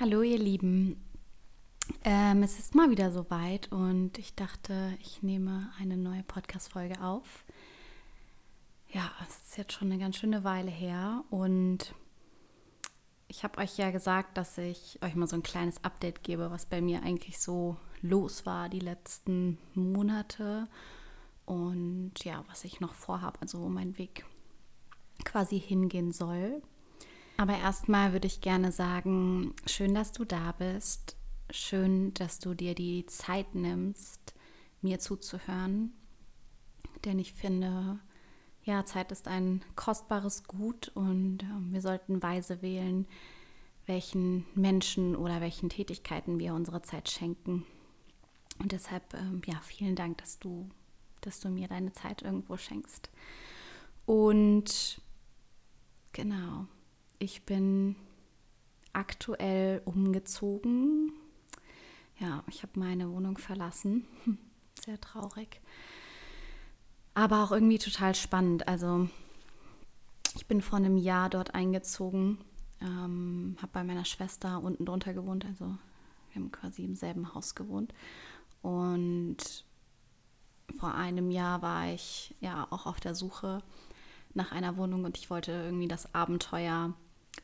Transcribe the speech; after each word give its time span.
Hallo 0.00 0.22
ihr 0.22 0.38
Lieben. 0.38 1.04
Ähm, 2.04 2.44
es 2.44 2.60
ist 2.60 2.76
mal 2.76 2.88
wieder 2.88 3.10
soweit 3.10 3.72
und 3.72 4.16
ich 4.16 4.36
dachte, 4.36 4.96
ich 5.00 5.24
nehme 5.24 5.72
eine 5.80 5.96
neue 5.96 6.22
Podcast-Folge 6.22 7.02
auf. 7.02 7.44
Ja, 8.90 9.10
es 9.28 9.48
ist 9.48 9.58
jetzt 9.58 9.72
schon 9.72 9.90
eine 9.90 10.00
ganz 10.00 10.16
schöne 10.16 10.44
Weile 10.44 10.70
her 10.70 11.24
und 11.30 11.96
ich 13.26 13.42
habe 13.42 13.58
euch 13.58 13.76
ja 13.76 13.90
gesagt, 13.90 14.38
dass 14.38 14.56
ich 14.56 15.00
euch 15.02 15.16
mal 15.16 15.26
so 15.26 15.34
ein 15.34 15.42
kleines 15.42 15.82
Update 15.82 16.22
gebe, 16.22 16.52
was 16.52 16.64
bei 16.64 16.80
mir 16.80 17.02
eigentlich 17.02 17.40
so 17.40 17.76
los 18.00 18.46
war 18.46 18.68
die 18.68 18.78
letzten 18.78 19.58
Monate 19.74 20.68
und 21.44 22.12
ja, 22.22 22.44
was 22.46 22.62
ich 22.62 22.78
noch 22.78 22.94
vorhabe, 22.94 23.40
also 23.40 23.62
wo 23.62 23.68
mein 23.68 23.98
Weg 23.98 24.24
quasi 25.24 25.58
hingehen 25.58 26.12
soll. 26.12 26.62
Aber 27.38 27.56
erstmal 27.56 28.12
würde 28.12 28.26
ich 28.26 28.40
gerne 28.40 28.72
sagen, 28.72 29.54
schön, 29.64 29.94
dass 29.94 30.10
du 30.10 30.24
da 30.24 30.50
bist. 30.58 31.16
Schön, 31.50 32.12
dass 32.14 32.40
du 32.40 32.52
dir 32.52 32.74
die 32.74 33.06
Zeit 33.06 33.54
nimmst, 33.54 34.34
mir 34.82 34.98
zuzuhören. 34.98 35.92
Denn 37.04 37.20
ich 37.20 37.32
finde, 37.32 38.00
ja, 38.64 38.84
Zeit 38.84 39.12
ist 39.12 39.28
ein 39.28 39.64
kostbares 39.76 40.44
Gut 40.44 40.90
und 40.94 41.44
äh, 41.44 41.72
wir 41.72 41.80
sollten 41.80 42.24
weise 42.24 42.60
wählen, 42.60 43.06
welchen 43.86 44.44
Menschen 44.56 45.14
oder 45.14 45.40
welchen 45.40 45.68
Tätigkeiten 45.68 46.40
wir 46.40 46.54
unsere 46.54 46.82
Zeit 46.82 47.08
schenken. 47.08 47.64
Und 48.58 48.72
deshalb, 48.72 49.14
ähm, 49.14 49.42
ja, 49.46 49.60
vielen 49.60 49.94
Dank, 49.94 50.18
dass 50.18 50.40
du, 50.40 50.68
dass 51.20 51.38
du 51.38 51.50
mir 51.50 51.68
deine 51.68 51.92
Zeit 51.92 52.22
irgendwo 52.22 52.56
schenkst. 52.56 53.10
Und 54.06 55.00
genau, 56.12 56.66
ich 57.18 57.42
bin 57.42 57.96
aktuell 58.92 59.82
umgezogen. 59.84 61.12
Ja, 62.18 62.42
ich 62.48 62.62
habe 62.62 62.78
meine 62.78 63.10
Wohnung 63.10 63.38
verlassen. 63.38 64.06
Sehr 64.84 65.00
traurig. 65.00 65.60
Aber 67.14 67.44
auch 67.44 67.52
irgendwie 67.52 67.78
total 67.78 68.14
spannend. 68.14 68.68
Also 68.68 69.08
ich 70.34 70.46
bin 70.46 70.62
vor 70.62 70.78
einem 70.78 70.96
Jahr 70.96 71.30
dort 71.30 71.54
eingezogen, 71.54 72.38
ähm, 72.80 73.56
habe 73.60 73.72
bei 73.72 73.84
meiner 73.84 74.04
Schwester 74.04 74.62
unten 74.62 74.84
drunter 74.84 75.14
gewohnt. 75.14 75.44
Also 75.44 75.64
wir 75.64 76.36
haben 76.36 76.52
quasi 76.52 76.84
im 76.84 76.94
selben 76.94 77.34
Haus 77.34 77.54
gewohnt. 77.54 77.92
Und 78.62 79.64
vor 80.76 80.94
einem 80.94 81.30
Jahr 81.30 81.62
war 81.62 81.92
ich 81.92 82.34
ja 82.40 82.66
auch 82.70 82.86
auf 82.86 83.00
der 83.00 83.14
Suche 83.14 83.62
nach 84.34 84.52
einer 84.52 84.76
Wohnung 84.76 85.04
und 85.04 85.16
ich 85.18 85.30
wollte 85.30 85.52
irgendwie 85.52 85.88
das 85.88 86.14
Abenteuer 86.14 86.94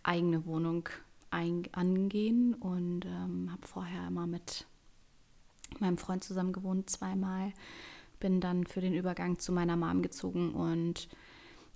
eigene 0.03 0.45
Wohnung 0.47 0.89
ein, 1.31 1.63
angehen 1.73 2.55
und 2.55 3.05
ähm, 3.05 3.51
habe 3.51 3.67
vorher 3.67 4.07
immer 4.09 4.27
mit 4.27 4.67
meinem 5.81 5.99
Freund 5.99 6.23
zusammen 6.23 6.53
gewohnt, 6.53 6.91
zweimal. 6.91 7.53
Bin 8.21 8.41
dann 8.41 8.67
für 8.67 8.81
den 8.81 8.95
Übergang 8.95 9.39
zu 9.39 9.53
meiner 9.53 9.77
Mom 9.77 10.03
gezogen 10.03 10.55
und 10.55 11.09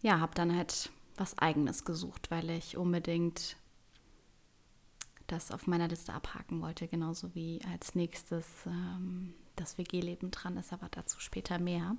ja, 0.00 0.20
habe 0.20 0.34
dann 0.34 0.56
halt 0.56 0.90
was 1.16 1.36
Eigenes 1.38 1.84
gesucht, 1.84 2.30
weil 2.30 2.48
ich 2.50 2.76
unbedingt 2.76 3.56
das 5.26 5.50
auf 5.50 5.66
meiner 5.66 5.88
Liste 5.88 6.14
abhaken 6.14 6.60
wollte, 6.62 6.88
genauso 6.88 7.34
wie 7.34 7.60
als 7.70 7.94
nächstes 7.94 8.46
ähm, 8.66 9.34
das 9.56 9.76
WG-Leben 9.76 10.30
dran 10.30 10.56
ist, 10.56 10.72
aber 10.72 10.88
dazu 10.90 11.20
später 11.20 11.58
mehr. 11.58 11.96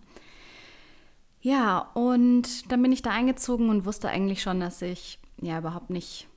Ja, 1.42 1.80
und 1.94 2.72
dann 2.72 2.82
bin 2.82 2.92
ich 2.92 3.02
da 3.02 3.12
eingezogen 3.12 3.70
und 3.70 3.86
wusste 3.86 4.10
eigentlich 4.10 4.42
schon, 4.42 4.60
dass 4.60 4.82
ich 4.82 5.20
ja 5.42 5.60
überhaupt 5.60 5.90
nicht 5.90 6.28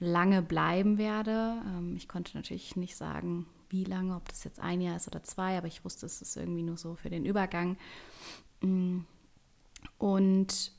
lange 0.00 0.42
bleiben 0.42 0.98
werde. 0.98 1.62
Ähm, 1.66 1.96
ich 1.96 2.08
konnte 2.08 2.36
natürlich 2.36 2.76
nicht 2.76 2.96
sagen, 2.96 3.46
wie 3.70 3.84
lange, 3.84 4.16
ob 4.16 4.28
das 4.28 4.44
jetzt 4.44 4.60
ein 4.60 4.80
Jahr 4.80 4.96
ist 4.96 5.08
oder 5.08 5.22
zwei, 5.22 5.58
aber 5.58 5.66
ich 5.66 5.84
wusste, 5.84 6.06
es 6.06 6.22
ist 6.22 6.36
irgendwie 6.36 6.62
nur 6.62 6.76
so 6.76 6.94
für 6.94 7.10
den 7.10 7.24
Übergang. 7.24 7.76
Mm. 8.62 9.00
Und 9.98 10.72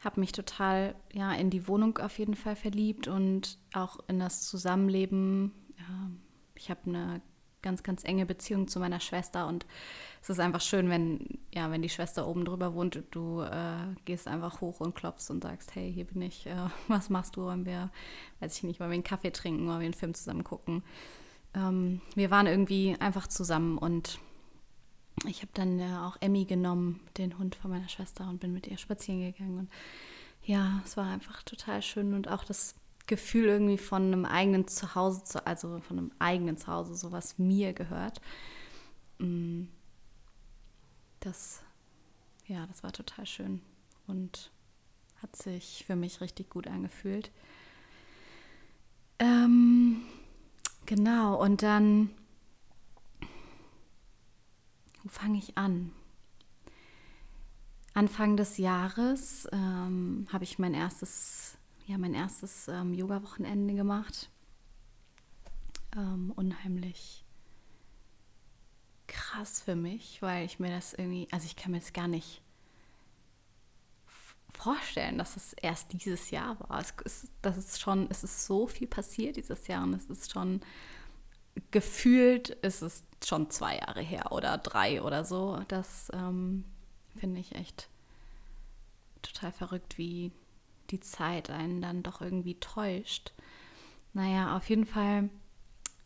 habe 0.00 0.20
mich 0.20 0.32
total 0.32 0.94
ja, 1.12 1.32
in 1.32 1.50
die 1.50 1.66
Wohnung 1.66 1.98
auf 1.98 2.18
jeden 2.18 2.36
Fall 2.36 2.54
verliebt 2.54 3.08
und 3.08 3.58
auch 3.72 3.98
in 4.08 4.20
das 4.20 4.42
Zusammenleben. 4.42 5.52
Ich 6.54 6.70
habe 6.70 6.80
eine 6.86 7.20
ganz, 7.62 7.82
ganz 7.82 8.04
enge 8.04 8.26
Beziehung 8.26 8.68
zu 8.68 8.80
meiner 8.80 9.00
Schwester 9.00 9.46
und 9.46 9.66
es 10.22 10.30
ist 10.30 10.40
einfach 10.40 10.60
schön, 10.60 10.90
wenn, 10.90 11.38
ja, 11.52 11.70
wenn 11.70 11.82
die 11.82 11.88
Schwester 11.88 12.26
oben 12.26 12.44
drüber 12.44 12.74
wohnt 12.74 12.96
und 12.96 13.14
du 13.14 13.42
äh, 13.42 13.94
gehst 14.04 14.26
einfach 14.26 14.60
hoch 14.60 14.80
und 14.80 14.94
klopfst 14.94 15.30
und 15.30 15.42
sagst, 15.42 15.74
hey, 15.74 15.92
hier 15.92 16.04
bin 16.04 16.22
ich, 16.22 16.46
äh, 16.46 16.68
was 16.88 17.10
machst 17.10 17.36
du? 17.36 17.42
Wollen 17.42 17.64
wir, 17.64 17.90
weiß 18.40 18.56
ich 18.56 18.62
nicht, 18.64 18.80
wollen 18.80 18.90
wir 18.90 18.94
einen 18.94 19.04
Kaffee 19.04 19.30
trinken, 19.30 19.66
wollen 19.66 19.80
wir 19.80 19.84
einen 19.84 19.94
Film 19.94 20.14
zusammen 20.14 20.44
gucken? 20.44 20.82
Ähm, 21.54 22.00
wir 22.14 22.30
waren 22.30 22.46
irgendwie 22.46 22.96
einfach 22.98 23.26
zusammen 23.26 23.78
und 23.78 24.18
ich 25.26 25.40
habe 25.40 25.50
dann 25.54 25.80
äh, 25.80 25.96
auch 25.96 26.16
Emmy 26.20 26.44
genommen, 26.44 27.00
den 27.16 27.38
Hund 27.38 27.56
von 27.56 27.70
meiner 27.70 27.88
Schwester, 27.88 28.28
und 28.28 28.40
bin 28.40 28.52
mit 28.52 28.66
ihr 28.66 28.78
spazieren 28.78 29.20
gegangen. 29.20 29.58
Und 29.58 29.70
ja, 30.44 30.80
es 30.84 30.96
war 30.96 31.06
einfach 31.10 31.42
total 31.42 31.82
schön 31.82 32.14
und 32.14 32.28
auch 32.28 32.44
das 32.44 32.74
Gefühl 33.08 33.46
irgendwie 33.46 33.78
von 33.78 34.04
einem 34.04 34.24
eigenen 34.24 34.68
Zuhause, 34.68 35.24
zu, 35.24 35.44
also 35.44 35.80
von 35.80 35.98
einem 35.98 36.12
eigenen 36.20 36.56
Zuhause, 36.56 36.94
so 36.94 37.10
was 37.10 37.38
mir 37.38 37.72
gehört. 37.72 38.20
Mm. 39.18 39.64
Das, 41.20 41.62
ja, 42.46 42.64
das 42.66 42.84
war 42.84 42.92
total 42.92 43.26
schön 43.26 43.60
und 44.06 44.52
hat 45.20 45.34
sich 45.34 45.84
für 45.84 45.96
mich 45.96 46.20
richtig 46.20 46.48
gut 46.48 46.68
angefühlt. 46.68 47.32
Ähm, 49.18 50.02
genau, 50.86 51.42
und 51.42 51.62
dann, 51.62 52.10
wo 55.02 55.08
fange 55.08 55.38
ich 55.38 55.58
an? 55.58 55.90
Anfang 57.94 58.36
des 58.36 58.58
Jahres 58.58 59.48
ähm, 59.50 60.28
habe 60.32 60.44
ich 60.44 60.60
mein 60.60 60.72
erstes 60.72 61.57
ja, 61.88 61.96
mein 61.96 62.14
erstes 62.14 62.68
ähm, 62.68 62.92
Yoga-Wochenende 62.92 63.74
gemacht. 63.74 64.28
Ähm, 65.96 66.32
unheimlich 66.36 67.24
krass 69.06 69.62
für 69.62 69.74
mich, 69.74 70.20
weil 70.20 70.44
ich 70.44 70.60
mir 70.60 70.68
das 70.68 70.92
irgendwie, 70.92 71.28
also 71.30 71.46
ich 71.46 71.56
kann 71.56 71.72
mir 71.72 71.80
das 71.80 71.94
gar 71.94 72.06
nicht 72.06 72.42
vorstellen, 74.52 75.16
dass 75.16 75.36
es 75.36 75.54
erst 75.54 75.94
dieses 75.94 76.30
Jahr 76.30 76.60
war. 76.60 76.78
Es 76.78 76.92
ist, 77.04 77.32
das 77.40 77.56
ist 77.56 77.80
schon, 77.80 78.06
es 78.10 78.22
ist 78.22 78.44
so 78.44 78.66
viel 78.66 78.86
passiert 78.86 79.36
dieses 79.36 79.66
Jahr 79.66 79.82
und 79.82 79.94
es 79.94 80.10
ist 80.10 80.30
schon 80.30 80.60
gefühlt, 81.70 82.50
ist 82.50 82.82
es 82.82 83.02
schon 83.24 83.50
zwei 83.50 83.78
Jahre 83.78 84.02
her 84.02 84.30
oder 84.32 84.58
drei 84.58 85.00
oder 85.00 85.24
so. 85.24 85.62
Das 85.68 86.10
ähm, 86.12 86.64
finde 87.18 87.40
ich 87.40 87.54
echt 87.54 87.88
total 89.22 89.52
verrückt, 89.52 89.96
wie 89.96 90.32
die 90.90 91.00
Zeit 91.00 91.50
einen 91.50 91.80
dann 91.80 92.02
doch 92.02 92.20
irgendwie 92.20 92.58
täuscht. 92.60 93.32
Naja, 94.12 94.56
auf 94.56 94.68
jeden 94.68 94.86
Fall 94.86 95.30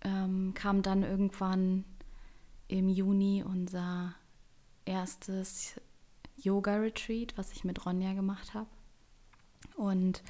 ähm, 0.03 0.53
kam 0.55 0.83
dann 0.83 1.03
irgendwann 1.03 1.85
im 2.69 2.89
Juni 2.89 3.45
unser 3.47 4.15
erstes 4.85 5.81
Yoga-Retreat, 6.37 7.37
was 7.37 7.53
ich 7.53 7.65
mit 7.65 7.85
Ronja 7.85 8.15
gemacht 8.15 8.55
habe. 8.55 8.69
Und 9.77 10.23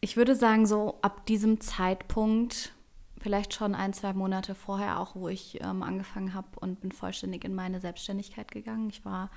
ich 0.00 0.16
würde 0.16 0.34
sagen, 0.34 0.66
so 0.66 0.98
ab 1.02 1.26
diesem 1.26 1.60
Zeitpunkt, 1.60 2.72
vielleicht 3.18 3.54
schon 3.54 3.74
ein, 3.74 3.92
zwei 3.92 4.12
Monate 4.12 4.54
vorher 4.54 4.98
auch, 4.98 5.14
wo 5.14 5.28
ich 5.28 5.62
ähm, 5.62 5.82
angefangen 5.82 6.34
habe 6.34 6.48
und 6.60 6.80
bin 6.80 6.90
vollständig 6.90 7.44
in 7.44 7.54
meine 7.54 7.80
Selbstständigkeit 7.80 8.50
gegangen. 8.50 8.90
Ich 8.90 9.04
war 9.04 9.30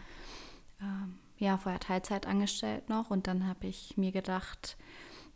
ähm, 0.81 1.19
ja, 1.37 1.57
vorher 1.57 1.79
Teilzeit 1.79 2.27
angestellt 2.27 2.89
noch 2.89 3.09
und 3.09 3.27
dann 3.27 3.47
habe 3.47 3.67
ich 3.67 3.97
mir 3.97 4.11
gedacht, 4.11 4.77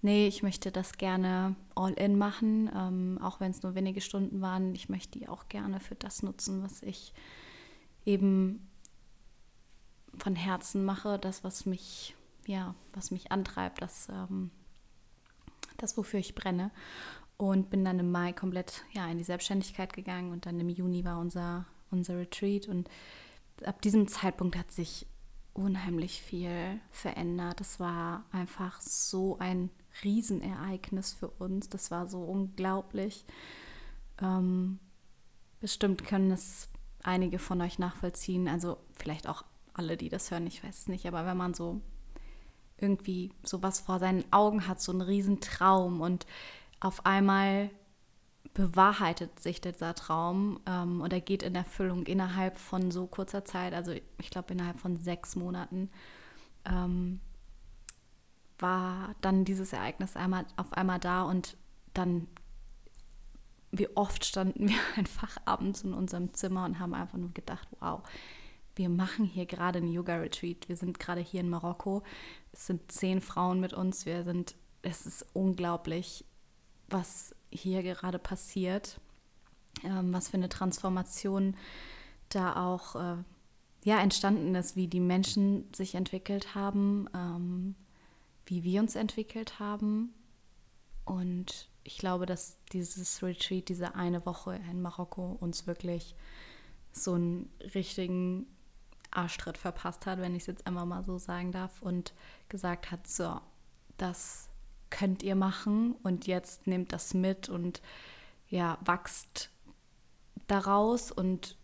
nee, 0.02 0.28
ich 0.28 0.44
möchte 0.44 0.72
das 0.72 0.94
gerne 0.94 1.56
all 1.76 1.94
in 1.94 2.18
machen, 2.18 2.70
ähm, 2.74 3.20
auch 3.22 3.40
wenn 3.40 3.52
es 3.52 3.64
nur 3.64 3.76
wenige 3.76 4.02
Stunden 4.02 4.42
waren. 4.42 4.74
Ich 4.76 4.90
möchte 4.90 5.20
die 5.20 5.28
auch 5.28 5.50
gerne 5.50 5.80
für 5.80 5.96
das 5.96 6.24
nutzen, 6.24 6.64
was 6.64 6.82
ich 6.84 7.14
eben 8.06 8.70
von 10.18 10.36
Herzen 10.36 10.84
mache, 10.86 11.20
das, 11.20 11.44
was 11.44 11.66
mich, 11.66 12.16
ja, 12.48 12.76
was 12.94 13.12
mich 13.12 13.32
antreibt, 13.32 13.82
das, 13.82 14.10
ähm, 14.10 14.52
das, 15.78 15.98
wofür 15.98 16.20
ich 16.20 16.36
brenne. 16.36 16.72
Und 17.38 17.70
bin 17.70 17.86
dann 17.86 18.00
im 18.00 18.12
Mai 18.12 18.34
komplett 18.34 18.84
ja, 18.92 19.08
in 19.08 19.18
die 19.18 19.24
Selbstständigkeit 19.24 19.94
gegangen 19.94 20.34
und 20.34 20.46
dann 20.46 20.60
im 20.60 20.68
Juni 20.68 21.06
war 21.06 21.20
unser, 21.20 21.66
unser 21.90 22.18
Retreat. 22.18 22.68
Und 22.68 22.90
ab 23.64 23.82
diesem 23.82 24.08
Zeitpunkt 24.10 24.58
hat 24.58 24.72
sich 24.72 25.06
unheimlich 25.60 26.22
viel 26.22 26.80
verändert. 26.90 27.60
Das 27.60 27.80
war 27.80 28.24
einfach 28.32 28.80
so 28.80 29.38
ein 29.40 29.70
Riesenereignis 30.04 31.12
für 31.14 31.28
uns. 31.28 31.70
Das 31.70 31.92
war 31.92 32.08
so 32.08 32.22
unglaublich. 32.22 33.26
Ähm, 34.22 34.80
bestimmt 35.60 36.06
können 36.06 36.32
es 36.32 36.70
einige 37.04 37.40
von 37.40 37.62
euch 37.62 37.78
nachvollziehen. 37.78 38.48
Also 38.48 38.78
vielleicht 38.96 39.28
auch 39.28 39.44
alle, 39.74 39.98
die 39.98 40.08
das 40.08 40.32
hören, 40.32 40.48
ich 40.48 40.64
weiß 40.64 40.80
es 40.80 40.88
nicht. 40.88 41.06
Aber 41.06 41.26
wenn 41.26 41.38
man 41.38 41.54
so 41.54 41.82
irgendwie 42.78 43.34
sowas 43.44 43.82
vor 43.82 44.00
seinen 44.00 44.24
Augen 44.32 44.66
hat, 44.66 44.82
so 44.82 44.94
einen 44.94 45.02
Riesentraum 45.02 46.00
und 46.00 46.26
auf 46.80 47.06
einmal 47.06 47.70
bewahrheitet 48.54 49.40
sich 49.40 49.62
dieser 49.62 49.96
Traum 49.96 50.60
ähm, 50.66 51.02
oder 51.02 51.20
geht 51.22 51.44
in 51.44 51.56
Erfüllung 51.56 52.06
innerhalb 52.06 52.58
von 52.58 52.92
so 52.92 53.08
kurzer 53.08 53.46
Zeit, 53.46 53.74
also 53.74 53.92
ich 53.92 54.30
glaube 54.30 54.54
innerhalb 54.54 54.80
von 54.80 54.98
sechs 54.98 55.36
Monaten, 55.36 55.90
ähm, 56.66 57.20
war 58.58 59.16
dann 59.22 59.46
dieses 59.46 59.72
Ereignis 59.74 60.16
einmal 60.16 60.46
auf 60.58 60.74
einmal 60.74 61.00
da 61.00 61.24
und 61.24 61.58
dann, 61.94 62.28
wie 63.72 63.88
oft 63.96 64.26
standen 64.26 64.68
wir 64.70 64.80
einfach 64.98 65.38
abends 65.46 65.84
in 65.84 65.94
unserem 65.94 66.34
Zimmer 66.34 66.66
und 66.66 66.80
haben 66.80 66.94
einfach 66.94 67.18
nur 67.18 67.34
gedacht, 67.34 67.68
wow, 67.80 68.02
wir 68.76 68.90
machen 68.90 69.26
hier 69.26 69.46
gerade 69.46 69.80
einen 69.80 69.92
Yoga-Retreat. 69.92 70.70
Wir 70.70 70.78
sind 70.78 71.00
gerade 71.00 71.20
hier 71.20 71.42
in 71.42 71.50
Marokko. 71.50 72.04
Es 72.54 72.68
sind 72.68 72.92
zehn 72.92 73.20
Frauen 73.20 73.60
mit 73.60 73.74
uns. 73.74 74.06
Wir 74.06 74.24
sind, 74.24 74.56
es 74.84 75.06
ist 75.06 75.26
unglaublich, 75.34 76.24
was 76.88 77.36
hier 77.52 77.84
gerade 77.84 78.20
passiert, 78.20 79.00
ähm, 79.84 80.14
was 80.14 80.30
für 80.30 80.38
eine 80.38 80.50
Transformation 80.50 81.56
da 82.30 82.56
auch 82.56 82.96
äh, 82.96 83.18
ja, 83.84 84.00
entstanden 84.02 84.56
ist, 84.56 84.76
wie 84.76 84.88
die 84.88 85.00
Menschen 85.00 85.72
sich 85.74 85.96
entwickelt 85.96 86.54
haben, 86.56 87.08
ähm, 87.14 87.76
wie 88.46 88.64
wir 88.64 88.82
uns 88.82 88.96
entwickelt 88.96 89.60
haben. 89.60 90.14
Und 91.06 91.70
ich 91.84 91.98
glaube, 91.98 92.26
dass 92.26 92.58
dieses 92.72 93.24
Retreat, 93.24 93.70
diese 93.70 93.96
eine 93.96 94.26
Woche 94.26 94.60
in 94.70 94.82
Marokko 94.82 95.38
uns 95.40 95.66
wirklich 95.66 96.16
so 96.92 97.14
einen 97.14 97.50
richtigen 97.74 98.46
Arschtritt 99.12 99.58
verpasst 99.58 100.06
hat, 100.06 100.20
wenn 100.20 100.36
ich 100.36 100.44
es 100.44 100.48
jetzt 100.48 100.68
einmal 100.68 100.86
mal 100.86 101.04
so 101.04 101.18
sagen 101.18 101.52
darf, 101.52 101.82
und 101.82 102.14
gesagt 102.48 102.92
hat, 102.92 103.08
so, 103.08 103.40
das 103.98 104.49
könnt 104.90 105.24
ihr 105.24 105.36
machen 105.36 105.94
und 106.04 106.28
jetzt 106.28 106.68
nehmt 106.68 106.94
das 106.94 107.14
mit 107.14 107.50
und 107.50 107.82
ja, 108.48 108.78
wachst 108.84 109.50
daraus 110.48 111.12
und 111.12 111.58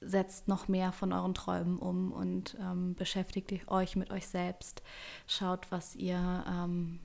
setzt 0.00 0.46
noch 0.46 0.68
mehr 0.68 0.92
von 0.92 1.12
euren 1.12 1.34
Träumen 1.34 1.78
um 1.78 2.12
und 2.12 2.56
ähm, 2.60 2.94
beschäftigt 2.94 3.68
euch 3.68 3.96
mit 3.96 4.10
euch 4.10 4.28
selbst. 4.28 4.82
Schaut, 5.26 5.70
was 5.70 5.94
ihr 5.96 6.44
ähm, 6.46 7.00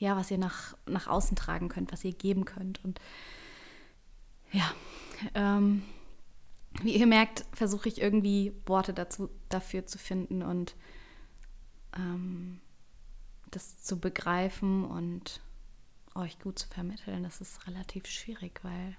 ja, 0.00 0.16
was 0.16 0.30
ihr 0.30 0.38
nach, 0.38 0.74
nach 0.86 1.06
außen 1.06 1.36
tragen 1.36 1.68
könnt, 1.68 1.92
was 1.92 2.02
ihr 2.04 2.12
geben 2.12 2.46
könnt. 2.46 2.82
Und 2.82 3.00
ja, 4.50 4.68
ähm, 5.34 5.82
wie 6.82 6.96
ihr 6.96 7.06
merkt, 7.06 7.44
versuche 7.52 7.88
ich 7.88 8.00
irgendwie 8.00 8.54
Worte 8.66 8.94
dazu, 8.94 9.28
dafür 9.50 9.86
zu 9.86 9.98
finden 9.98 10.42
und 10.42 10.74
ähm, 11.94 12.60
das 13.50 13.82
zu 13.82 13.98
begreifen 13.98 14.84
und 14.84 15.40
euch 16.14 16.38
gut 16.38 16.58
zu 16.58 16.68
vermitteln. 16.68 17.22
Das 17.22 17.40
ist 17.40 17.66
relativ 17.66 18.06
schwierig, 18.06 18.60
weil 18.62 18.96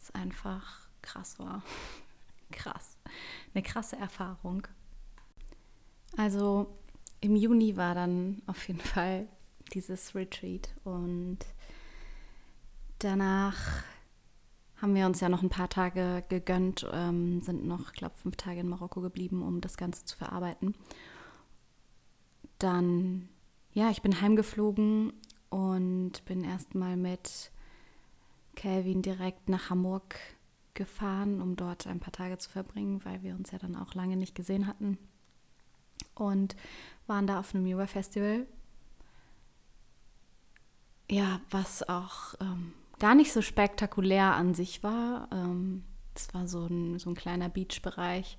es 0.00 0.14
einfach 0.14 0.88
krass 1.02 1.38
war. 1.38 1.62
krass. 2.50 2.96
Eine 3.54 3.62
krasse 3.62 3.96
Erfahrung. 3.96 4.66
Also 6.16 6.74
im 7.20 7.36
Juni 7.36 7.76
war 7.76 7.94
dann 7.94 8.42
auf 8.46 8.66
jeden 8.68 8.80
Fall 8.94 9.28
dieses 9.72 10.14
Retreat 10.14 10.68
und 10.84 11.38
danach 13.00 13.84
haben 14.80 14.94
wir 14.94 15.06
uns 15.06 15.20
ja 15.20 15.28
noch 15.28 15.42
ein 15.42 15.48
paar 15.48 15.68
Tage 15.68 16.22
gegönnt, 16.28 16.86
ähm, 16.92 17.40
sind 17.40 17.66
noch, 17.66 17.92
glaube, 17.92 18.14
fünf 18.16 18.36
Tage 18.36 18.60
in 18.60 18.68
Marokko 18.68 19.00
geblieben, 19.00 19.42
um 19.42 19.60
das 19.60 19.76
Ganze 19.76 20.04
zu 20.04 20.16
verarbeiten. 20.16 20.74
Dann, 22.58 23.28
ja, 23.76 23.90
ich 23.90 24.00
bin 24.00 24.22
heimgeflogen 24.22 25.12
und 25.50 26.24
bin 26.24 26.44
erstmal 26.44 26.96
mit 26.96 27.52
Calvin 28.54 29.02
direkt 29.02 29.50
nach 29.50 29.68
Hamburg 29.68 30.16
gefahren, 30.72 31.42
um 31.42 31.56
dort 31.56 31.86
ein 31.86 32.00
paar 32.00 32.12
Tage 32.12 32.38
zu 32.38 32.48
verbringen, 32.48 33.04
weil 33.04 33.22
wir 33.22 33.34
uns 33.34 33.50
ja 33.50 33.58
dann 33.58 33.76
auch 33.76 33.92
lange 33.92 34.16
nicht 34.16 34.34
gesehen 34.34 34.66
hatten. 34.66 34.96
Und 36.14 36.56
waren 37.06 37.26
da 37.26 37.38
auf 37.38 37.54
einem 37.54 37.66
Yoga-Festival. 37.66 38.46
Ja, 41.10 41.42
was 41.50 41.86
auch 41.86 42.34
ähm, 42.40 42.72
gar 42.98 43.14
nicht 43.14 43.30
so 43.30 43.42
spektakulär 43.42 44.36
an 44.36 44.54
sich 44.54 44.82
war. 44.82 45.28
Ähm, 45.30 45.84
es 46.14 46.32
war 46.32 46.48
so 46.48 46.64
ein, 46.64 46.98
so 46.98 47.10
ein 47.10 47.14
kleiner 47.14 47.50
Beach-Bereich 47.50 48.38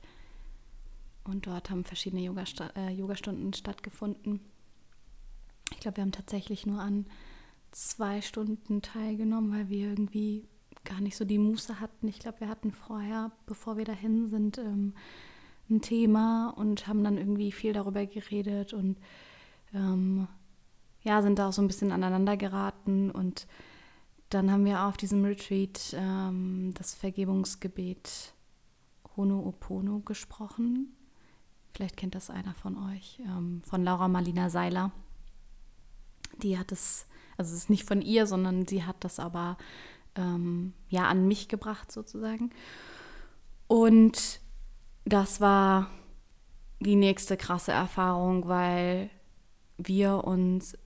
und 1.26 1.46
dort 1.46 1.70
haben 1.70 1.84
verschiedene 1.84 2.24
Yoga 2.24 2.44
äh, 2.76 2.90
Yogastunden 2.90 3.54
stattgefunden. 3.54 4.40
Ich 5.72 5.80
glaube, 5.80 5.98
wir 5.98 6.04
haben 6.04 6.12
tatsächlich 6.12 6.66
nur 6.66 6.82
an 6.82 7.06
zwei 7.72 8.22
Stunden 8.22 8.82
teilgenommen, 8.82 9.52
weil 9.52 9.70
wir 9.70 9.90
irgendwie 9.90 10.48
gar 10.84 11.02
nicht 11.02 11.18
so 11.18 11.26
die 11.26 11.38
Muße 11.38 11.80
hatten. 11.80 12.08
Ich 12.08 12.20
glaube, 12.20 12.40
wir 12.40 12.50
hatten 12.50 12.72
vorher, 12.72 13.32
bevor 13.46 13.78
wir 13.78 13.86
dahin 13.86 14.28
sind, 14.28 14.58
ähm, 14.58 14.94
ein 15.70 15.82
Thema 15.82 16.54
und 16.56 16.88
haben 16.88 17.04
dann 17.04 17.18
irgendwie 17.18 17.52
viel 17.52 17.74
darüber 17.74 18.06
geredet 18.06 18.74
und 18.74 18.98
ähm, 19.74 20.28
ja, 21.04 21.22
sind 21.22 21.40
da 21.40 21.50
auch 21.50 21.54
so 21.54 21.62
ein 21.62 21.68
bisschen 21.68 21.92
aneinander 21.92 22.38
geraten 22.38 23.12
und 23.12 23.48
dann 24.30 24.52
haben 24.52 24.66
wir 24.66 24.84
auf 24.84 24.98
diesem 24.98 25.24
Retreat 25.24 25.96
ähm, 25.98 26.74
das 26.74 26.96
Vergebungsgebet 26.96 28.34
Hono'opono 29.16 30.04
gesprochen. 30.04 30.94
Vielleicht 31.74 31.98
kennt 31.98 32.16
das 32.16 32.30
einer 32.30 32.54
von 32.56 32.78
euch, 32.92 33.20
ähm, 33.26 33.62
von 33.64 33.84
Laura 33.84 34.08
Marlina 34.08 34.50
Seiler. 34.50 34.92
Die 36.44 36.58
hat 36.58 36.72
es, 36.72 37.08
also 37.38 37.54
es 37.54 37.64
ist 37.64 37.70
nicht 37.70 37.88
von 37.88 38.02
ihr, 38.02 38.28
sondern 38.28 38.68
sie 38.68 38.84
hat 38.84 38.98
das 39.02 39.20
aber 39.20 39.58
ähm, 40.16 40.74
ja 40.90 41.08
an 41.08 41.28
mich 41.28 41.48
gebracht 41.48 41.92
sozusagen. 41.92 42.52
Und 43.68 44.40
das 45.06 45.42
war 45.42 45.90
die 46.80 46.96
nächste 46.96 47.38
krasse 47.38 47.72
Erfahrung, 47.72 48.48
weil 48.48 49.10
wir 49.78 50.24
uns, 50.24 50.78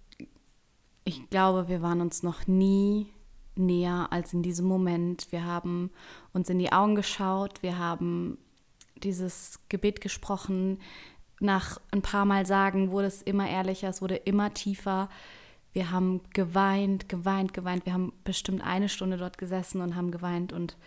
ich 1.04 1.30
glaube, 1.30 1.68
wir 1.68 1.82
waren 1.82 2.02
uns 2.02 2.24
noch 2.24 2.48
nie 2.48 3.08
näher 3.56 4.08
als 4.12 4.34
in 4.34 4.44
diesem 4.44 4.68
Moment. 4.68 5.32
Wir 5.32 5.46
haben 5.46 5.92
uns 6.34 6.50
in 6.50 6.60
die 6.60 6.72
Augen 6.72 6.96
geschaut, 6.96 7.62
wir 7.62 7.78
haben 7.78 8.38
dieses 9.04 9.60
Gebet 9.70 10.02
gesprochen. 10.02 10.80
Nach 11.40 11.82
ein 11.92 12.02
paar 12.02 12.26
Mal 12.26 12.46
sagen 12.46 12.92
wurde 12.92 13.08
es 13.08 13.22
immer 13.22 13.50
ehrlicher, 13.50 13.90
es 13.90 14.02
wurde 14.02 14.16
immer 14.16 14.54
tiefer. 14.54 15.10
Wir 15.74 15.92
haben 15.92 16.22
geweint, 16.34 17.08
geweint, 17.08 17.54
geweint. 17.54 17.86
Wir 17.86 17.94
haben 17.94 18.14
bestimmt 18.24 18.62
eine 18.64 18.90
Stunde 18.90 19.18
dort 19.18 19.38
gesessen 19.38 19.82
und 19.82 19.96
haben 19.96 20.12
geweint. 20.12 20.52
Und 20.52 20.78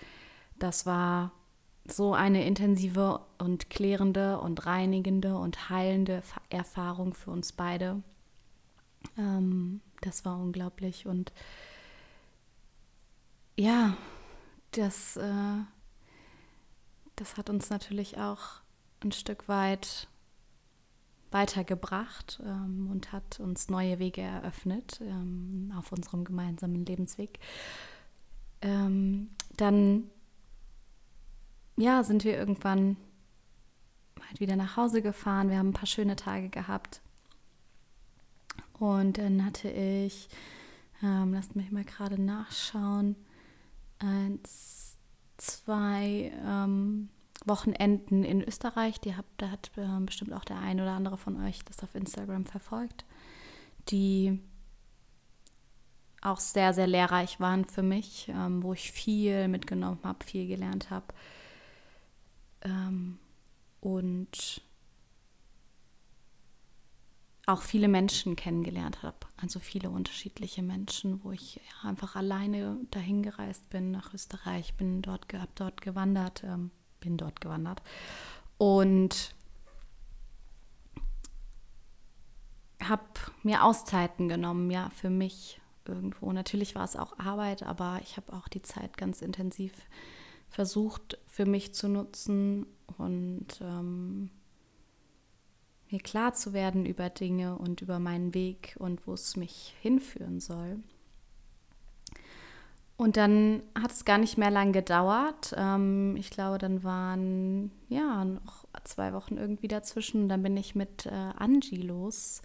das 0.58 0.84
war 0.84 1.32
so 1.86 2.14
eine 2.14 2.44
intensive 2.46 3.20
und 3.38 3.70
klärende 3.70 4.40
und 4.40 4.66
reinigende 4.66 5.36
und 5.36 5.70
heilende 5.70 6.22
Erfahrung 6.50 7.14
für 7.14 7.30
uns 7.30 7.52
beide. 7.52 8.02
Ähm, 9.18 9.80
das 10.00 10.24
war 10.24 10.38
unglaublich. 10.38 11.06
Und 11.06 11.32
ja, 13.56 13.96
das, 14.72 15.16
äh, 15.16 15.62
das 17.16 17.36
hat 17.36 17.48
uns 17.48 17.70
natürlich 17.70 18.18
auch 18.18 18.60
ein 19.02 19.12
Stück 19.12 19.48
weit 19.48 20.08
weitergebracht 21.34 22.40
ähm, 22.46 22.88
und 22.90 23.12
hat 23.12 23.40
uns 23.40 23.68
neue 23.68 23.98
Wege 23.98 24.22
eröffnet 24.22 25.00
ähm, 25.02 25.72
auf 25.76 25.92
unserem 25.92 26.24
gemeinsamen 26.24 26.86
Lebensweg. 26.86 27.40
Ähm, 28.62 29.28
dann 29.56 30.04
ja, 31.76 32.04
sind 32.04 32.24
wir 32.24 32.38
irgendwann 32.38 32.96
halt 34.28 34.40
wieder 34.40 34.56
nach 34.56 34.76
Hause 34.76 35.02
gefahren. 35.02 35.50
Wir 35.50 35.58
haben 35.58 35.70
ein 35.70 35.74
paar 35.74 35.86
schöne 35.86 36.16
Tage 36.16 36.48
gehabt. 36.48 37.00
Und 38.78 39.18
dann 39.18 39.44
hatte 39.44 39.68
ich, 39.68 40.28
ähm, 41.02 41.34
lasst 41.34 41.56
mich 41.56 41.70
mal 41.70 41.84
gerade 41.84 42.20
nachschauen, 42.20 43.16
eins, 43.98 44.96
zwei 45.36 46.32
ähm, 46.44 47.08
Wochenenden 47.44 48.24
in 48.24 48.42
Österreich. 48.42 49.00
Die 49.00 49.16
hab, 49.16 49.26
da 49.38 49.50
hat 49.50 49.70
äh, 49.76 50.00
bestimmt 50.00 50.32
auch 50.32 50.44
der 50.44 50.58
ein 50.58 50.80
oder 50.80 50.92
andere 50.92 51.18
von 51.18 51.44
euch 51.44 51.64
das 51.64 51.82
auf 51.82 51.94
Instagram 51.94 52.44
verfolgt, 52.44 53.04
die 53.88 54.40
auch 56.22 56.40
sehr, 56.40 56.72
sehr 56.72 56.86
lehrreich 56.86 57.38
waren 57.38 57.66
für 57.66 57.82
mich, 57.82 58.28
ähm, 58.28 58.62
wo 58.62 58.72
ich 58.72 58.92
viel 58.92 59.46
mitgenommen 59.48 60.00
habe, 60.02 60.24
viel 60.24 60.46
gelernt 60.46 60.90
habe. 60.90 61.06
Ähm, 62.62 63.18
und 63.80 64.62
auch 67.46 67.60
viele 67.60 67.88
Menschen 67.88 68.36
kennengelernt 68.36 69.02
habe. 69.02 69.18
Also 69.36 69.60
viele 69.60 69.90
unterschiedliche 69.90 70.62
Menschen, 70.62 71.22
wo 71.22 71.32
ich 71.32 71.60
einfach 71.82 72.16
alleine 72.16 72.78
dahin 72.90 73.22
gereist 73.22 73.68
bin 73.68 73.90
nach 73.90 74.14
Österreich, 74.14 74.74
bin 74.74 75.02
dort, 75.02 75.32
habe 75.34 75.52
dort 75.54 75.82
gewandert, 75.82 76.42
ähm, 76.44 76.70
bin 77.04 77.16
dort 77.16 77.40
gewandert 77.40 77.82
und 78.58 79.34
habe 82.82 83.02
mir 83.42 83.64
Auszeiten 83.64 84.28
genommen, 84.28 84.70
ja, 84.70 84.90
für 84.90 85.10
mich 85.10 85.60
irgendwo. 85.86 86.32
Natürlich 86.32 86.74
war 86.74 86.84
es 86.84 86.96
auch 86.96 87.18
Arbeit, 87.18 87.62
aber 87.62 88.00
ich 88.02 88.16
habe 88.16 88.32
auch 88.32 88.48
die 88.48 88.62
Zeit 88.62 88.96
ganz 88.96 89.22
intensiv 89.22 89.72
versucht 90.48 91.18
für 91.26 91.46
mich 91.46 91.74
zu 91.74 91.88
nutzen 91.88 92.66
und 92.98 93.60
ähm, 93.60 94.30
mir 95.90 96.00
klar 96.00 96.34
zu 96.34 96.52
werden 96.52 96.86
über 96.86 97.10
Dinge 97.10 97.56
und 97.56 97.82
über 97.82 97.98
meinen 97.98 98.34
Weg 98.34 98.76
und 98.78 99.06
wo 99.06 99.14
es 99.14 99.36
mich 99.36 99.74
hinführen 99.80 100.40
soll. 100.40 100.78
Und 102.96 103.16
dann 103.16 103.62
hat 103.74 103.90
es 103.90 104.04
gar 104.04 104.18
nicht 104.18 104.38
mehr 104.38 104.50
lang 104.50 104.72
gedauert. 104.72 105.52
Ähm, 105.56 106.16
ich 106.16 106.30
glaube, 106.30 106.58
dann 106.58 106.84
waren 106.84 107.72
ja 107.88 108.24
noch 108.24 108.66
zwei 108.84 109.12
Wochen 109.12 109.36
irgendwie 109.36 109.68
dazwischen. 109.68 110.28
Dann 110.28 110.42
bin 110.42 110.56
ich 110.56 110.74
mit 110.76 111.06
äh, 111.06 111.10
Angie 111.10 111.82
los, 111.82 112.40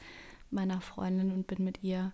meiner 0.49 0.81
Freundin, 0.81 1.31
und 1.31 1.45
bin 1.45 1.63
mit 1.63 1.83
ihr 1.83 2.13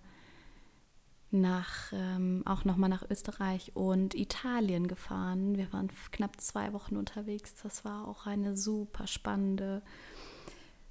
nach 1.31 1.91
ähm, 1.93 2.43
auch 2.45 2.65
nochmal 2.65 2.89
nach 2.89 3.09
Österreich 3.09 3.71
und 3.73 4.15
Italien 4.15 4.87
gefahren. 4.87 5.57
Wir 5.57 5.71
waren 5.71 5.89
knapp 6.11 6.39
zwei 6.41 6.73
Wochen 6.73 6.97
unterwegs. 6.97 7.55
Das 7.63 7.85
war 7.85 8.07
auch 8.07 8.25
eine 8.25 8.57
super 8.57 9.07
spannende 9.07 9.81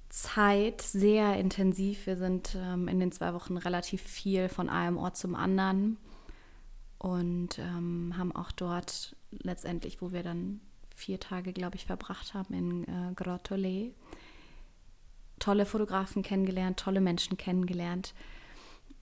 Zeit, 0.09 0.81
sehr 0.81 1.37
intensiv. 1.37 2.07
Wir 2.07 2.17
sind 2.17 2.55
ähm, 2.59 2.87
in 2.87 2.99
den 2.99 3.11
zwei 3.11 3.33
Wochen 3.33 3.57
relativ 3.57 4.01
viel 4.01 4.49
von 4.49 4.69
einem 4.69 4.97
Ort 4.97 5.17
zum 5.17 5.35
anderen 5.35 5.97
und 7.05 7.59
ähm, 7.59 8.15
haben 8.17 8.35
auch 8.35 8.51
dort 8.51 9.15
letztendlich, 9.29 10.01
wo 10.01 10.11
wir 10.11 10.23
dann 10.23 10.59
vier 10.95 11.19
Tage, 11.19 11.53
glaube 11.53 11.75
ich, 11.75 11.85
verbracht 11.85 12.33
haben 12.33 12.51
in 12.55 12.83
äh, 12.85 13.13
Grottole, 13.13 13.91
tolle 15.37 15.67
Fotografen 15.67 16.23
kennengelernt, 16.23 16.79
tolle 16.79 17.01
Menschen 17.01 17.37
kennengelernt. 17.37 18.15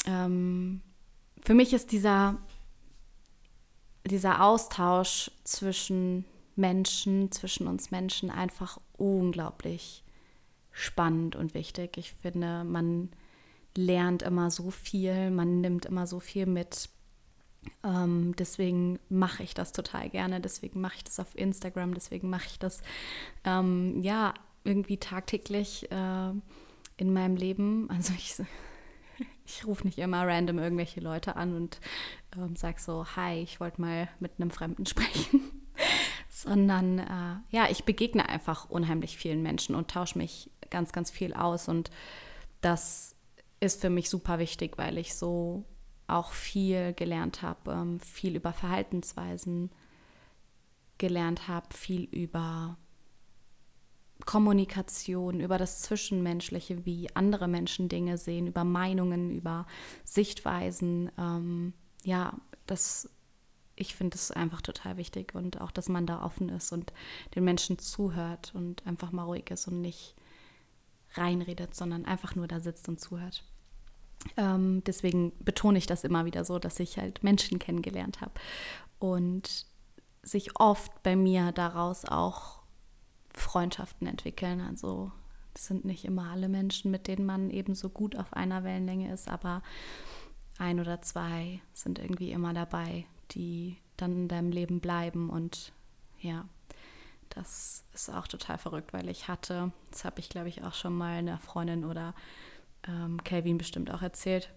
Ähm, 0.06 0.82
für 1.42 1.54
mich 1.54 1.72
ist 1.72 1.94
dieser, 1.94 2.40
dieser 4.06 4.44
Austausch 4.44 5.32
zwischen 5.46 6.26
Menschen, 6.58 7.32
zwischen 7.32 7.68
uns 7.68 7.90
Menschen 7.90 8.30
einfach 8.30 8.82
unglaublich 8.98 10.04
spannend 10.74 11.38
und 11.38 11.54
wichtig. 11.54 11.96
Ich 11.96 12.12
finde, 12.12 12.66
man 12.66 13.12
lernt 13.78 14.24
immer 14.24 14.52
so 14.52 14.72
viel, 14.72 15.32
man 15.32 15.62
nimmt 15.62 15.86
immer 15.86 16.06
so 16.06 16.20
viel 16.20 16.48
mit. 16.48 16.90
Ähm, 17.84 18.36
deswegen 18.38 19.00
mache 19.10 19.44
ich 19.44 19.54
das 19.54 19.72
total 19.72 20.10
gerne, 20.10 20.40
deswegen 20.40 20.82
mache 20.82 20.96
ich 20.98 21.04
das 21.04 21.20
auf 21.20 21.36
Instagram, 21.36 21.94
deswegen 21.94 22.30
mache 22.30 22.48
ich 22.48 22.60
das 22.60 22.82
ähm, 23.44 24.02
ja 24.02 24.34
irgendwie 24.64 24.98
tagtäglich 24.98 25.92
äh, 25.92 26.32
in 26.98 27.14
meinem 27.14 27.36
Leben. 27.36 27.90
Also 27.90 28.14
ich, 28.14 28.36
ich 29.46 29.66
rufe 29.66 29.86
nicht 29.86 29.98
immer 29.98 30.26
random 30.26 30.60
irgendwelche 30.60 31.02
Leute 31.02 31.36
an 31.36 31.56
und 31.56 31.80
ähm, 32.38 32.56
sage 32.56 32.80
so, 32.80 33.06
hi, 33.16 33.42
ich 33.42 33.60
wollte 33.60 33.82
mal 33.82 34.10
mit 34.20 34.34
einem 34.38 34.52
Fremden 34.52 34.86
sprechen. 34.86 35.42
Sondern 36.30 37.00
äh, 37.00 37.36
ja, 37.50 37.70
ich 37.70 37.84
begegne 37.84 38.28
einfach 38.28 38.70
unheimlich 38.70 39.18
vielen 39.18 39.44
Menschen 39.44 39.76
und 39.76 39.92
tausche 39.92 40.18
mich 40.18 40.50
ganz, 40.70 40.92
ganz 40.92 41.12
viel 41.12 41.34
aus. 41.34 41.68
Und 41.68 41.92
das 42.62 43.16
ist 43.60 43.82
für 43.82 43.90
mich 43.90 44.10
super 44.10 44.40
wichtig, 44.40 44.78
weil 44.78 44.98
ich 44.98 45.16
so 45.16 45.64
auch 46.08 46.32
viel 46.32 46.94
gelernt 46.94 47.42
habe, 47.42 47.72
ähm, 47.72 48.00
viel 48.00 48.36
über 48.36 48.54
Verhaltensweisen 48.54 49.72
gelernt 50.98 51.48
habe, 51.48 51.68
viel 51.74 52.04
über 52.04 52.78
Kommunikation, 54.26 55.40
über 55.40 55.58
das 55.58 55.82
Zwischenmenschliche, 55.82 56.86
wie 56.86 57.14
andere 57.16 57.48
Menschen 57.48 57.90
Dinge 57.90 58.18
sehen, 58.18 58.48
über 58.48 58.64
Meinungen, 58.64 59.32
über 59.32 59.66
Sichtweisen. 60.04 61.12
Ähm, 61.18 61.74
ja, 62.04 62.34
das, 62.66 63.10
ich 63.76 63.96
finde 63.96 64.16
es 64.16 64.32
einfach 64.32 64.62
total 64.62 64.98
wichtig 64.98 65.36
und 65.36 65.60
auch, 65.62 65.72
dass 65.72 65.90
man 65.90 66.06
da 66.06 66.24
offen 66.24 66.50
ist 66.50 66.72
und 66.72 66.94
den 67.36 67.44
Menschen 67.44 67.80
zuhört 67.80 68.54
und 68.56 68.86
einfach 68.88 69.12
mal 69.12 69.24
ruhig 69.24 69.50
ist 69.52 69.68
und 69.68 69.82
nicht 69.82 70.16
reinredet, 71.16 71.76
sondern 71.76 72.06
einfach 72.06 72.36
nur 72.36 72.48
da 72.48 72.60
sitzt 72.60 72.88
und 72.88 73.00
zuhört. 73.00 73.44
Ähm, 74.38 74.84
deswegen 74.86 75.34
betone 75.40 75.78
ich 75.78 75.86
das 75.86 76.04
immer 76.04 76.26
wieder 76.26 76.46
so, 76.46 76.60
dass 76.60 76.80
ich 76.80 76.98
halt 76.98 77.24
Menschen 77.24 77.60
kennengelernt 77.60 78.22
habe 78.22 78.34
und 79.00 79.66
sich 80.24 80.60
oft 80.60 81.04
bei 81.04 81.16
mir 81.16 81.52
daraus 81.52 82.06
auch 82.06 82.62
Freundschaften 83.34 84.08
entwickeln. 84.08 84.62
Also 84.62 85.12
es 85.54 85.68
sind 85.68 85.86
nicht 85.86 86.06
immer 86.06 86.32
alle 86.32 86.50
Menschen, 86.50 86.92
mit 86.92 87.08
denen 87.08 87.26
man 87.26 87.50
eben 87.50 87.76
so 87.76 87.90
gut 87.90 88.16
auf 88.16 88.34
einer 88.34 88.64
Wellenlänge 88.64 89.12
ist, 89.12 89.28
aber 89.28 89.62
ein 90.58 90.80
oder 90.80 91.02
zwei 91.02 91.62
sind 91.74 92.00
irgendwie 92.00 92.32
immer 92.32 92.54
dabei, 92.54 93.06
die 93.32 93.78
dann 93.98 94.14
in 94.14 94.28
deinem 94.28 94.52
Leben 94.52 94.80
bleiben 94.80 95.30
und 95.30 95.74
ja, 96.20 96.46
das 97.30 97.84
ist 97.94 98.10
auch 98.10 98.28
total 98.28 98.58
verrückt, 98.58 98.94
weil 98.94 99.10
ich 99.10 99.28
hatte, 99.28 99.72
das 99.92 100.06
habe 100.06 100.20
ich 100.20 100.30
glaube 100.30 100.50
ich 100.50 100.64
auch 100.64 100.74
schon 100.74 100.96
mal 100.96 101.18
einer 101.18 101.40
Freundin 101.40 101.84
oder 101.84 102.14
ähm, 102.88 103.24
Calvin 103.24 103.58
bestimmt 103.58 103.92
auch 103.92 104.02
erzählt. 104.02 104.52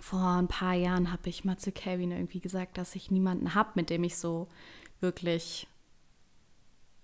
Vor 0.00 0.20
ein 0.20 0.48
paar 0.48 0.74
Jahren 0.74 1.12
habe 1.12 1.28
ich 1.28 1.44
mal 1.44 1.58
zu 1.58 1.72
Calvin 1.72 2.12
irgendwie 2.12 2.40
gesagt, 2.40 2.78
dass 2.78 2.94
ich 2.94 3.10
niemanden 3.10 3.54
habe, 3.54 3.70
mit 3.74 3.90
dem 3.90 4.04
ich 4.04 4.16
so 4.16 4.48
wirklich 5.00 5.66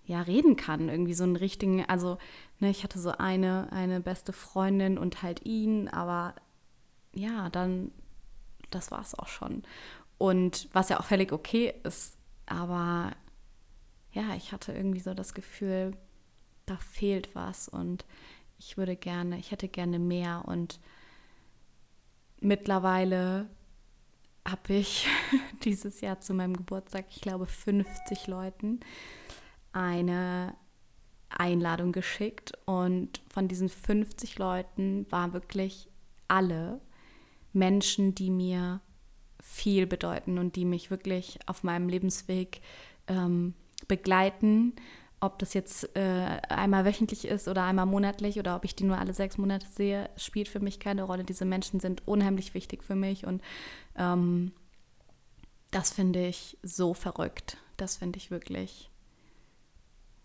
ja 0.04 0.22
reden 0.22 0.56
kann. 0.56 0.88
Irgendwie 0.88 1.14
so 1.14 1.24
einen 1.24 1.36
richtigen, 1.36 1.84
also 1.86 2.18
ne, 2.60 2.70
ich 2.70 2.84
hatte 2.84 2.98
so 2.98 3.10
eine, 3.10 3.72
eine 3.72 4.00
beste 4.00 4.32
Freundin 4.32 4.98
und 4.98 5.22
halt 5.22 5.44
ihn, 5.44 5.88
aber 5.88 6.34
ja, 7.12 7.50
dann, 7.50 7.90
das 8.70 8.90
war 8.90 9.00
es 9.00 9.14
auch 9.14 9.28
schon. 9.28 9.62
Und 10.18 10.68
was 10.72 10.88
ja 10.88 11.00
auch 11.00 11.04
völlig 11.04 11.32
okay 11.32 11.74
ist, 11.82 12.16
aber 12.46 13.12
ja, 14.12 14.34
ich 14.36 14.52
hatte 14.52 14.72
irgendwie 14.72 15.00
so 15.00 15.12
das 15.12 15.34
Gefühl, 15.34 15.96
da 16.64 16.76
fehlt 16.76 17.34
was 17.34 17.68
und 17.68 18.04
ich 18.58 18.76
würde 18.76 18.96
gerne, 18.96 19.38
ich 19.38 19.50
hätte 19.50 19.68
gerne 19.68 19.98
mehr 19.98 20.44
und 20.46 20.80
mittlerweile 22.40 23.48
habe 24.46 24.74
ich 24.74 25.06
dieses 25.64 26.00
Jahr 26.00 26.20
zu 26.20 26.34
meinem 26.34 26.56
Geburtstag, 26.56 27.06
ich 27.10 27.20
glaube, 27.20 27.46
50 27.46 28.26
Leuten 28.26 28.80
eine 29.72 30.54
Einladung 31.28 31.92
geschickt 31.92 32.52
und 32.64 33.20
von 33.28 33.48
diesen 33.48 33.68
50 33.68 34.38
Leuten 34.38 35.06
waren 35.10 35.32
wirklich 35.32 35.88
alle 36.28 36.80
Menschen, 37.52 38.14
die 38.14 38.30
mir 38.30 38.80
viel 39.42 39.86
bedeuten 39.86 40.38
und 40.38 40.56
die 40.56 40.64
mich 40.64 40.90
wirklich 40.90 41.38
auf 41.46 41.62
meinem 41.62 41.88
Lebensweg 41.88 42.60
ähm, 43.06 43.54
begleiten. 43.88 44.74
Ob 45.20 45.38
das 45.38 45.54
jetzt 45.54 45.96
äh, 45.96 46.40
einmal 46.48 46.84
wöchentlich 46.84 47.26
ist 47.26 47.48
oder 47.48 47.64
einmal 47.64 47.86
monatlich 47.86 48.38
oder 48.38 48.54
ob 48.54 48.64
ich 48.64 48.76
die 48.76 48.84
nur 48.84 48.98
alle 48.98 49.14
sechs 49.14 49.38
Monate 49.38 49.66
sehe, 49.66 50.10
spielt 50.16 50.48
für 50.48 50.60
mich 50.60 50.78
keine 50.78 51.04
Rolle. 51.04 51.24
Diese 51.24 51.44
Menschen 51.44 51.80
sind 51.80 52.06
unheimlich 52.06 52.52
wichtig 52.52 52.84
für 52.84 52.94
mich 52.96 53.26
und 53.26 53.42
ähm, 53.96 54.52
das 55.70 55.90
finde 55.90 56.26
ich 56.26 56.58
so 56.62 56.94
verrückt. 56.94 57.58
Das 57.76 57.96
finde 57.96 58.18
ich 58.18 58.30
wirklich. 58.30 58.90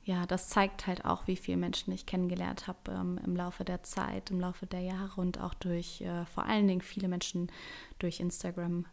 Ja, 0.03 0.25
das 0.25 0.49
zeigt 0.49 0.87
halt 0.87 1.05
auch, 1.05 1.27
wie 1.27 1.35
viele 1.35 1.57
Menschen 1.57 1.93
ich 1.93 2.05
kennengelernt 2.05 2.67
habe 2.67 2.91
ähm, 2.91 3.19
im 3.23 3.35
Laufe 3.35 3.63
der 3.63 3.83
Zeit, 3.83 4.31
im 4.31 4.39
Laufe 4.39 4.65
der 4.65 4.81
Jahre 4.81 5.21
und 5.21 5.39
auch 5.39 5.53
durch 5.53 6.01
äh, 6.01 6.25
vor 6.25 6.45
allen 6.45 6.67
Dingen 6.67 6.81
viele 6.81 7.07
Menschen 7.07 7.51
durch 7.99 8.19
Instagram. 8.19 8.85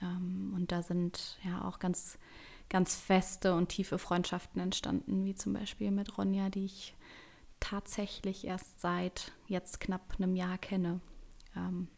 Ähm, 0.00 0.52
und 0.54 0.72
da 0.72 0.82
sind 0.82 1.38
ja 1.44 1.62
auch 1.66 1.78
ganz 1.78 2.18
ganz 2.68 2.96
feste 2.96 3.54
und 3.54 3.68
tiefe 3.68 3.98
Freundschaften 3.98 4.60
entstanden, 4.60 5.24
wie 5.24 5.34
zum 5.34 5.52
Beispiel 5.52 5.90
mit 5.90 6.18
Ronja, 6.18 6.50
die 6.50 6.64
ich 6.64 6.94
tatsächlich 7.60 8.46
erst 8.46 8.80
seit 8.80 9.32
jetzt 9.46 9.80
knapp 9.80 10.14
einem 10.18 10.36
Jahr 10.36 10.58
kenne. 10.58 11.00
Ähm 11.56 11.88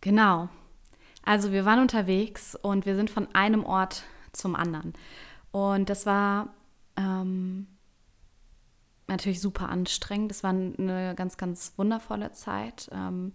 genau. 0.00 0.48
Also 1.22 1.52
wir 1.52 1.64
waren 1.64 1.80
unterwegs 1.80 2.54
und 2.54 2.86
wir 2.86 2.94
sind 2.94 3.10
von 3.10 3.34
einem 3.34 3.64
Ort 3.64 4.04
zum 4.32 4.54
anderen. 4.54 4.92
Und 5.50 5.88
das 5.88 6.06
war 6.06 6.54
ähm, 6.96 7.66
natürlich 9.06 9.40
super 9.40 9.68
anstrengend. 9.68 10.30
Es 10.30 10.42
war 10.42 10.50
eine 10.50 11.14
ganz, 11.16 11.36
ganz 11.36 11.72
wundervolle 11.76 12.32
Zeit. 12.32 12.88
Ähm, 12.92 13.32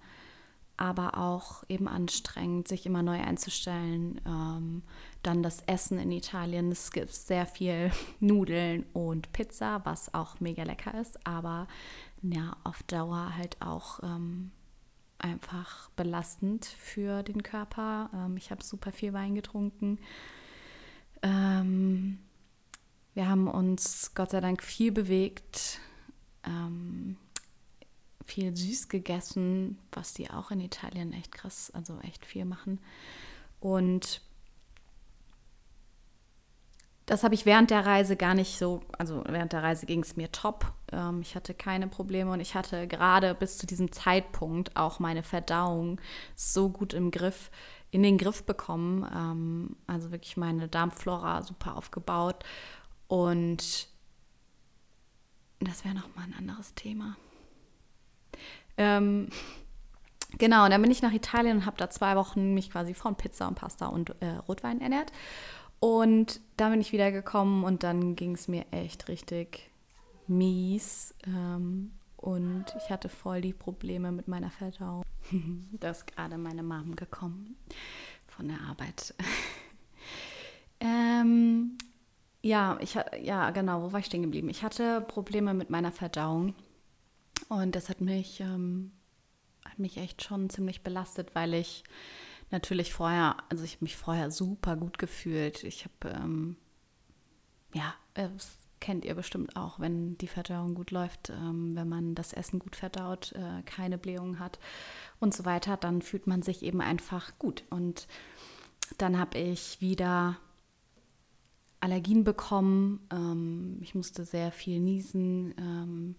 aber 0.81 1.15
auch 1.15 1.63
eben 1.69 1.88
anstrengend, 1.88 2.67
sich 2.67 2.88
immer 2.88 3.03
neu 3.03 3.21
einzustellen. 3.21 4.19
Ähm, 4.25 4.81
dann 5.21 5.43
das 5.43 5.61
Essen 5.67 6.00
in 6.00 6.11
Italien. 6.11 6.71
Es 6.71 6.91
gibt 6.91 7.13
sehr 7.13 7.45
viel 7.45 7.91
Nudeln 8.19 8.88
und 8.91 9.31
Pizza, 9.31 9.81
was 9.85 10.11
auch 10.15 10.39
mega 10.39 10.63
lecker 10.63 11.00
ist, 11.00 11.23
aber 11.27 11.67
ja, 12.23 12.57
auf 12.63 12.81
Dauer 12.83 13.35
halt 13.38 13.61
auch 13.61 14.00
ähm, 14.01 14.50
einfach 15.19 15.91
belastend 15.91 16.65
für 16.65 17.21
den 17.21 17.43
Körper. 17.43 18.09
Ähm, 18.11 18.35
ich 18.38 18.50
habe 18.50 18.63
super 18.63 18.91
viel 18.91 19.13
Wein 19.13 19.35
getrunken. 19.35 20.00
Ähm, 21.21 22.17
wir 23.13 23.29
haben 23.29 23.47
uns 23.47 24.15
Gott 24.15 24.31
sei 24.31 24.41
Dank 24.41 24.63
viel 24.63 24.91
bewegt. 24.91 25.79
Viel 28.31 28.55
süß 28.55 28.88
gegessen, 28.88 29.77
was 29.91 30.13
die 30.13 30.29
auch 30.29 30.51
in 30.51 30.61
Italien 30.61 31.11
echt 31.11 31.33
krass, 31.33 31.69
also 31.75 32.00
echt 32.00 32.25
viel 32.25 32.45
machen. 32.45 32.79
Und 33.59 34.21
das 37.07 37.25
habe 37.25 37.35
ich 37.35 37.45
während 37.45 37.71
der 37.71 37.85
Reise 37.85 38.15
gar 38.15 38.33
nicht 38.33 38.57
so, 38.57 38.79
also 38.97 39.21
während 39.27 39.51
der 39.51 39.63
Reise 39.63 39.85
ging 39.85 40.01
es 40.01 40.15
mir 40.15 40.31
top. 40.31 40.71
Ähm, 40.93 41.19
ich 41.19 41.35
hatte 41.35 41.53
keine 41.53 41.89
Probleme 41.89 42.31
und 42.31 42.39
ich 42.39 42.55
hatte 42.55 42.88
gerade 42.88 43.35
bis 43.35 43.57
zu 43.57 43.67
diesem 43.67 43.91
Zeitpunkt 43.91 44.77
auch 44.77 45.00
meine 45.00 45.23
Verdauung 45.23 46.00
so 46.33 46.69
gut 46.69 46.93
im 46.93 47.11
Griff, 47.11 47.51
in 47.89 48.01
den 48.01 48.17
Griff 48.17 48.45
bekommen. 48.45 49.05
Ähm, 49.13 49.75
also 49.88 50.11
wirklich 50.11 50.38
meine 50.38 50.69
Darmflora 50.69 51.41
super 51.41 51.75
aufgebaut. 51.75 52.45
Und 53.09 53.89
das 55.59 55.83
wäre 55.83 55.95
nochmal 55.95 56.27
ein 56.27 56.35
anderes 56.35 56.73
Thema. 56.75 57.17
Ähm, 58.81 59.27
genau, 60.38 60.65
und 60.65 60.71
dann 60.71 60.81
bin 60.81 60.91
ich 60.91 61.01
nach 61.01 61.13
Italien 61.13 61.57
und 61.57 61.65
habe 61.65 61.77
da 61.77 61.89
zwei 61.89 62.15
Wochen 62.15 62.53
mich 62.53 62.71
quasi 62.71 62.93
von 62.93 63.15
Pizza 63.15 63.47
und 63.47 63.55
Pasta 63.55 63.88
und 63.88 64.15
äh, 64.21 64.38
Rotwein 64.47 64.81
ernährt. 64.81 65.11
Und 65.79 66.41
dann 66.57 66.71
bin 66.71 66.81
ich 66.81 66.91
wiedergekommen 66.91 67.63
und 67.63 67.83
dann 67.83 68.15
ging 68.15 68.33
es 68.33 68.47
mir 68.47 68.65
echt 68.71 69.07
richtig 69.07 69.71
mies. 70.27 71.13
Ähm, 71.25 71.91
und 72.17 72.65
ich 72.77 72.91
hatte 72.91 73.09
voll 73.09 73.41
die 73.41 73.53
Probleme 73.53 74.11
mit 74.11 74.27
meiner 74.27 74.51
Verdauung. 74.51 75.03
da 75.71 75.89
ist 75.89 76.07
gerade 76.07 76.38
meine 76.38 76.63
Mom 76.63 76.95
gekommen 76.95 77.55
von 78.27 78.47
der 78.47 78.61
Arbeit. 78.61 79.15
ähm, 80.79 81.77
ja, 82.43 82.77
ich 82.79 82.97
ja, 83.21 83.50
genau, 83.51 83.83
wo 83.83 83.91
war 83.91 84.00
ich 84.00 84.05
stehen 84.07 84.23
geblieben? 84.23 84.50
Ich 84.50 84.63
hatte 84.63 85.01
Probleme 85.01 85.53
mit 85.53 85.69
meiner 85.69 85.91
Verdauung. 85.91 86.55
Und 87.51 87.75
das 87.75 87.89
hat 87.89 88.00
mich, 88.00 88.39
ähm, 88.39 88.93
hat 89.65 89.77
mich 89.77 89.98
echt 89.98 90.24
schon 90.24 90.50
ziemlich 90.50 90.84
belastet, 90.84 91.36
weil 91.36 91.53
ich 91.53 91.84
natürlich 92.50 92.93
vorher, 92.93 93.36
also 93.50 93.65
ich 93.65 93.74
habe 93.74 93.84
mich 93.84 93.98
vorher 93.98 94.31
super 94.31 94.77
gut 94.77 94.98
gefühlt. 94.98 95.65
Ich 95.65 95.84
habe, 95.84 96.15
ähm, 96.15 96.55
ja, 97.74 97.93
das 98.13 98.53
kennt 98.79 99.03
ihr 99.03 99.15
bestimmt 99.15 99.58
auch, 99.58 99.81
wenn 99.81 100.17
die 100.20 100.29
Verdauung 100.29 100.75
gut 100.75 100.91
läuft, 100.91 101.29
ähm, 101.29 101.75
wenn 101.75 101.89
man 101.89 102.15
das 102.15 102.31
Essen 102.31 102.58
gut 102.58 102.77
verdaut, 102.77 103.34
äh, 103.34 103.63
keine 103.63 103.98
Blähungen 103.98 104.39
hat 104.39 104.58
und 105.20 105.34
so 105.34 105.43
weiter, 105.43 105.75
dann 105.75 106.01
fühlt 106.01 106.27
man 106.27 106.43
sich 106.43 106.63
eben 106.63 106.79
einfach 106.79 107.38
gut. 107.38 107.65
Und 107.70 108.08
dann 108.98 109.20
habe 109.20 109.38
ich 109.38 109.81
wieder 109.81 110.38
Allergien 111.81 112.24
bekommen. 112.24 113.05
Ähm, 113.12 113.77
ich 113.81 113.93
musste 113.93 114.24
sehr 114.24 114.53
viel 114.53 114.79
niesen 114.79 115.53
ähm, 115.58 116.15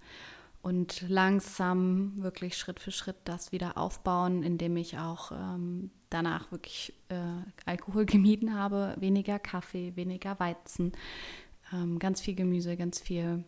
und 0.63 1.05
langsam, 1.09 2.23
wirklich 2.23 2.57
Schritt 2.57 2.79
für 2.79 2.93
Schritt 2.93 3.17
das 3.25 3.51
wieder 3.51 3.77
aufbauen, 3.77 4.45
indem 4.45 4.77
ich 4.77 4.97
auch 4.97 5.33
ähm, 5.33 5.91
danach 6.09 6.53
wirklich 6.53 6.95
äh, 7.09 7.43
Alkohol 7.67 8.07
gemieden 8.07 8.55
habe, 8.55 8.95
weniger 8.99 9.39
Kaffee, 9.41 9.97
weniger 9.97 10.39
Weizen, 10.39 10.93
ähm, 11.73 11.99
ganz 11.99 12.21
viel 12.21 12.37
Gemüse, 12.37 12.77
ganz 12.77 13.01
viel 13.01 13.45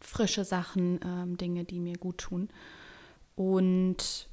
frische 0.00 0.44
Sachen, 0.44 0.98
ähm, 1.04 1.36
Dinge, 1.36 1.64
die 1.64 1.78
mir 1.78 1.96
gut 1.96 2.18
tun. 2.18 2.48
Und 3.36 4.28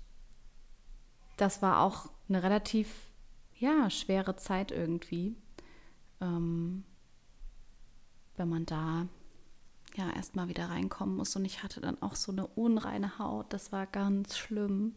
das 1.38 1.62
war 1.62 1.82
auch 1.82 2.10
eine 2.28 2.42
relativ 2.42 2.90
ja, 3.58 3.90
schwere 3.90 4.36
Zeit 4.36 4.72
irgendwie, 4.72 5.36
ähm, 6.20 6.84
wenn 8.38 8.50
man 8.50 8.66
da 8.66 9.08
ja 9.98 10.10
erstmal 10.12 10.48
wieder 10.48 10.70
reinkommen 10.70 11.16
muss. 11.18 11.36
Und 11.36 11.46
ich 11.46 11.64
hatte 11.64 11.82
dann 11.82 12.02
auch 12.02 12.16
so 12.16 12.32
eine 12.32 12.48
unreine 12.48 13.20
Haut. 13.20 13.54
Das 13.54 13.72
war 13.72 13.86
ganz 13.86 14.38
schlimm. 14.38 14.96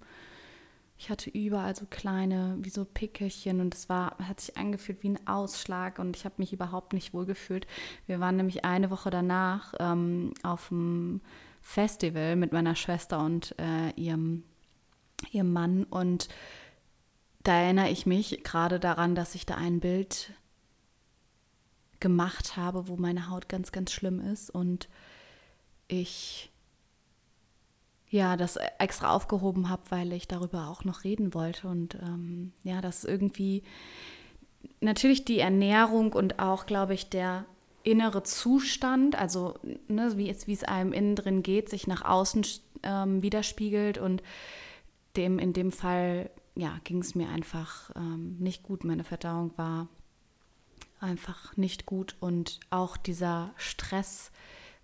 Ich 0.98 1.10
hatte 1.10 1.30
überall 1.30 1.76
so 1.76 1.86
kleine, 1.88 2.56
wie 2.60 2.70
so 2.70 2.84
Pickelchen 2.84 3.60
und 3.60 3.72
es 3.72 3.88
war, 3.88 4.18
hat 4.18 4.40
sich 4.40 4.56
angefühlt 4.56 5.02
wie 5.04 5.10
ein 5.10 5.26
Ausschlag 5.28 6.00
und 6.00 6.16
ich 6.16 6.24
habe 6.24 6.34
mich 6.38 6.52
überhaupt 6.52 6.92
nicht 6.92 7.14
wohl 7.14 7.24
gefühlt. 7.24 7.68
Wir 8.06 8.18
waren 8.18 8.36
nämlich 8.36 8.64
eine 8.64 8.90
Woche 8.90 9.10
danach 9.10 9.74
ähm, 9.78 10.34
auf 10.42 10.68
dem 10.68 11.20
Festival 11.62 12.34
mit 12.34 12.52
meiner 12.52 12.74
Schwester 12.74 13.24
und 13.24 13.54
äh, 13.60 13.90
ihrem, 13.94 14.42
ihrem 15.30 15.52
Mann 15.52 15.84
und 15.84 16.28
da 17.44 17.54
erinnere 17.60 17.90
ich 17.90 18.04
mich 18.04 18.42
gerade 18.42 18.80
daran, 18.80 19.14
dass 19.14 19.36
ich 19.36 19.46
da 19.46 19.54
ein 19.54 19.78
Bild 19.78 20.32
gemacht 22.00 22.56
habe, 22.56 22.88
wo 22.88 22.96
meine 22.96 23.28
Haut 23.28 23.48
ganz, 23.48 23.72
ganz 23.72 23.92
schlimm 23.92 24.20
ist 24.20 24.50
und 24.50 24.88
ich 25.88 26.50
ja 28.10 28.36
das 28.36 28.56
extra 28.78 29.10
aufgehoben 29.10 29.68
habe, 29.68 29.82
weil 29.90 30.12
ich 30.12 30.28
darüber 30.28 30.68
auch 30.68 30.84
noch 30.84 31.04
reden 31.04 31.34
wollte 31.34 31.68
und 31.68 31.96
ähm, 31.96 32.52
ja, 32.62 32.80
das 32.80 33.04
irgendwie 33.04 33.62
natürlich 34.80 35.24
die 35.24 35.40
Ernährung 35.40 36.12
und 36.12 36.38
auch, 36.38 36.66
glaube 36.66 36.94
ich, 36.94 37.10
der 37.10 37.44
innere 37.82 38.22
Zustand, 38.22 39.16
also 39.16 39.54
ne, 39.88 40.12
wie, 40.16 40.28
es, 40.28 40.46
wie 40.46 40.52
es 40.52 40.64
einem 40.64 40.92
innen 40.92 41.16
drin 41.16 41.42
geht, 41.42 41.68
sich 41.68 41.86
nach 41.86 42.02
außen 42.02 42.44
ähm, 42.82 43.22
widerspiegelt 43.22 43.98
und 43.98 44.22
dem 45.16 45.38
in 45.38 45.52
dem 45.52 45.72
Fall 45.72 46.30
ja, 46.54 46.80
ging 46.82 46.98
es 46.98 47.14
mir 47.14 47.28
einfach 47.28 47.90
ähm, 47.94 48.36
nicht 48.40 48.64
gut. 48.64 48.82
Meine 48.82 49.04
Verdauung 49.04 49.52
war 49.56 49.88
einfach 51.00 51.56
nicht 51.56 51.86
gut 51.86 52.16
und 52.20 52.60
auch 52.70 52.96
dieser 52.96 53.50
Stress 53.56 54.30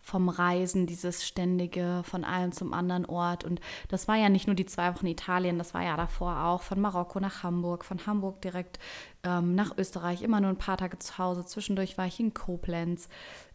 vom 0.00 0.29
Reisen, 0.29 0.87
dieses 0.87 1.27
ständige 1.27 2.03
von 2.05 2.24
einem 2.24 2.53
zum 2.53 2.74
anderen 2.74 3.07
Ort. 3.07 3.42
Und 3.42 3.61
das 3.88 4.07
war 4.07 4.16
ja 4.16 4.29
nicht 4.29 4.46
nur 4.46 4.55
die 4.55 4.66
zwei 4.66 4.94
Wochen 4.94 5.07
Italien, 5.07 5.57
das 5.57 5.72
war 5.72 5.83
ja 5.83 5.96
davor 5.96 6.44
auch 6.44 6.61
von 6.62 6.79
Marokko 6.79 7.20
nach 7.20 7.42
Hamburg, 7.42 7.85
von 7.87 8.07
Hamburg 8.07 8.42
direkt 8.42 8.79
ähm, 9.22 9.55
nach 9.55 9.77
Österreich, 9.79 10.20
immer 10.20 10.40
nur 10.40 10.50
ein 10.50 10.59
paar 10.59 10.77
Tage 10.77 10.98
zu 10.98 11.16
Hause. 11.16 11.46
Zwischendurch 11.46 11.96
war 11.96 12.07
ich 12.07 12.20
in 12.20 12.35
Koblenz. 12.35 13.09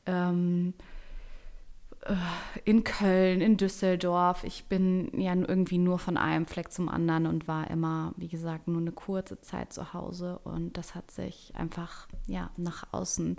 Ähm, 0.07 0.73
äh, 0.77 0.98
in 2.65 2.83
Köln, 2.83 3.41
in 3.41 3.57
Düsseldorf. 3.57 4.43
Ich 4.43 4.65
bin 4.65 5.11
ja 5.19 5.33
irgendwie 5.35 5.77
nur 5.77 5.99
von 5.99 6.17
einem 6.17 6.45
Fleck 6.45 6.71
zum 6.71 6.87
anderen 6.89 7.27
und 7.27 7.47
war 7.47 7.69
immer, 7.69 8.13
wie 8.15 8.29
gesagt, 8.29 8.67
nur 8.67 8.79
eine 8.79 8.91
kurze 8.91 9.41
Zeit 9.41 9.73
zu 9.73 9.93
Hause. 9.93 10.39
Und 10.43 10.77
das 10.77 10.95
hat 10.95 11.11
sich 11.11 11.53
einfach 11.55 12.07
ja 12.25 12.51
nach 12.57 12.93
außen 12.93 13.35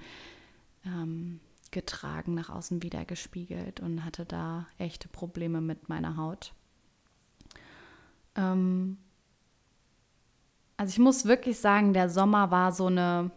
ähm, 0.84 1.40
getragen, 1.70 2.34
nach 2.34 2.50
außen 2.50 2.82
wieder 2.82 3.04
gespiegelt 3.04 3.80
und 3.80 4.04
hatte 4.04 4.26
da 4.26 4.66
echte 4.78 5.08
Probleme 5.08 5.60
mit 5.60 5.88
meiner 5.88 6.16
Haut. 6.16 6.52
Ähm, 8.36 8.98
also 10.76 10.90
ich 10.90 10.98
muss 10.98 11.24
wirklich 11.24 11.58
sagen, 11.58 11.92
der 11.92 12.10
Sommer 12.10 12.50
war 12.50 12.72
so 12.72 12.86
eine. 12.86 13.30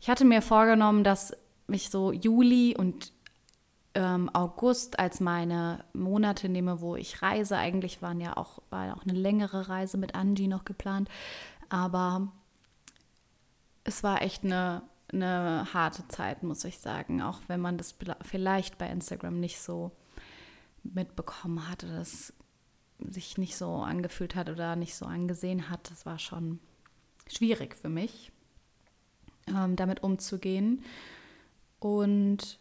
Ich 0.00 0.08
hatte 0.08 0.24
mir 0.24 0.42
vorgenommen, 0.42 1.04
dass 1.04 1.36
mich 1.66 1.90
so 1.90 2.12
Juli 2.12 2.74
und 2.76 3.12
ähm, 3.98 4.30
August 4.32 5.00
als 5.00 5.18
meine 5.18 5.84
Monate 5.92 6.48
nehme, 6.48 6.80
wo 6.80 6.94
ich 6.94 7.20
reise. 7.20 7.56
Eigentlich 7.56 8.00
waren 8.00 8.20
ja 8.20 8.36
auch, 8.36 8.62
war 8.70 8.96
auch 8.96 9.02
eine 9.02 9.18
längere 9.18 9.68
Reise 9.68 9.98
mit 9.98 10.14
Angie 10.14 10.46
noch 10.46 10.64
geplant. 10.64 11.08
Aber 11.68 12.28
es 13.82 14.04
war 14.04 14.22
echt 14.22 14.44
eine, 14.44 14.82
eine 15.12 15.66
harte 15.74 16.06
Zeit, 16.06 16.44
muss 16.44 16.64
ich 16.64 16.78
sagen. 16.78 17.20
Auch 17.22 17.40
wenn 17.48 17.60
man 17.60 17.76
das 17.76 17.96
vielleicht 18.22 18.78
bei 18.78 18.88
Instagram 18.88 19.40
nicht 19.40 19.60
so 19.60 19.90
mitbekommen 20.84 21.68
hatte, 21.68 21.88
dass 21.88 22.32
sich 23.00 23.36
nicht 23.36 23.56
so 23.56 23.78
angefühlt 23.78 24.36
hat 24.36 24.48
oder 24.48 24.76
nicht 24.76 24.94
so 24.94 25.06
angesehen 25.06 25.70
hat. 25.70 25.90
Das 25.90 26.06
war 26.06 26.20
schon 26.20 26.60
schwierig 27.26 27.74
für 27.74 27.88
mich, 27.88 28.30
ähm, 29.48 29.74
damit 29.74 30.04
umzugehen. 30.04 30.84
Und 31.80 32.60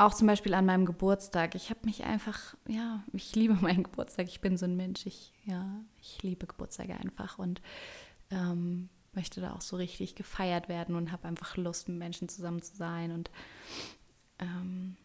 auch 0.00 0.14
zum 0.14 0.26
Beispiel 0.26 0.54
an 0.54 0.66
meinem 0.66 0.86
Geburtstag. 0.86 1.54
Ich 1.54 1.68
habe 1.70 1.80
mich 1.84 2.04
einfach, 2.04 2.56
ja, 2.66 3.04
ich 3.12 3.34
liebe 3.34 3.54
meinen 3.60 3.82
Geburtstag. 3.82 4.28
Ich 4.28 4.40
bin 4.40 4.56
so 4.56 4.64
ein 4.64 4.76
Mensch. 4.76 5.06
Ich, 5.06 5.32
ja, 5.44 5.82
ich 6.00 6.22
liebe 6.22 6.46
Geburtstage 6.46 6.94
einfach 6.94 7.38
und 7.38 7.60
ähm, 8.30 8.88
möchte 9.12 9.40
da 9.40 9.52
auch 9.52 9.60
so 9.60 9.76
richtig 9.76 10.14
gefeiert 10.14 10.68
werden 10.68 10.94
und 10.94 11.12
habe 11.12 11.28
einfach 11.28 11.56
Lust, 11.56 11.88
mit 11.88 11.98
Menschen 11.98 12.28
zusammen 12.28 12.62
zu 12.62 12.76
sein 12.76 13.10
und 13.10 13.30
ähm, 14.38 14.96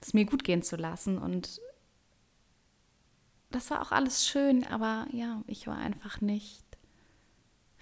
es 0.00 0.14
mir 0.14 0.24
gut 0.24 0.42
gehen 0.42 0.62
zu 0.62 0.76
lassen. 0.76 1.18
Und 1.18 1.60
das 3.50 3.70
war 3.70 3.82
auch 3.82 3.92
alles 3.92 4.26
schön, 4.26 4.66
aber 4.66 5.06
ja, 5.12 5.42
ich 5.46 5.66
war 5.66 5.76
einfach 5.76 6.20
nicht 6.20 6.64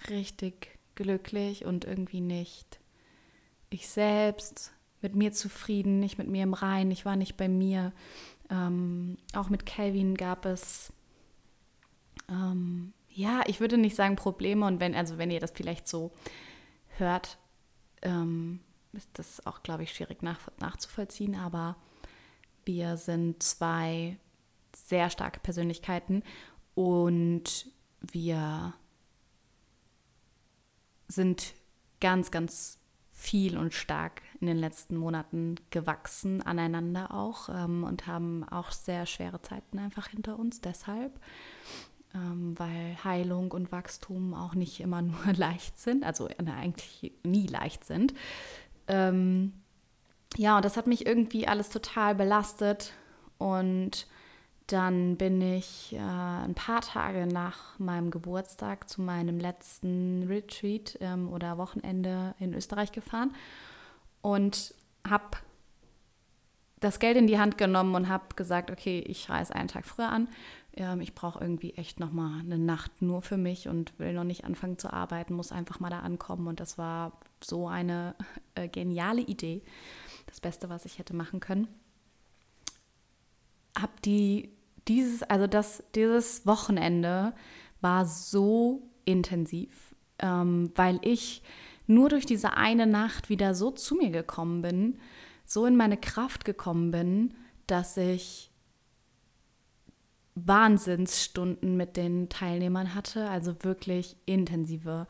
richtig 0.09 0.77
glücklich 0.95 1.65
und 1.65 1.85
irgendwie 1.85 2.21
nicht 2.21 2.79
ich 3.69 3.87
selbst 3.87 4.72
mit 5.03 5.15
mir 5.15 5.31
zufrieden, 5.31 5.99
nicht 5.99 6.17
mit 6.17 6.27
mir 6.27 6.43
im 6.43 6.53
Rein, 6.53 6.91
ich 6.91 7.05
war 7.05 7.15
nicht 7.15 7.37
bei 7.37 7.47
mir. 7.47 7.91
Ähm, 8.49 9.17
auch 9.33 9.49
mit 9.49 9.65
Calvin 9.65 10.15
gab 10.15 10.45
es, 10.45 10.91
ähm, 12.29 12.93
ja, 13.09 13.41
ich 13.47 13.59
würde 13.59 13.77
nicht 13.77 13.95
sagen 13.95 14.15
Probleme 14.15 14.65
und 14.65 14.79
wenn, 14.79 14.95
also 14.95 15.17
wenn 15.17 15.31
ihr 15.31 15.39
das 15.39 15.51
vielleicht 15.51 15.87
so 15.87 16.11
hört, 16.97 17.37
ähm, 18.01 18.59
ist 18.93 19.09
das 19.13 19.45
auch, 19.45 19.63
glaube 19.63 19.83
ich, 19.83 19.93
schwierig 19.93 20.21
nach, 20.21 20.39
nachzuvollziehen, 20.59 21.35
aber 21.35 21.75
Wir 22.65 22.97
sind 22.97 23.43
zwei 23.43 24.17
sehr 24.75 25.09
starke 25.09 25.39
Persönlichkeiten 25.39 26.23
und 26.75 27.67
wir 27.99 28.73
sind 31.07 31.53
ganz, 31.99 32.31
ganz 32.31 32.79
viel 33.11 33.57
und 33.57 33.73
stark 33.73 34.21
in 34.43 34.47
den 34.47 34.57
letzten 34.57 34.97
Monaten 34.97 35.55
gewachsen, 35.69 36.41
aneinander 36.41 37.13
auch 37.13 37.47
ähm, 37.47 37.85
und 37.85 38.07
haben 38.07 38.43
auch 38.49 38.71
sehr 38.71 39.05
schwere 39.05 39.41
Zeiten 39.41 39.79
einfach 39.79 40.07
hinter 40.07 40.37
uns 40.37 40.59
deshalb, 40.59 41.17
ähm, 42.13 42.53
weil 42.59 42.97
Heilung 43.05 43.51
und 43.51 43.71
Wachstum 43.71 44.33
auch 44.33 44.53
nicht 44.53 44.81
immer 44.81 45.01
nur 45.01 45.15
leicht 45.33 45.79
sind, 45.79 46.03
also 46.03 46.27
äh, 46.27 46.35
eigentlich 46.53 47.13
nie 47.23 47.47
leicht 47.47 47.85
sind. 47.85 48.13
Ähm, 48.89 49.53
ja, 50.35 50.57
und 50.57 50.65
das 50.65 50.75
hat 50.75 50.87
mich 50.87 51.05
irgendwie 51.05 51.47
alles 51.47 51.69
total 51.69 52.13
belastet 52.13 52.91
und 53.37 54.07
dann 54.67 55.15
bin 55.15 55.39
ich 55.39 55.93
äh, 55.93 55.99
ein 55.99 56.53
paar 56.53 56.81
Tage 56.81 57.27
nach 57.27 57.79
meinem 57.79 58.11
Geburtstag 58.11 58.89
zu 58.89 59.01
meinem 59.01 59.39
letzten 59.39 60.23
Retreat 60.27 60.97
ähm, 60.99 61.31
oder 61.31 61.57
Wochenende 61.57 62.35
in 62.39 62.53
Österreich 62.53 62.91
gefahren 62.91 63.31
und 64.23 64.73
habe 65.07 65.37
das 66.79 66.97
Geld 66.97 67.15
in 67.15 67.27
die 67.27 67.37
Hand 67.37 67.59
genommen 67.59 67.93
und 67.93 68.09
habe 68.09 68.25
gesagt, 68.35 68.71
okay, 68.71 68.99
ich 69.07 69.29
reise 69.29 69.53
einen 69.53 69.67
Tag 69.67 69.85
früher 69.85 70.09
an. 70.09 70.27
Ähm, 70.75 70.99
ich 70.99 71.13
brauche 71.13 71.39
irgendwie 71.39 71.75
echt 71.75 71.99
noch 71.99 72.11
mal 72.11 72.39
eine 72.39 72.57
Nacht 72.57 73.03
nur 73.03 73.21
für 73.21 73.37
mich 73.37 73.67
und 73.67 73.97
will 73.99 74.13
noch 74.13 74.23
nicht 74.23 74.45
anfangen 74.45 74.79
zu 74.79 74.91
arbeiten, 74.91 75.35
muss 75.35 75.51
einfach 75.51 75.79
mal 75.79 75.91
da 75.91 75.99
ankommen. 75.99 76.47
Und 76.47 76.59
das 76.59 76.79
war 76.79 77.19
so 77.43 77.67
eine 77.67 78.15
äh, 78.55 78.67
geniale 78.67 79.21
Idee. 79.21 79.61
Das 80.25 80.41
Beste, 80.41 80.69
was 80.69 80.85
ich 80.85 80.97
hätte 80.97 81.15
machen 81.15 81.39
können 81.39 81.67
habe 83.77 83.93
die 84.03 84.49
dieses, 84.87 85.23
also 85.23 85.47
das, 85.47 85.83
dieses 85.95 86.45
Wochenende 86.45 87.33
war 87.81 88.05
so 88.05 88.83
intensiv, 89.05 89.95
ähm, 90.19 90.71
weil 90.75 90.99
ich 91.01 91.41
nur 91.87 92.09
durch 92.09 92.25
diese 92.25 92.55
eine 92.55 92.87
Nacht 92.87 93.29
wieder 93.29 93.53
so 93.55 93.71
zu 93.71 93.95
mir 93.95 94.09
gekommen 94.09 94.61
bin, 94.61 94.99
so 95.45 95.65
in 95.65 95.75
meine 95.75 95.97
Kraft 95.97 96.45
gekommen 96.45 96.91
bin, 96.91 97.33
dass 97.67 97.97
ich 97.97 98.51
Wahnsinnsstunden 100.35 101.77
mit 101.77 101.95
den 101.97 102.29
Teilnehmern 102.29 102.95
hatte, 102.95 103.29
also 103.29 103.63
wirklich 103.63 104.17
intensive 104.25 105.07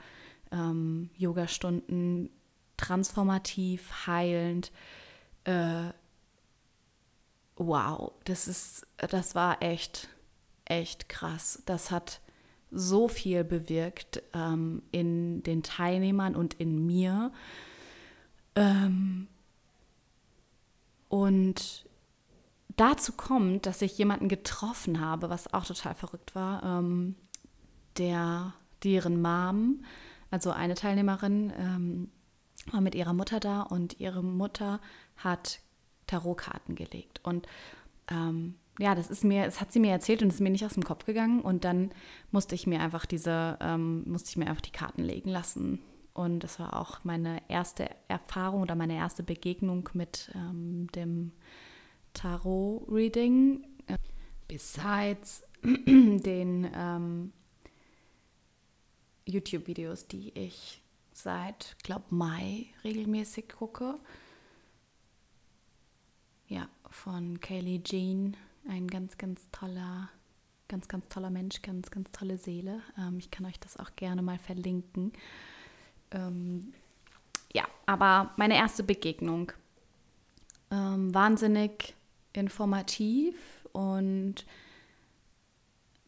ähm, 0.51 1.09
Yoga-Stunden, 1.15 2.29
transformativ, 2.77 4.07
heilend, 4.07 4.71
äh, 5.45 5.91
wow, 7.55 8.11
das 8.25 8.47
ist, 8.47 8.87
das 8.97 9.35
war 9.35 9.61
echt, 9.61 10.09
echt 10.65 11.07
krass. 11.09 11.61
Das 11.65 11.91
hat 11.91 12.21
so 12.73 13.07
viel 13.07 13.43
bewirkt 13.43 14.21
ähm, 14.33 14.81
in 14.91 15.43
den 15.43 15.63
Teilnehmern 15.63 16.35
und 16.35 16.55
in 16.55 16.85
mir. 16.85 17.31
Ähm, 18.55 19.27
und 21.09 21.85
dazu 22.75 23.13
kommt, 23.13 23.65
dass 23.65 23.81
ich 23.81 23.97
jemanden 23.97 24.27
getroffen 24.27 24.99
habe, 24.99 25.29
was 25.29 25.53
auch 25.53 25.65
total 25.65 25.95
verrückt 25.95 26.35
war, 26.35 26.63
ähm, 26.63 27.15
der, 27.97 28.53
deren 28.83 29.21
Mom, 29.21 29.83
also 30.31 30.51
eine 30.51 30.73
Teilnehmerin, 30.73 31.53
ähm, 31.57 32.11
war 32.71 32.81
mit 32.81 32.95
ihrer 32.95 33.13
Mutter 33.13 33.39
da 33.39 33.61
und 33.61 33.99
ihre 33.99 34.23
Mutter 34.23 34.79
hat 35.17 35.59
Tarotkarten 36.07 36.75
gelegt. 36.75 37.19
Und 37.23 37.47
ähm, 38.09 38.55
ja, 38.79 38.95
das 38.95 39.09
ist 39.09 39.23
mir, 39.23 39.45
das 39.45 39.61
hat 39.61 39.71
sie 39.71 39.79
mir 39.79 39.91
erzählt 39.91 40.21
und 40.21 40.29
es 40.29 40.35
ist 40.35 40.41
mir 40.41 40.49
nicht 40.49 40.65
aus 40.65 40.73
dem 40.73 40.83
Kopf 40.83 41.05
gegangen. 41.05 41.41
Und 41.41 41.63
dann 41.63 41.91
musste 42.31 42.55
ich 42.55 42.67
mir 42.67 42.79
einfach 42.79 43.05
diese, 43.05 43.57
ähm, 43.61 44.03
musste 44.09 44.29
ich 44.29 44.37
mir 44.37 44.47
einfach 44.47 44.61
die 44.61 44.71
Karten 44.71 45.03
legen 45.03 45.29
lassen. 45.29 45.79
Und 46.13 46.41
das 46.41 46.59
war 46.59 46.79
auch 46.79 47.03
meine 47.03 47.41
erste 47.49 47.89
Erfahrung 48.07 48.61
oder 48.61 48.75
meine 48.75 48.95
erste 48.95 49.23
Begegnung 49.23 49.89
mit 49.93 50.31
ähm, 50.35 50.87
dem 50.95 51.31
Tarot-Reading. 52.13 53.65
Besides 54.47 55.43
den 55.63 56.69
ähm, 56.75 57.33
YouTube-Videos, 59.25 60.07
die 60.07 60.37
ich 60.37 60.81
seit, 61.13 61.77
glaube 61.83 62.05
Mai 62.09 62.67
regelmäßig 62.83 63.49
gucke 63.49 63.99
ja, 66.47 66.69
von 66.89 67.39
Kaylee 67.39 67.81
Jean. 67.83 68.37
Ein 68.67 68.87
ganz, 68.87 69.17
ganz 69.17 69.49
toller, 69.51 70.09
ganz, 70.67 70.87
ganz 70.87 71.07
toller 71.09 71.29
Mensch, 71.29 71.61
ganz, 71.61 71.91
ganz 71.91 72.11
tolle 72.11 72.37
Seele. 72.37 72.81
Ähm, 72.97 73.17
ich 73.19 73.29
kann 73.31 73.45
euch 73.45 73.59
das 73.59 73.77
auch 73.77 73.95
gerne 73.95 74.21
mal 74.21 74.39
verlinken. 74.39 75.11
Ähm, 76.11 76.73
ja, 77.53 77.65
aber 77.85 78.31
meine 78.37 78.55
erste 78.55 78.83
Begegnung. 78.83 79.51
Ähm, 80.71 81.13
wahnsinnig 81.13 81.93
informativ 82.33 83.35
und 83.73 84.45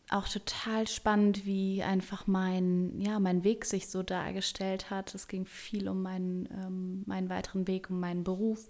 auch 0.09 0.27
total 0.27 0.87
spannend, 0.87 1.45
wie 1.45 1.83
einfach 1.83 2.27
mein, 2.27 2.99
ja, 2.99 3.19
mein 3.19 3.43
Weg 3.43 3.65
sich 3.65 3.89
so 3.89 4.03
dargestellt 4.03 4.89
hat. 4.89 5.13
Es 5.15 5.27
ging 5.27 5.45
viel 5.45 5.89
um 5.89 6.01
meinen, 6.01 6.47
ähm, 6.51 7.03
meinen 7.05 7.29
weiteren 7.29 7.67
Weg, 7.67 7.89
um 7.89 7.99
meinen 7.99 8.23
Beruf 8.23 8.69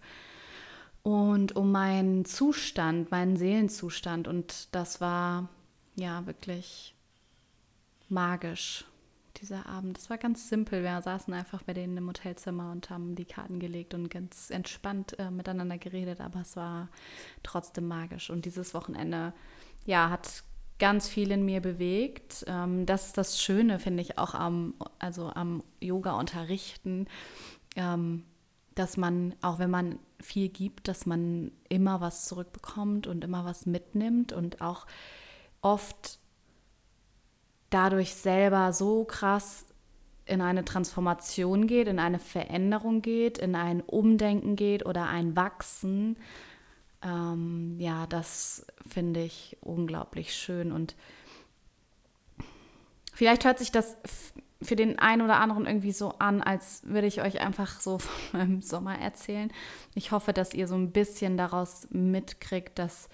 und 1.05 1.55
um 1.55 1.71
meinen 1.71 2.25
Zustand, 2.25 3.11
meinen 3.11 3.37
Seelenzustand. 3.37 4.27
Und 4.27 4.73
das 4.73 5.01
war 5.01 5.49
ja 5.95 6.25
wirklich 6.25 6.95
magisch, 8.09 8.85
dieser 9.39 9.67
Abend. 9.67 9.97
Das 9.97 10.09
war 10.09 10.17
ganz 10.17 10.49
simpel. 10.49 10.81
Wir 10.81 10.99
saßen 10.99 11.31
einfach 11.31 11.61
bei 11.61 11.73
denen 11.73 11.95
im 11.95 12.07
Hotelzimmer 12.07 12.71
und 12.71 12.89
haben 12.89 13.13
die 13.13 13.25
Karten 13.25 13.59
gelegt 13.59 13.93
und 13.93 14.09
ganz 14.09 14.49
entspannt 14.49 15.19
äh, 15.19 15.29
miteinander 15.29 15.77
geredet, 15.77 16.21
aber 16.21 16.41
es 16.41 16.55
war 16.55 16.89
trotzdem 17.43 17.87
magisch. 17.87 18.31
Und 18.31 18.45
dieses 18.45 18.73
Wochenende, 18.73 19.31
ja, 19.85 20.09
hat 20.09 20.43
ganz 20.79 21.07
viel 21.07 21.29
in 21.29 21.45
mir 21.45 21.61
bewegt. 21.61 22.45
Ähm, 22.47 22.87
das 22.87 23.07
ist 23.07 23.17
das 23.19 23.39
Schöne, 23.39 23.77
finde 23.77 24.01
ich, 24.01 24.17
auch 24.17 24.33
am, 24.33 24.73
also 24.97 25.29
am 25.29 25.61
Yoga-Unterrichten. 25.81 27.05
Ähm, 27.75 28.23
dass 28.75 28.97
man, 28.97 29.33
auch 29.41 29.59
wenn 29.59 29.71
man 29.71 29.99
viel 30.21 30.49
gibt, 30.49 30.87
dass 30.87 31.05
man 31.05 31.51
immer 31.69 32.01
was 32.01 32.25
zurückbekommt 32.25 33.07
und 33.07 33.23
immer 33.23 33.45
was 33.45 33.65
mitnimmt 33.65 34.33
und 34.33 34.61
auch 34.61 34.85
oft 35.61 36.19
dadurch 37.69 38.13
selber 38.13 38.73
so 38.73 39.03
krass 39.05 39.65
in 40.25 40.41
eine 40.41 40.65
Transformation 40.65 41.67
geht, 41.67 41.87
in 41.87 41.99
eine 41.99 42.19
Veränderung 42.19 43.01
geht, 43.01 43.37
in 43.37 43.55
ein 43.55 43.81
Umdenken 43.81 44.55
geht 44.55 44.85
oder 44.85 45.07
ein 45.07 45.35
Wachsen. 45.35 46.17
Ähm, 47.01 47.75
ja, 47.79 48.07
das 48.07 48.65
finde 48.87 49.21
ich 49.23 49.57
unglaublich 49.61 50.33
schön 50.33 50.71
und 50.71 50.95
vielleicht 53.13 53.45
hört 53.45 53.59
sich 53.59 53.71
das 53.71 53.97
für 54.61 54.75
den 54.75 54.99
einen 54.99 55.21
oder 55.21 55.39
anderen 55.39 55.65
irgendwie 55.65 55.91
so 55.91 56.13
an, 56.19 56.41
als 56.41 56.81
würde 56.85 57.07
ich 57.07 57.21
euch 57.21 57.41
einfach 57.41 57.79
so 57.79 57.99
von 57.99 58.39
meinem 58.39 58.61
Sommer 58.61 58.97
erzählen. 58.99 59.51
Ich 59.93 60.11
hoffe, 60.11 60.33
dass 60.33 60.53
ihr 60.53 60.67
so 60.67 60.75
ein 60.75 60.91
bisschen 60.91 61.37
daraus 61.37 61.87
mitkriegt, 61.91 62.79
dass 62.79 63.09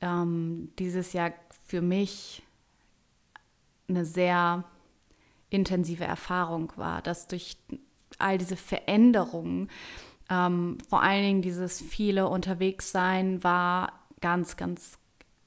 ähm, 0.00 0.72
dieses 0.78 1.12
Jahr 1.12 1.32
für 1.66 1.82
mich 1.82 2.42
eine 3.88 4.04
sehr 4.04 4.64
intensive 5.50 6.04
Erfahrung 6.04 6.72
war, 6.76 7.02
dass 7.02 7.26
durch 7.26 7.56
all 8.18 8.38
diese 8.38 8.56
Veränderungen, 8.56 9.68
ähm, 10.28 10.78
vor 10.88 11.02
allen 11.02 11.22
Dingen 11.22 11.42
dieses 11.42 11.80
viele 11.80 12.28
Unterwegssein, 12.28 13.42
war 13.42 13.92
ganz, 14.20 14.56
ganz 14.56 14.98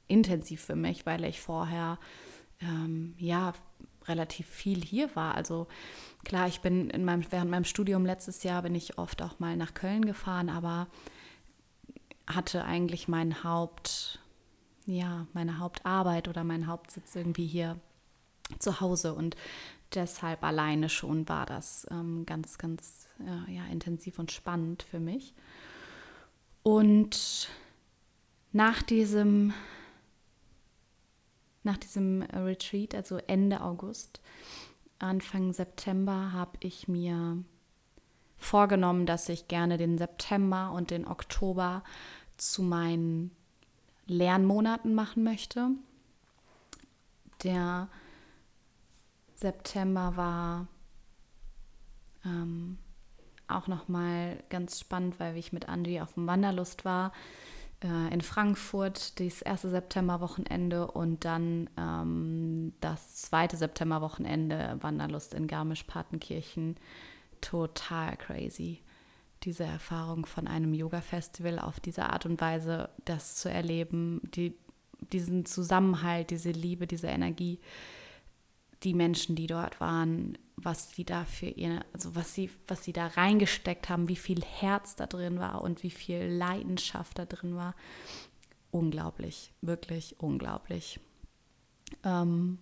intensiv 0.08 0.62
für 0.62 0.76
mich, 0.76 1.06
weil 1.06 1.24
ich 1.24 1.40
vorher 1.40 1.98
ähm, 2.62 3.16
ja 3.18 3.54
relativ 4.08 4.48
viel 4.48 4.84
hier 4.84 5.16
war. 5.16 5.36
Also 5.36 5.68
klar, 6.24 6.48
ich 6.48 6.62
bin 6.62 6.90
in 6.90 7.06
meinem, 7.06 7.26
während 7.32 7.52
meinem 7.52 7.66
Studium 7.66 8.06
letztes 8.06 8.44
Jahr 8.44 8.62
bin 8.62 8.76
ich 8.76 8.98
oft 8.98 9.22
auch 9.22 9.40
mal 9.40 9.58
nach 9.58 9.74
Köln 9.74 10.06
gefahren, 10.06 10.50
aber 10.50 10.88
hatte 12.28 12.64
eigentlich 12.64 13.08
mein 13.08 13.44
Haupt, 13.44 14.20
ja, 14.86 15.28
meine 15.34 15.60
Hauptarbeit 15.60 16.28
oder 16.28 16.44
mein 16.44 16.68
Hauptsitz 16.68 17.16
irgendwie 17.16 17.48
hier 17.48 17.80
zu 18.60 18.82
Hause 18.82 19.14
und 19.14 19.36
deshalb 19.94 20.44
alleine 20.44 20.90
schon 20.90 21.28
war 21.30 21.46
das 21.46 21.88
ähm, 21.92 22.26
ganz, 22.26 22.58
ganz 22.58 23.08
äh, 23.20 23.54
ja, 23.54 23.66
intensiv 23.66 24.20
und 24.20 24.32
spannend 24.32 24.84
für 24.84 25.00
mich. 25.00 25.34
Und 26.64 27.50
nach 28.52 28.82
diesem 28.82 29.54
nach 31.64 31.78
diesem 31.78 32.22
äh, 32.22 32.38
Retreat, 32.38 32.94
also 32.96 33.18
Ende 33.18 33.62
August, 33.62 34.22
Anfang 35.00 35.54
September, 35.54 36.32
habe 36.34 36.58
ich 36.60 36.88
mir 36.88 37.44
vorgenommen, 38.38 39.06
dass 39.06 39.30
ich 39.30 39.48
gerne 39.48 39.78
den 39.78 39.98
September 39.98 40.72
und 40.72 40.92
den 40.92 41.08
Oktober 41.08 41.84
zu 42.38 42.62
meinen 42.62 43.32
Lernmonaten 44.06 44.94
machen 44.94 45.24
möchte. 45.24 45.70
Der 47.44 47.88
September 49.36 50.16
war 50.16 50.68
ähm, 52.26 52.78
auch 53.48 53.68
nochmal 53.68 54.42
ganz 54.50 54.80
spannend, 54.80 55.20
weil 55.20 55.38
ich 55.38 55.54
mit 55.54 55.70
Andi 55.70 56.00
auf 56.02 56.14
dem 56.14 56.28
Wanderlust 56.28 56.86
war 56.86 57.12
in 57.84 58.22
Frankfurt, 58.22 59.20
das 59.20 59.42
erste 59.42 59.70
Septemberwochenende 59.70 60.88
und 60.90 61.26
dann 61.26 61.70
ähm, 61.78 62.74
das 62.80 63.16
zweite 63.16 63.58
Septemberwochenende 63.58 64.78
Wanderlust 64.82 65.34
in 65.34 65.48
Garmisch-Partenkirchen. 65.48 66.78
Total 67.42 68.16
crazy, 68.16 68.80
diese 69.44 69.66
Erfahrung 69.66 70.26
von 70.26 70.48
einem 70.48 70.74
Yoga-Festival 70.74 71.60
auf 71.60 71.82
diese 71.82 72.06
Art 72.06 72.26
und 72.26 72.40
Weise, 72.40 72.90
das 73.04 73.36
zu 73.36 73.50
erleben, 73.50 74.22
die, 74.34 74.56
diesen 75.12 75.46
Zusammenhalt, 75.46 76.30
diese 76.30 76.52
Liebe, 76.52 76.88
diese 76.88 77.08
Energie 77.08 77.60
die 78.84 78.94
Menschen, 78.94 79.36
die 79.36 79.48
dort 79.48 79.80
waren, 79.80 80.38
was 80.56 80.92
sie 80.92 81.04
da 81.04 81.26
für 81.26 81.48
ihr, 81.48 81.84
also 81.94 82.16
was 82.16 82.34
sie, 82.34 82.50
was 82.68 82.84
sie 82.84 82.94
da 82.94 83.08
reingesteckt 83.08 83.90
haben, 83.90 84.08
wie 84.08 84.16
viel 84.16 84.42
Herz 84.42 84.96
da 84.96 85.06
drin 85.06 85.40
war 85.40 85.62
und 85.62 85.84
wie 85.84 85.92
viel 85.92 86.26
Leidenschaft 86.26 87.20
da 87.20 87.26
drin 87.26 87.56
war. 87.56 87.76
Unglaublich, 88.72 89.52
wirklich 89.62 90.20
unglaublich. 90.20 91.00
Ähm 92.04 92.60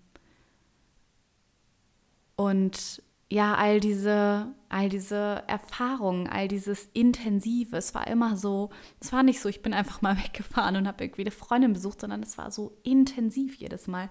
und 2.35 3.03
ja, 3.31 3.55
all 3.55 3.79
diese, 3.79 4.53
all 4.67 4.89
diese 4.89 5.41
Erfahrungen, 5.47 6.27
all 6.27 6.49
dieses 6.49 6.89
Intensive, 6.91 7.77
es 7.77 7.95
war 7.95 8.05
immer 8.07 8.35
so, 8.35 8.71
es 8.99 9.13
war 9.13 9.23
nicht 9.23 9.39
so, 9.39 9.47
ich 9.47 9.61
bin 9.61 9.73
einfach 9.73 10.01
mal 10.01 10.17
weggefahren 10.23 10.75
und 10.75 10.85
habe 10.85 11.05
irgendwie 11.05 11.21
eine 11.21 11.31
Freundin 11.31 11.71
besucht, 11.71 12.01
sondern 12.01 12.21
es 12.23 12.37
war 12.37 12.51
so 12.51 12.77
intensiv 12.83 13.55
jedes 13.55 13.87
Mal. 13.87 14.09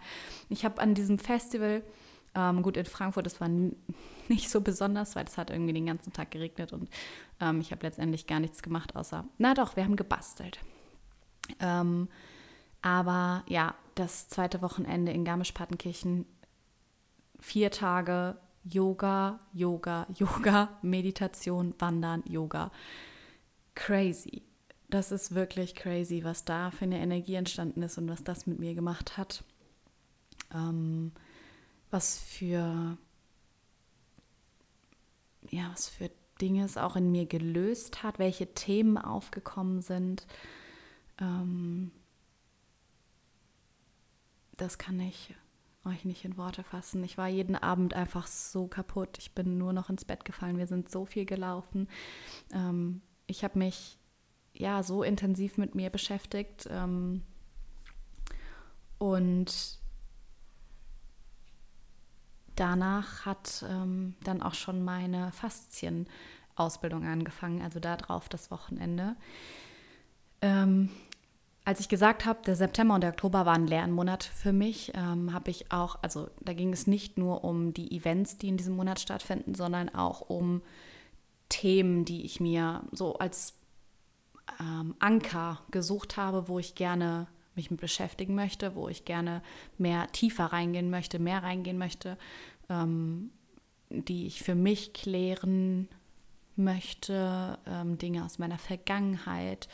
Ich 0.48 0.64
habe 0.64 0.80
an 0.80 0.94
diesem 0.94 1.18
Festival, 1.18 1.82
ähm, 2.34 2.62
gut, 2.62 2.78
in 2.78 2.86
Frankfurt, 2.86 3.26
es 3.26 3.42
war 3.42 3.50
nicht 4.28 4.48
so 4.48 4.62
besonders, 4.62 5.14
weil 5.16 5.26
es 5.26 5.36
hat 5.36 5.50
irgendwie 5.50 5.74
den 5.74 5.86
ganzen 5.86 6.14
Tag 6.14 6.30
geregnet 6.30 6.72
und 6.72 6.88
ähm, 7.40 7.60
ich 7.60 7.72
habe 7.72 7.86
letztendlich 7.86 8.26
gar 8.26 8.40
nichts 8.40 8.62
gemacht, 8.62 8.96
außer, 8.96 9.26
na 9.36 9.52
doch, 9.52 9.76
wir 9.76 9.84
haben 9.84 9.96
gebastelt. 9.96 10.60
Ähm, 11.58 12.08
aber 12.80 13.44
ja, 13.48 13.74
das 13.96 14.28
zweite 14.28 14.62
Wochenende 14.62 15.12
in 15.12 15.26
Garmisch-Partenkirchen, 15.26 16.24
vier 17.38 17.70
Tage 17.70 18.38
Yoga, 18.64 19.40
Yoga, 19.52 20.06
Yoga, 20.16 20.68
Meditation, 20.82 21.74
Wandern, 21.78 22.22
Yoga. 22.26 22.70
Crazy. 23.74 24.42
Das 24.88 25.12
ist 25.12 25.34
wirklich 25.34 25.74
crazy, 25.74 26.24
was 26.24 26.44
da 26.44 26.70
für 26.70 26.84
eine 26.84 26.98
Energie 26.98 27.34
entstanden 27.34 27.82
ist 27.82 27.96
und 27.96 28.08
was 28.08 28.24
das 28.24 28.46
mit 28.46 28.58
mir 28.58 28.74
gemacht 28.74 29.16
hat. 29.16 29.44
Ähm, 30.52 31.12
was 31.90 32.18
für, 32.18 32.98
ja, 35.48 35.70
was 35.72 35.88
für 35.88 36.10
Dinge 36.40 36.64
es 36.64 36.76
auch 36.76 36.96
in 36.96 37.12
mir 37.12 37.26
gelöst 37.26 38.02
hat, 38.02 38.18
welche 38.18 38.52
Themen 38.54 38.98
aufgekommen 38.98 39.82
sind. 39.82 40.26
Ähm, 41.20 41.92
das 44.56 44.78
kann 44.78 44.98
ich 45.00 45.34
euch 45.84 46.04
nicht 46.04 46.24
in 46.24 46.36
Worte 46.36 46.62
fassen. 46.62 47.02
Ich 47.04 47.16
war 47.16 47.28
jeden 47.28 47.56
Abend 47.56 47.94
einfach 47.94 48.26
so 48.26 48.66
kaputt. 48.66 49.16
Ich 49.18 49.34
bin 49.34 49.58
nur 49.58 49.72
noch 49.72 49.88
ins 49.88 50.04
Bett 50.04 50.24
gefallen. 50.24 50.58
Wir 50.58 50.66
sind 50.66 50.90
so 50.90 51.06
viel 51.06 51.24
gelaufen. 51.24 51.88
Ähm, 52.52 53.00
ich 53.26 53.44
habe 53.44 53.58
mich 53.58 53.98
ja 54.52 54.82
so 54.82 55.02
intensiv 55.02 55.56
mit 55.56 55.74
mir 55.74 55.90
beschäftigt. 55.90 56.68
Ähm, 56.70 57.22
und 58.98 59.78
danach 62.56 63.24
hat 63.24 63.64
ähm, 63.68 64.14
dann 64.22 64.42
auch 64.42 64.54
schon 64.54 64.84
meine 64.84 65.32
Faszienausbildung 65.32 67.06
angefangen, 67.06 67.62
also 67.62 67.80
darauf 67.80 68.28
das 68.28 68.50
Wochenende. 68.50 69.16
Ähm, 70.42 70.90
als 71.70 71.78
ich 71.78 71.88
gesagt 71.88 72.26
habe, 72.26 72.40
der 72.44 72.56
September 72.56 72.96
und 72.96 73.02
der 73.02 73.10
Oktober 73.10 73.46
waren 73.46 73.68
Lernmonat 73.68 74.24
für 74.24 74.52
mich, 74.52 74.90
ähm, 74.96 75.32
habe 75.32 75.52
ich 75.52 75.70
auch, 75.70 76.00
also 76.02 76.28
da 76.40 76.52
ging 76.52 76.72
es 76.72 76.88
nicht 76.88 77.16
nur 77.16 77.44
um 77.44 77.72
die 77.72 77.96
Events, 77.96 78.36
die 78.36 78.48
in 78.48 78.56
diesem 78.56 78.74
Monat 78.74 78.98
stattfinden, 78.98 79.54
sondern 79.54 79.88
auch 79.88 80.20
um 80.20 80.62
Themen, 81.48 82.04
die 82.04 82.24
ich 82.24 82.40
mir 82.40 82.82
so 82.90 83.14
als 83.14 83.54
ähm, 84.58 84.96
Anker 84.98 85.62
gesucht 85.70 86.16
habe, 86.16 86.48
wo 86.48 86.58
ich 86.58 86.74
gerne 86.74 87.28
mich 87.54 87.70
mit 87.70 87.80
beschäftigen 87.80 88.34
möchte, 88.34 88.74
wo 88.74 88.88
ich 88.88 89.04
gerne 89.04 89.40
mehr 89.78 90.08
tiefer 90.10 90.46
reingehen 90.46 90.90
möchte, 90.90 91.20
mehr 91.20 91.44
reingehen 91.44 91.78
möchte, 91.78 92.18
ähm, 92.68 93.30
die 93.90 94.26
ich 94.26 94.42
für 94.42 94.56
mich 94.56 94.92
klären 94.92 95.88
möchte, 96.56 97.60
ähm, 97.64 97.96
Dinge 97.96 98.24
aus 98.24 98.40
meiner 98.40 98.58
Vergangenheit 98.58 99.68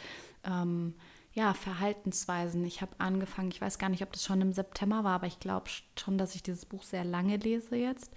ähm, 0.44 0.92
ja, 1.36 1.52
Verhaltensweisen. 1.52 2.64
Ich 2.64 2.80
habe 2.80 2.92
angefangen, 2.96 3.50
ich 3.50 3.60
weiß 3.60 3.78
gar 3.78 3.90
nicht, 3.90 4.02
ob 4.02 4.10
das 4.10 4.24
schon 4.24 4.40
im 4.40 4.54
September 4.54 5.04
war, 5.04 5.16
aber 5.16 5.26
ich 5.26 5.38
glaube 5.38 5.66
schon, 5.98 6.16
dass 6.16 6.34
ich 6.34 6.42
dieses 6.42 6.64
Buch 6.64 6.82
sehr 6.82 7.04
lange 7.04 7.36
lese 7.36 7.76
jetzt. 7.76 8.10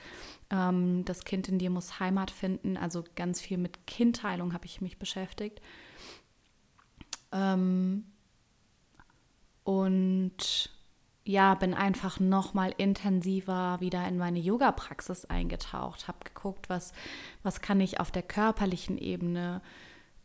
Ähm, 0.50 1.04
das 1.04 1.26
Kind 1.26 1.50
in 1.50 1.60
dir 1.60 1.70
muss 1.70 2.00
Heimat 2.00 2.32
finden. 2.32 2.78
Also 2.78 3.04
ganz 3.16 3.42
viel 3.42 3.58
mit 3.58 3.86
Kindheilung 3.88 4.54
habe 4.54 4.66
ich 4.66 4.80
mich 4.80 5.00
beschäftigt. 5.00 5.60
Ähm, 7.34 8.06
und 9.66 10.70
ja, 11.26 11.56
bin 11.56 11.74
einfach 11.74 12.22
noch 12.22 12.54
mal 12.54 12.74
intensiver 12.78 13.82
wieder 13.82 14.08
in 14.08 14.18
meine 14.18 14.40
Yoga-Praxis 14.40 15.26
eingetaucht, 15.26 16.08
habe 16.08 16.20
geguckt, 16.24 16.70
was, 16.70 16.94
was 17.44 17.60
kann 17.60 17.82
ich 17.82 18.00
auf 18.00 18.12
der 18.12 18.24
körperlichen 18.24 18.98
Ebene 18.98 19.62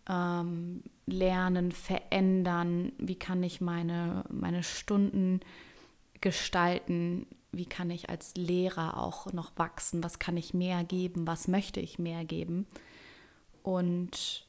ähm, 0.08 0.82
lernen, 1.06 1.72
verändern, 1.72 2.92
wie 2.98 3.18
kann 3.18 3.42
ich 3.42 3.60
meine, 3.60 4.24
meine 4.30 4.62
Stunden 4.62 5.40
gestalten, 6.20 7.26
wie 7.52 7.66
kann 7.66 7.90
ich 7.90 8.10
als 8.10 8.34
Lehrer 8.34 8.98
auch 8.98 9.32
noch 9.32 9.52
wachsen, 9.56 10.02
was 10.02 10.18
kann 10.18 10.36
ich 10.36 10.54
mehr 10.54 10.84
geben, 10.84 11.26
was 11.26 11.48
möchte 11.48 11.80
ich 11.80 11.98
mehr 11.98 12.24
geben. 12.24 12.66
Und 13.62 14.46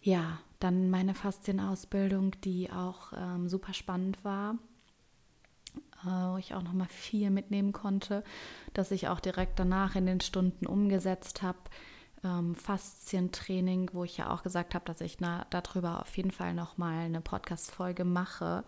ja, 0.00 0.38
dann 0.60 0.90
meine 0.90 1.14
Faszienausbildung, 1.14 2.32
die 2.42 2.70
auch 2.70 3.12
ähm, 3.16 3.48
super 3.48 3.74
spannend 3.74 4.24
war, 4.24 4.56
äh, 6.04 6.08
wo 6.08 6.36
ich 6.38 6.54
auch 6.54 6.62
noch 6.62 6.72
mal 6.72 6.88
viel 6.88 7.30
mitnehmen 7.30 7.72
konnte, 7.72 8.24
dass 8.72 8.90
ich 8.90 9.08
auch 9.08 9.20
direkt 9.20 9.58
danach 9.58 9.96
in 9.96 10.06
den 10.06 10.20
Stunden 10.20 10.66
umgesetzt 10.66 11.42
habe 11.42 11.58
ähm, 12.26 12.54
Faszientraining, 12.54 13.90
wo 13.92 14.04
ich 14.04 14.16
ja 14.16 14.30
auch 14.30 14.42
gesagt 14.42 14.74
habe, 14.74 14.84
dass 14.84 15.00
ich 15.00 15.20
na, 15.20 15.46
darüber 15.50 16.00
auf 16.00 16.16
jeden 16.16 16.32
Fall 16.32 16.54
nochmal 16.54 17.04
eine 17.04 17.20
Podcast-Folge 17.20 18.04
mache 18.04 18.64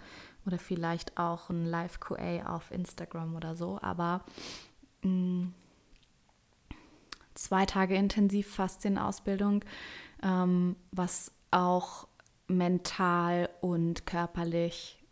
oder 0.46 0.58
vielleicht 0.58 1.18
auch 1.18 1.50
ein 1.50 1.64
Live-QA 1.66 2.46
auf 2.54 2.70
Instagram 2.70 3.34
oder 3.34 3.56
so. 3.56 3.78
Aber 3.82 4.24
mh, 5.02 5.10
mm, 5.10 5.54
zwei 7.34 7.66
Tage 7.66 7.96
intensiv 7.96 8.54
Faszienausbildung, 8.54 9.64
ähm, 10.22 10.76
was 10.92 11.32
auch 11.50 12.06
mental 12.46 13.48
und 13.60 14.06
körperlich 14.06 15.04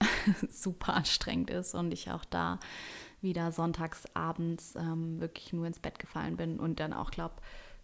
super 0.48 0.94
anstrengend 0.94 1.50
ist 1.50 1.74
und 1.74 1.92
ich 1.92 2.10
auch 2.10 2.24
da 2.24 2.58
wieder 3.22 3.52
sonntags 3.52 4.04
abends 4.14 4.74
ähm, 4.76 5.20
wirklich 5.20 5.52
nur 5.52 5.66
ins 5.66 5.78
Bett 5.78 5.98
gefallen 5.98 6.36
bin 6.36 6.58
und 6.58 6.80
dann 6.80 6.92
auch 6.92 7.10
glaube 7.10 7.34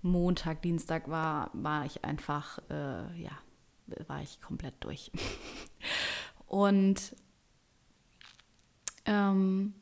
Montag, 0.02 0.62
Dienstag 0.62 1.08
war, 1.10 1.50
war 1.52 1.84
ich 1.84 2.04
einfach, 2.04 2.58
äh, 2.70 3.20
ja, 3.20 3.32
war 4.06 4.22
ich 4.22 4.40
komplett 4.40 4.74
durch. 4.80 5.10
und 6.46 7.14
ähm, 9.04 9.74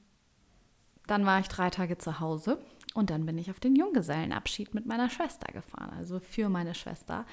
dann 1.07 1.27
war 1.27 1.41
ich 1.41 1.49
drei 1.49 1.71
Tage 1.71 1.99
zu 1.99 2.21
Hause 2.21 2.59
und 2.95 3.11
dann 3.11 3.27
bin 3.27 3.39
ich 3.39 3.51
auf 3.51 3.61
den 3.61 3.77
Junggesellenabschied 3.77 4.75
mit 4.75 4.87
meiner 4.87 5.11
Schwester 5.11 5.53
gefahren, 5.53 5.91
also 5.97 6.21
für 6.21 6.49
meine 6.49 6.75
Schwester, 6.75 7.27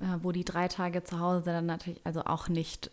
äh, 0.00 0.18
wo 0.22 0.32
die 0.32 0.44
drei 0.44 0.68
Tage 0.68 1.04
zu 1.04 1.20
Hause 1.20 1.44
dann 1.46 1.66
natürlich, 1.66 2.00
also 2.04 2.22
auch 2.24 2.48
nicht 2.48 2.90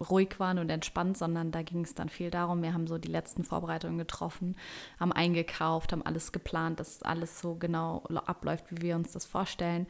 ruhig 0.00 0.38
waren 0.38 0.58
und 0.58 0.70
entspannt, 0.70 1.16
sondern 1.16 1.52
da 1.52 1.62
ging 1.62 1.82
es 1.82 1.94
dann 1.94 2.08
viel 2.08 2.30
darum, 2.30 2.62
wir 2.62 2.74
haben 2.74 2.86
so 2.86 2.98
die 2.98 3.08
letzten 3.08 3.44
Vorbereitungen 3.44 3.98
getroffen, 3.98 4.56
haben 5.00 5.12
eingekauft, 5.12 5.92
haben 5.92 6.04
alles 6.04 6.32
geplant, 6.32 6.80
dass 6.80 7.02
alles 7.02 7.40
so 7.40 7.54
genau 7.54 8.02
abläuft, 8.26 8.70
wie 8.70 8.82
wir 8.82 8.96
uns 8.96 9.12
das 9.12 9.24
vorstellen. 9.24 9.86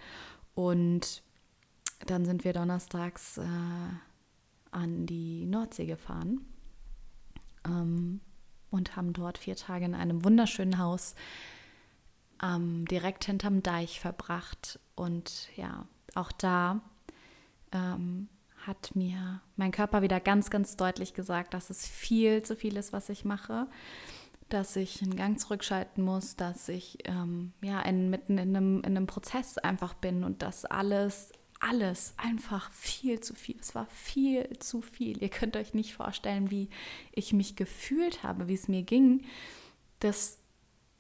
Und 0.55 1.23
dann 2.07 2.25
sind 2.25 2.45
wir 2.45 2.53
donnerstags 2.53 3.39
äh, 3.39 3.43
an 4.71 5.07
die 5.07 5.47
Nordsee 5.47 5.87
gefahren 5.87 6.47
ähm, 7.65 8.21
und 8.71 8.97
haben 8.97 9.13
dort 9.13 9.39
vier 9.39 9.57
Tage 9.57 9.87
in 9.87 9.95
einem 9.95 10.25
wunderschönen 10.25 10.79
Haus 10.79 11.15
ähm, 12.43 12.85
direkt 12.87 13.25
hinterm 13.25 13.63
Deich 13.63 14.01
verbracht. 14.01 14.79
Und 14.95 15.49
ja, 15.57 15.87
auch 16.15 16.33
da 16.33 16.81
ähm, 17.73 18.29
hat 18.67 18.97
mir 18.97 19.41
mein 19.57 19.71
Körper 19.71 20.03
wieder 20.03 20.21
ganz, 20.21 20.51
ganz 20.51 20.77
deutlich 20.77 21.15
gesagt, 21.15 21.55
dass 21.55 21.71
es 21.71 21.87
viel 21.87 22.43
zu 22.43 22.57
viel 22.57 22.77
ist, 22.77 22.93
was 22.93 23.09
ich 23.09 23.25
mache, 23.25 23.67
dass 24.49 24.77
ich 24.77 25.03
einen 25.03 25.17
Gang 25.17 25.39
zurückschalten 25.39 26.05
muss, 26.05 26.37
dass 26.37 26.69
ich 26.69 26.99
ähm, 27.05 27.53
ja 27.63 27.81
in, 27.83 28.11
mitten 28.11 28.39
in 28.39 28.57
einem, 28.57 28.79
in 28.79 28.97
einem 28.97 29.07
Prozess 29.07 29.59
einfach 29.59 29.95
bin 29.95 30.25
und 30.25 30.43
dass 30.43 30.65
alles, 30.65 31.33
alles 31.61 32.15
einfach 32.17 32.71
viel 32.73 33.21
zu 33.21 33.35
viel. 33.35 33.57
Es 33.61 33.75
war 33.75 33.87
viel 33.87 34.59
zu 34.59 34.83
viel. 34.83 35.23
Ihr 35.23 35.31
könnt 35.31 35.57
euch 35.57 35.75
nicht 35.75 35.95
vorstellen, 35.95 36.51
wie 36.51 36.69
ich 37.13 37.33
mich 37.33 37.57
gefühlt 37.57 38.23
habe, 38.23 38.49
wie 38.49 38.55
es 38.55 38.69
mir 38.69 38.83
ging. 38.83 39.25
Das, 40.01 40.39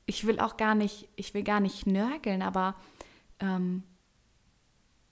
ich 0.06 0.26
will 0.26 0.40
auch 0.40 0.56
gar 0.56 0.74
nicht, 0.74 1.08
ich 1.16 1.34
will 1.34 1.42
gar 1.42 1.60
nicht 1.60 1.86
nörgeln, 1.86 2.42
aber 2.42 2.74
ähm, 3.40 3.82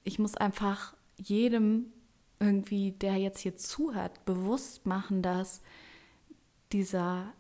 ich 0.03 0.19
muss 0.19 0.37
einfach 0.37 0.95
jedem 1.17 1.93
irgendwie, 2.45 2.93
der 2.93 3.17
jetzt 3.17 3.41
hier 3.41 3.57
zuhört, 3.57 4.25
bewusst 4.25 4.87
machen, 4.87 5.23
dass 5.23 5.63
dieser 6.73 7.33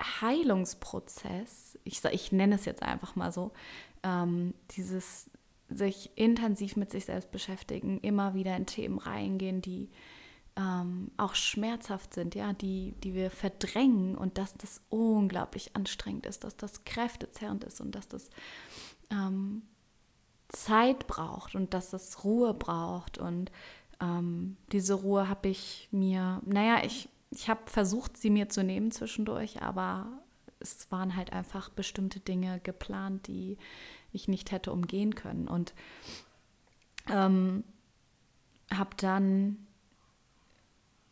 Heilungsprozess, 0.00 1.78
ich, 1.84 2.04
ich 2.04 2.32
nenne 2.32 2.54
es 2.54 2.64
jetzt 2.64 2.82
einfach 2.82 3.16
mal 3.16 3.32
so, 3.32 3.52
ähm, 4.02 4.54
dieses 4.72 5.30
sich 5.68 6.10
intensiv 6.14 6.76
mit 6.76 6.90
sich 6.90 7.06
selbst 7.06 7.30
beschäftigen, 7.32 7.98
immer 8.00 8.34
wieder 8.34 8.56
in 8.56 8.66
Themen 8.66 8.98
reingehen, 8.98 9.62
die 9.62 9.88
ähm, 10.56 11.10
auch 11.16 11.34
schmerzhaft 11.34 12.14
sind, 12.14 12.34
ja, 12.34 12.52
die, 12.52 12.94
die 13.02 13.14
wir 13.14 13.30
verdrängen 13.30 14.16
und 14.16 14.38
dass 14.38 14.54
das 14.54 14.80
unglaublich 14.88 15.74
anstrengend 15.74 16.24
ist, 16.24 16.44
dass 16.44 16.56
das 16.56 16.84
kräftezerrend 16.84 17.64
ist 17.64 17.80
und 17.80 17.94
dass 17.94 18.08
das 18.08 18.30
ähm, 19.10 19.62
Zeit 20.48 21.06
braucht 21.06 21.54
und 21.54 21.74
dass 21.74 21.90
das 21.90 22.24
Ruhe 22.24 22.54
braucht. 22.54 23.18
Und 23.18 23.50
ähm, 24.00 24.56
diese 24.72 24.94
Ruhe 24.94 25.28
habe 25.28 25.48
ich 25.48 25.88
mir, 25.90 26.42
naja, 26.44 26.84
ich, 26.84 27.08
ich 27.30 27.48
habe 27.48 27.60
versucht, 27.66 28.16
sie 28.16 28.30
mir 28.30 28.48
zu 28.48 28.62
nehmen 28.62 28.90
zwischendurch, 28.90 29.62
aber 29.62 30.06
es 30.60 30.90
waren 30.90 31.16
halt 31.16 31.32
einfach 31.32 31.68
bestimmte 31.70 32.20
Dinge 32.20 32.60
geplant, 32.60 33.26
die 33.26 33.58
ich 34.12 34.28
nicht 34.28 34.52
hätte 34.52 34.72
umgehen 34.72 35.14
können. 35.14 35.48
Und 35.48 35.74
ähm, 37.08 37.64
habe 38.72 38.90
dann 38.96 39.66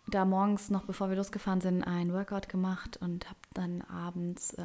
da 0.07 0.25
morgens 0.25 0.70
noch, 0.70 0.85
bevor 0.85 1.09
wir 1.09 1.16
losgefahren 1.16 1.61
sind, 1.61 1.83
ein 1.83 2.12
Workout 2.12 2.49
gemacht 2.49 2.97
und 2.99 3.29
habe 3.29 3.38
dann 3.55 3.83
abends 3.83 4.55
äh, 4.55 4.62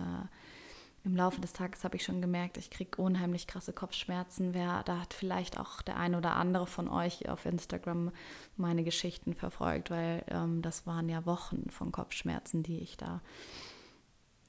im 1.06 1.16
Laufe 1.16 1.40
des 1.40 1.54
Tages 1.54 1.84
habe 1.84 1.96
ich 1.96 2.04
schon 2.04 2.22
gemerkt, 2.22 2.58
ich 2.58 2.70
kriege 2.70 3.02
unheimlich 3.02 3.48
krasse 3.48 3.72
Kopfschmerzen. 3.72 4.54
Wer, 4.54 4.84
da 4.84 5.00
hat 5.00 5.14
vielleicht 5.14 5.60
auch 5.60 5.82
der 5.82 5.98
ein 5.98 6.14
oder 6.14 6.36
andere 6.36 6.68
von 6.68 6.90
euch 6.90 7.30
auf 7.30 7.46
Instagram 7.46 8.12
meine 8.58 8.84
Geschichten 8.84 9.34
verfolgt, 9.34 9.92
weil 9.92 10.24
ähm, 10.28 10.62
das 10.62 10.86
waren 10.86 11.08
ja 11.08 11.26
Wochen 11.26 11.70
von 11.70 11.92
Kopfschmerzen, 11.92 12.64
die 12.64 12.80
ich 12.80 12.98
da 12.98 13.22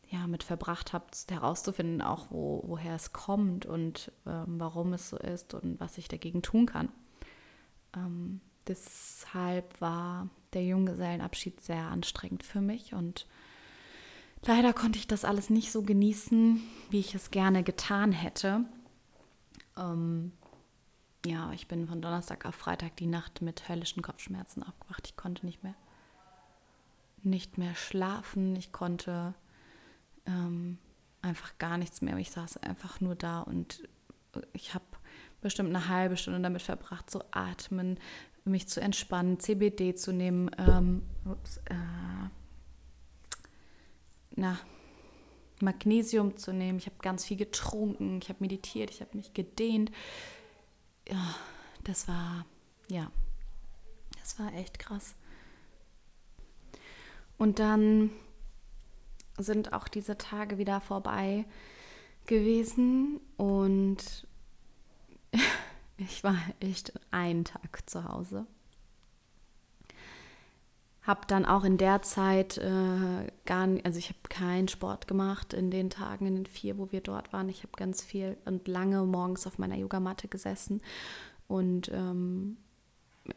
ja 0.09 0.27
mit 0.27 0.43
verbracht 0.43 0.93
habe, 0.93 1.07
herauszufinden, 1.29 2.03
auch 2.03 2.27
wo, 2.31 2.65
woher 2.67 2.97
es 2.97 3.13
kommt 3.13 3.65
und 3.65 4.11
ähm, 4.27 4.59
warum 4.59 4.93
es 4.93 5.11
so 5.11 5.17
ist 5.17 5.55
und 5.55 5.79
was 5.79 5.99
ich 5.99 6.09
dagegen 6.09 6.43
tun 6.43 6.67
kann. 6.67 6.89
Ähm, 7.97 8.41
deshalb 8.67 9.81
war 9.81 10.29
der 10.53 10.65
Junggesellenabschied 10.65 11.61
sehr 11.61 11.85
anstrengend 11.85 12.43
für 12.43 12.61
mich 12.61 12.93
und 12.93 13.27
Leider 14.47 14.73
konnte 14.73 14.99
ich 14.99 15.07
das 15.07 15.25
alles 15.25 15.51
nicht 15.51 15.71
so 15.71 15.83
genießen, 15.83 16.61
wie 16.91 17.01
ich 17.01 17.15
es 17.15 17.31
gerne 17.31 17.63
getan 17.63 18.13
hätte. 18.13 18.65
Ähm, 19.77 20.33
ja, 21.27 21.53
ich 21.53 21.69
bin 21.69 21.87
von 21.87 22.01
Donnerstag 22.01 22.47
auf 22.47 22.55
Freitag 22.55 22.97
die 22.97 23.07
Nacht 23.07 23.43
mit 23.43 23.69
höllischen 23.69 24.03
Kopfschmerzen 24.03 24.63
aufgewacht. 24.63 25.07
Ich 25.07 25.17
konnte 25.17 25.45
nicht 25.45 25.63
mehr, 25.63 25.75
nicht 27.23 27.59
mehr 27.59 27.75
schlafen. 27.75 28.57
Ich 28.57 28.73
konnte 28.73 29.35
ähm, 30.27 30.79
einfach 31.21 31.59
gar 31.59 31.77
nichts 31.77 32.01
mehr. 32.01 32.17
Ich 32.17 32.31
saß 32.31 32.59
einfach 32.59 33.01
nur 33.01 33.15
da 33.15 33.41
und 33.41 33.87
ich 34.55 34.73
habe 34.75 34.85
bestimmt 35.43 35.69
eine 35.69 35.89
halbe 35.89 36.17
Stunde 36.17 36.41
damit 36.41 36.63
verbracht, 36.63 37.11
zu 37.11 37.21
atmen, 37.31 37.99
mich 38.45 38.69
zu 38.69 38.81
entspannen, 38.81 39.39
CBD 39.39 39.95
zu 39.95 40.13
nehmen. 40.13 40.51
Ähm, 40.57 41.03
ups, 41.27 41.59
äh, 41.67 41.75
na, 44.37 44.59
Magnesium 45.61 46.37
zu 46.37 46.53
nehmen. 46.53 46.79
Ich 46.79 46.87
habe 46.87 46.97
ganz 47.01 47.25
viel 47.25 47.37
getrunken, 47.37 48.21
ich 48.23 48.29
habe 48.29 48.41
meditiert, 48.41 48.91
ich 48.91 49.01
habe 49.01 49.17
mich 49.17 49.35
gedehnt. 49.35 49.91
Ja, 51.09 51.35
das 51.85 52.09
war, 52.09 52.47
ja, 52.89 53.11
das 54.19 54.39
war 54.39 54.53
echt 54.55 54.79
krass. 54.79 55.15
Und 57.37 57.59
dann 57.59 58.11
sind 59.39 59.73
auch 59.73 59.89
diese 59.89 60.19
Tage 60.19 60.59
wieder 60.59 60.81
vorbei 60.81 61.47
gewesen 62.27 63.21
und 63.37 64.27
ich 65.97 66.23
war 66.23 66.37
echt 66.61 66.93
einen 67.11 67.45
Tag 67.45 67.89
zu 67.89 68.05
Hause 68.05 68.47
habe 71.03 71.23
dann 71.27 71.47
auch 71.47 71.65
in 71.65 71.79
der 71.79 72.03
Zeit 72.03 72.59
äh, 72.59 73.27
gar 73.47 73.67
nicht, 73.67 73.87
also 73.87 73.99
ich 73.99 74.09
habe 74.09 74.19
keinen 74.29 74.69
Sport 74.69 75.09
gemacht 75.09 75.55
in 75.55 75.71
den 75.71 75.89
Tagen, 75.89 76.27
in 76.27 76.35
den 76.35 76.47
vier, 76.47 76.79
wo 76.79 76.93
wir 76.93 77.01
dort 77.01 77.33
waren. 77.33 77.49
Ich 77.49 77.63
habe 77.63 77.73
ganz 77.77 78.03
viel 78.03 78.37
und 78.45 78.69
lange 78.69 79.03
morgens 79.05 79.47
auf 79.47 79.59
meiner 79.59 79.77
Yogamatte 79.77 80.29
gesessen 80.29 80.83
und 81.49 81.91
ähm, 81.93 82.59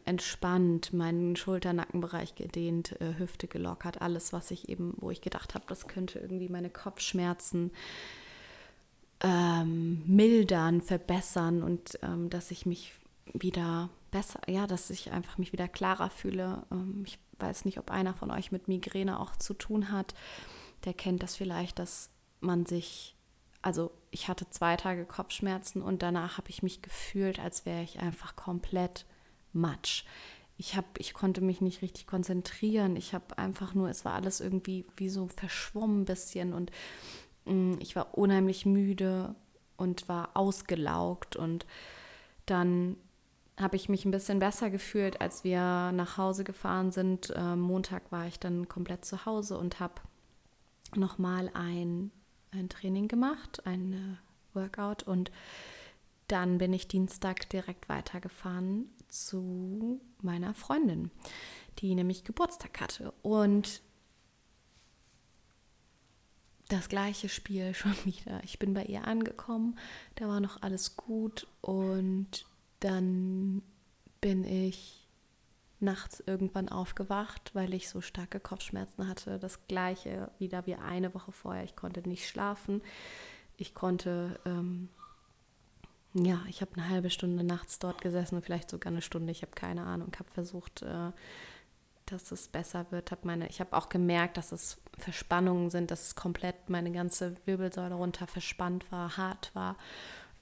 entspannt, 0.04 0.92
meinen 0.92 1.36
Schulter-Nackenbereich 1.36 2.34
gedehnt, 2.34 3.00
äh, 3.00 3.18
Hüfte 3.18 3.48
gelockert, 3.48 4.02
alles, 4.02 4.32
was 4.32 4.50
ich 4.50 4.68
eben, 4.68 4.94
wo 4.98 5.10
ich 5.10 5.20
gedacht 5.20 5.54
habe, 5.54 5.64
das 5.68 5.88
könnte 5.88 6.18
irgendwie 6.18 6.48
meine 6.48 6.70
Kopfschmerzen 6.70 7.70
ähm, 9.20 10.02
mildern, 10.06 10.82
verbessern 10.82 11.62
und 11.62 11.98
ähm, 12.02 12.28
dass 12.28 12.50
ich 12.50 12.66
mich 12.66 12.92
wieder 13.32 13.90
besser, 14.10 14.40
ja, 14.48 14.66
dass 14.66 14.90
ich 14.90 15.10
einfach 15.10 15.38
mich 15.38 15.52
wieder 15.52 15.68
klarer 15.68 16.10
fühle. 16.10 16.64
Ähm, 16.70 17.02
ich 17.06 17.18
weiß 17.38 17.64
nicht, 17.64 17.78
ob 17.78 17.90
einer 17.90 18.14
von 18.14 18.30
euch 18.30 18.52
mit 18.52 18.68
Migräne 18.68 19.18
auch 19.18 19.36
zu 19.36 19.54
tun 19.54 19.90
hat. 19.90 20.14
Der 20.84 20.94
kennt 20.94 21.22
das 21.22 21.36
vielleicht, 21.36 21.78
dass 21.78 22.10
man 22.40 22.66
sich, 22.66 23.16
also 23.62 23.90
ich 24.10 24.28
hatte 24.28 24.48
zwei 24.50 24.76
Tage 24.76 25.04
Kopfschmerzen 25.04 25.82
und 25.82 26.02
danach 26.02 26.38
habe 26.38 26.50
ich 26.50 26.62
mich 26.62 26.82
gefühlt, 26.82 27.40
als 27.40 27.66
wäre 27.66 27.82
ich 27.82 28.00
einfach 28.00 28.36
komplett 28.36 29.06
matsch. 29.52 30.04
Ich, 30.56 30.76
hab, 30.76 30.84
ich 31.00 31.14
konnte 31.14 31.40
mich 31.40 31.60
nicht 31.60 31.82
richtig 31.82 32.06
konzentrieren. 32.06 32.94
Ich 32.94 33.14
habe 33.14 33.38
einfach 33.38 33.74
nur, 33.74 33.88
es 33.88 34.04
war 34.04 34.14
alles 34.14 34.40
irgendwie 34.40 34.86
wie 34.96 35.08
so 35.08 35.26
verschwommen 35.26 36.02
ein 36.02 36.04
bisschen 36.04 36.52
und 36.52 36.70
mh, 37.46 37.52
mm, 37.52 37.78
ich 37.80 37.96
war 37.96 38.16
unheimlich 38.16 38.66
müde 38.66 39.34
und 39.76 40.08
war 40.08 40.30
ausgelaugt 40.34 41.34
und 41.34 41.66
dann 42.46 42.96
habe 43.58 43.76
ich 43.76 43.88
mich 43.88 44.04
ein 44.04 44.10
bisschen 44.10 44.40
besser 44.40 44.70
gefühlt, 44.70 45.20
als 45.20 45.44
wir 45.44 45.92
nach 45.92 46.16
Hause 46.16 46.44
gefahren 46.44 46.90
sind. 46.90 47.30
Äh, 47.30 47.56
Montag 47.56 48.10
war 48.10 48.26
ich 48.26 48.40
dann 48.40 48.68
komplett 48.68 49.04
zu 49.04 49.26
Hause 49.26 49.58
und 49.58 49.78
habe 49.80 49.94
nochmal 50.96 51.50
ein, 51.54 52.10
ein 52.50 52.68
Training 52.68 53.08
gemacht, 53.08 53.64
ein 53.66 53.92
äh, 53.92 54.56
Workout 54.56 55.04
und 55.04 55.30
dann 56.28 56.58
bin 56.58 56.72
ich 56.72 56.88
Dienstag 56.88 57.48
direkt 57.50 57.88
weitergefahren 57.88 58.88
zu 59.08 60.00
meiner 60.22 60.54
Freundin, 60.54 61.10
die 61.78 61.94
nämlich 61.94 62.24
Geburtstag 62.24 62.80
hatte. 62.80 63.12
Und 63.22 63.82
das 66.68 66.88
gleiche 66.88 67.28
Spiel 67.28 67.74
schon 67.74 67.94
wieder. 68.04 68.42
Ich 68.42 68.58
bin 68.58 68.74
bei 68.74 68.84
ihr 68.84 69.06
angekommen, 69.06 69.78
da 70.16 70.28
war 70.28 70.40
noch 70.40 70.62
alles 70.62 70.96
gut 70.96 71.46
und 71.60 72.46
dann 72.84 73.62
bin 74.20 74.44
ich 74.44 75.08
nachts 75.80 76.22
irgendwann 76.26 76.68
aufgewacht, 76.68 77.50
weil 77.54 77.72
ich 77.72 77.88
so 77.88 78.02
starke 78.02 78.40
Kopfschmerzen 78.40 79.08
hatte. 79.08 79.38
Das 79.38 79.66
gleiche 79.66 80.30
wieder 80.38 80.66
wie 80.66 80.74
eine 80.74 81.14
Woche 81.14 81.32
vorher. 81.32 81.64
Ich 81.64 81.76
konnte 81.76 82.06
nicht 82.06 82.28
schlafen. 82.28 82.82
Ich 83.56 83.74
konnte, 83.74 84.38
ähm, 84.44 84.90
ja, 86.12 86.42
ich 86.46 86.60
habe 86.60 86.72
eine 86.74 86.88
halbe 86.90 87.08
Stunde 87.08 87.42
nachts 87.42 87.78
dort 87.78 88.02
gesessen, 88.02 88.42
vielleicht 88.42 88.68
sogar 88.68 88.92
eine 88.92 89.02
Stunde. 89.02 89.32
Ich 89.32 89.40
habe 89.40 89.52
keine 89.52 89.84
Ahnung. 89.84 90.12
Habe 90.18 90.30
versucht, 90.30 90.82
äh, 90.82 91.10
dass 92.04 92.32
es 92.32 92.48
besser 92.48 92.90
wird. 92.90 93.12
Hab 93.12 93.24
meine, 93.24 93.48
ich 93.48 93.60
habe 93.60 93.74
auch 93.74 93.88
gemerkt, 93.88 94.36
dass 94.36 94.52
es 94.52 94.78
Verspannungen 94.98 95.70
sind, 95.70 95.90
dass 95.90 96.08
es 96.08 96.14
komplett 96.16 96.68
meine 96.68 96.92
ganze 96.92 97.34
Wirbelsäule 97.46 97.94
runter 97.94 98.26
verspannt 98.26 98.92
war, 98.92 99.16
hart 99.16 99.54
war. 99.54 99.76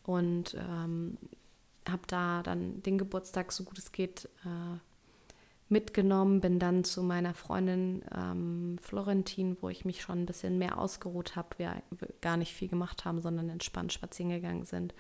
Und 0.03 0.55
ähm, 0.55 1.19
habe 1.89 2.03
da 2.07 2.43
dann 2.43 2.83
den 2.83 2.99
Geburtstag, 2.99 3.53
so 3.53 3.65
gut 3.65 3.79
es 3.79 3.93
geht, 3.93 4.29
äh, 4.45 4.79
mitgenommen, 5.69 6.41
bin 6.41 6.59
dann 6.59 6.85
zu 6.85 7.03
meiner 7.03 7.35
Freundin 7.35 8.05
ähm, 8.15 8.77
Florentin, 8.81 9.57
wo 9.61 9.71
ich 9.71 9.85
mich 9.85 10.03
schon 10.03 10.21
ein 10.21 10.27
bisschen 10.27 10.59
mehr 10.59 10.79
ausgeruht 10.79 11.35
habe, 11.35 11.59
wir 11.59 11.83
gar 12.21 12.37
nicht 12.37 12.53
viel 12.53 12.69
gemacht 12.69 13.05
haben, 13.05 13.23
sondern 13.23 13.49
entspannt 13.49 13.93
spazieren 13.93 14.31
gegangen 14.31 14.65
sind 14.65 14.95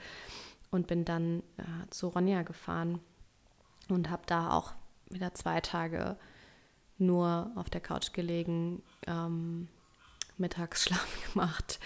und 0.71 0.87
bin 0.87 1.05
dann 1.05 1.41
äh, 1.59 1.91
zu 1.91 2.09
Ronja 2.09 2.43
gefahren 2.43 3.01
und 3.89 4.11
habe 4.11 4.23
da 4.27 4.51
auch 4.51 4.73
wieder 5.11 5.35
zwei 5.35 5.61
Tage 5.61 6.17
nur 6.99 7.53
auf 7.55 7.69
der 7.69 7.81
Couch 7.81 8.13
gelegen, 8.13 8.83
ähm, 9.07 9.69
Mittagsschlaf 10.39 11.07
gemacht 11.33 11.79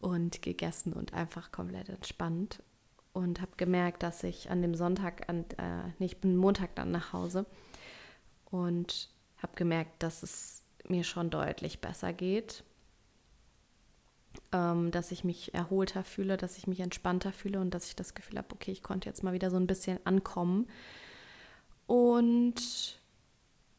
und 0.00 0.40
gegessen 0.40 0.92
und 0.92 1.14
einfach 1.14 1.50
komplett 1.50 1.88
entspannt. 1.88 2.62
Und 3.14 3.40
habe 3.40 3.52
gemerkt, 3.56 4.02
dass 4.02 4.22
ich 4.24 4.50
an 4.50 4.60
dem 4.60 4.74
Sonntag, 4.74 5.28
an, 5.30 5.46
äh, 5.56 5.88
nee, 5.98 6.06
ich 6.06 6.20
bin 6.20 6.36
Montag 6.36 6.74
dann 6.74 6.90
nach 6.90 7.12
Hause 7.12 7.46
und 8.50 9.08
habe 9.38 9.54
gemerkt, 9.54 10.02
dass 10.02 10.22
es 10.22 10.62
mir 10.88 11.04
schon 11.04 11.30
deutlich 11.30 11.80
besser 11.80 12.12
geht, 12.12 12.64
ähm, 14.52 14.90
dass 14.90 15.12
ich 15.12 15.24
mich 15.24 15.54
erholter 15.54 16.04
fühle, 16.04 16.36
dass 16.36 16.58
ich 16.58 16.66
mich 16.66 16.80
entspannter 16.80 17.32
fühle 17.32 17.60
und 17.60 17.72
dass 17.72 17.86
ich 17.86 17.96
das 17.96 18.14
Gefühl 18.14 18.38
habe, 18.38 18.48
okay, 18.52 18.72
ich 18.72 18.82
konnte 18.82 19.08
jetzt 19.08 19.22
mal 19.22 19.32
wieder 19.32 19.50
so 19.50 19.56
ein 19.56 19.66
bisschen 19.66 19.98
ankommen. 20.04 20.68
Und 21.86 23.00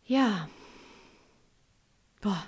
ja, 0.06 0.48
boah, 2.22 2.44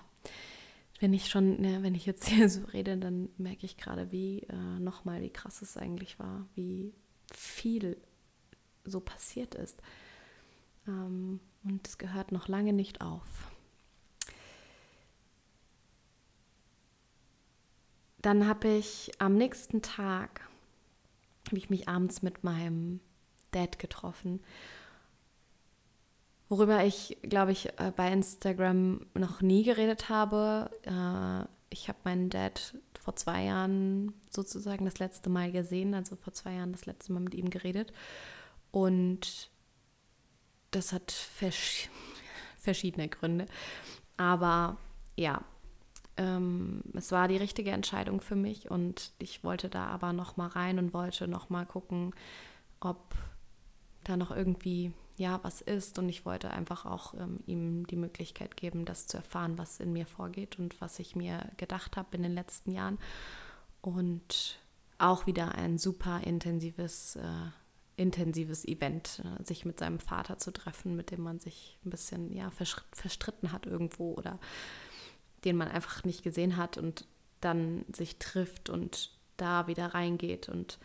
wenn 0.99 1.13
ich 1.13 1.29
schon, 1.29 1.61
ne, 1.61 1.83
wenn 1.83 1.95
ich 1.95 2.05
jetzt 2.05 2.27
hier 2.29 2.49
so 2.49 2.63
rede, 2.65 2.97
dann 2.97 3.29
merke 3.37 3.65
ich 3.65 3.77
gerade, 3.77 4.11
wie 4.11 4.43
äh, 4.43 4.79
nochmal, 4.79 5.21
wie 5.21 5.29
krass 5.29 5.61
es 5.61 5.77
eigentlich 5.77 6.19
war, 6.19 6.47
wie 6.55 6.93
viel 7.31 7.97
so 8.83 8.99
passiert 8.99 9.55
ist. 9.55 9.81
Ähm, 10.87 11.39
und 11.63 11.87
es 11.87 11.97
gehört 11.97 12.31
noch 12.31 12.47
lange 12.47 12.73
nicht 12.73 13.01
auf. 13.01 13.51
Dann 18.21 18.47
habe 18.47 18.67
ich 18.69 19.11
am 19.19 19.35
nächsten 19.35 19.81
Tag, 19.81 20.41
habe 21.47 21.57
ich 21.57 21.69
mich 21.69 21.87
abends 21.87 22.21
mit 22.21 22.43
meinem 22.43 22.99
Dad 23.51 23.79
getroffen 23.79 24.41
worüber 26.49 26.83
ich, 26.83 27.17
glaube 27.23 27.51
ich, 27.51 27.67
äh, 27.79 27.91
bei 27.95 28.11
Instagram 28.11 29.05
noch 29.13 29.41
nie 29.41 29.63
geredet 29.63 30.09
habe. 30.09 30.69
Äh, 30.83 31.47
ich 31.69 31.89
habe 31.89 31.99
meinen 32.03 32.29
Dad 32.29 32.75
vor 32.99 33.15
zwei 33.15 33.43
Jahren 33.43 34.13
sozusagen 34.29 34.85
das 34.85 34.99
letzte 34.99 35.29
Mal 35.29 35.51
gesehen, 35.51 35.93
also 35.93 36.15
vor 36.15 36.33
zwei 36.33 36.53
Jahren 36.53 36.71
das 36.71 36.85
letzte 36.85 37.13
Mal 37.13 37.21
mit 37.21 37.35
ihm 37.35 37.49
geredet. 37.49 37.93
Und 38.71 39.49
das 40.71 40.93
hat 40.93 41.11
vers 41.11 41.89
verschiedene 42.57 43.07
Gründe. 43.07 43.45
Aber 44.17 44.77
ja, 45.15 45.41
ähm, 46.17 46.81
es 46.93 47.11
war 47.11 47.27
die 47.27 47.37
richtige 47.37 47.71
Entscheidung 47.71 48.21
für 48.21 48.35
mich 48.35 48.69
und 48.71 49.11
ich 49.19 49.43
wollte 49.43 49.69
da 49.69 49.85
aber 49.87 50.13
noch 50.13 50.35
mal 50.35 50.47
rein 50.47 50.79
und 50.79 50.93
wollte 50.93 51.27
noch 51.27 51.49
mal 51.49 51.65
gucken, 51.65 52.13
ob 52.79 53.15
da 54.03 54.17
noch 54.17 54.31
irgendwie 54.31 54.91
ja, 55.18 55.39
was 55.43 55.61
ist. 55.61 55.99
Und 55.99 56.09
ich 56.09 56.26
wollte 56.26 56.51
einfach 56.51 56.86
auch 56.86 57.13
ähm, 57.15 57.39
ihm 57.45 57.88
die 57.88 57.95
Möglichkeit 57.95 58.55
geben, 58.55 58.86
das 58.86 59.07
zu 59.07 59.18
erfahren, 59.18 59.57
was 59.57 59.80
in 59.80 59.91
mir 59.93 60.05
vorgeht 60.05 60.59
und 60.59 60.80
was 60.80 60.99
ich 60.99 61.15
mir 61.15 61.49
gedacht 61.57 61.97
habe 61.97 62.15
in 62.15 62.24
den 62.24 62.34
letzten 62.34 62.72
Jahren. 62.72 62.99
Und 63.82 64.59
auch 64.99 65.26
wieder 65.28 65.55
ein 65.55 65.78
super 65.78 66.22
intensives, 66.24 67.15
äh, 67.15 67.51
intensives 67.95 68.65
Event, 68.65 69.24
äh, 69.26 69.43
sich 69.43 69.65
mit 69.65 69.80
seinem 69.80 69.99
Vater 69.99 70.38
zu 70.38 70.51
treffen, 70.51 70.95
mit 70.95 71.11
dem 71.11 71.22
man 71.22 71.39
sich 71.39 71.78
ein 71.86 71.89
bisschen 71.89 72.32
ja, 72.34 72.51
verstritten 72.51 73.51
hat 73.51 73.65
irgendwo 73.65 74.13
oder 74.13 74.39
den 75.45 75.57
man 75.57 75.68
einfach 75.68 76.03
nicht 76.03 76.24
gesehen 76.24 76.57
hat 76.57 76.78
und 76.78 77.05
dann 77.41 77.86
sich 77.95 78.18
trifft 78.18 78.70
und 78.70 79.11
da 79.38 79.68
wieder 79.68 79.93
reingeht 79.93 80.49
und 80.49 80.80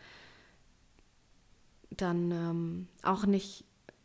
dann 1.91 2.31
ähm, 2.31 2.89
auch 3.03 3.27
nicht 3.27 3.65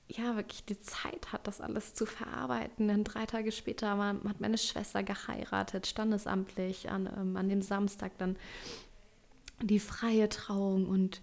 ja, 0.09 0.35
wirklich 0.35 0.63
die 0.65 0.79
Zeit 0.79 1.33
hat, 1.33 1.47
das 1.47 1.59
alles 1.59 1.93
zu 1.93 2.05
verarbeiten. 2.05 2.87
Denn 2.87 3.03
drei 3.03 3.25
Tage 3.25 3.51
später 3.51 3.97
war, 3.97 4.15
hat 4.27 4.39
meine 4.39 4.57
Schwester 4.57 5.03
geheiratet, 5.03 5.85
standesamtlich, 5.85 6.89
an, 6.89 7.09
ähm, 7.17 7.35
an 7.35 7.49
dem 7.49 7.61
Samstag 7.61 8.17
dann 8.17 8.37
die 9.61 9.79
freie 9.79 10.29
Trauung 10.29 10.85
und 10.85 11.21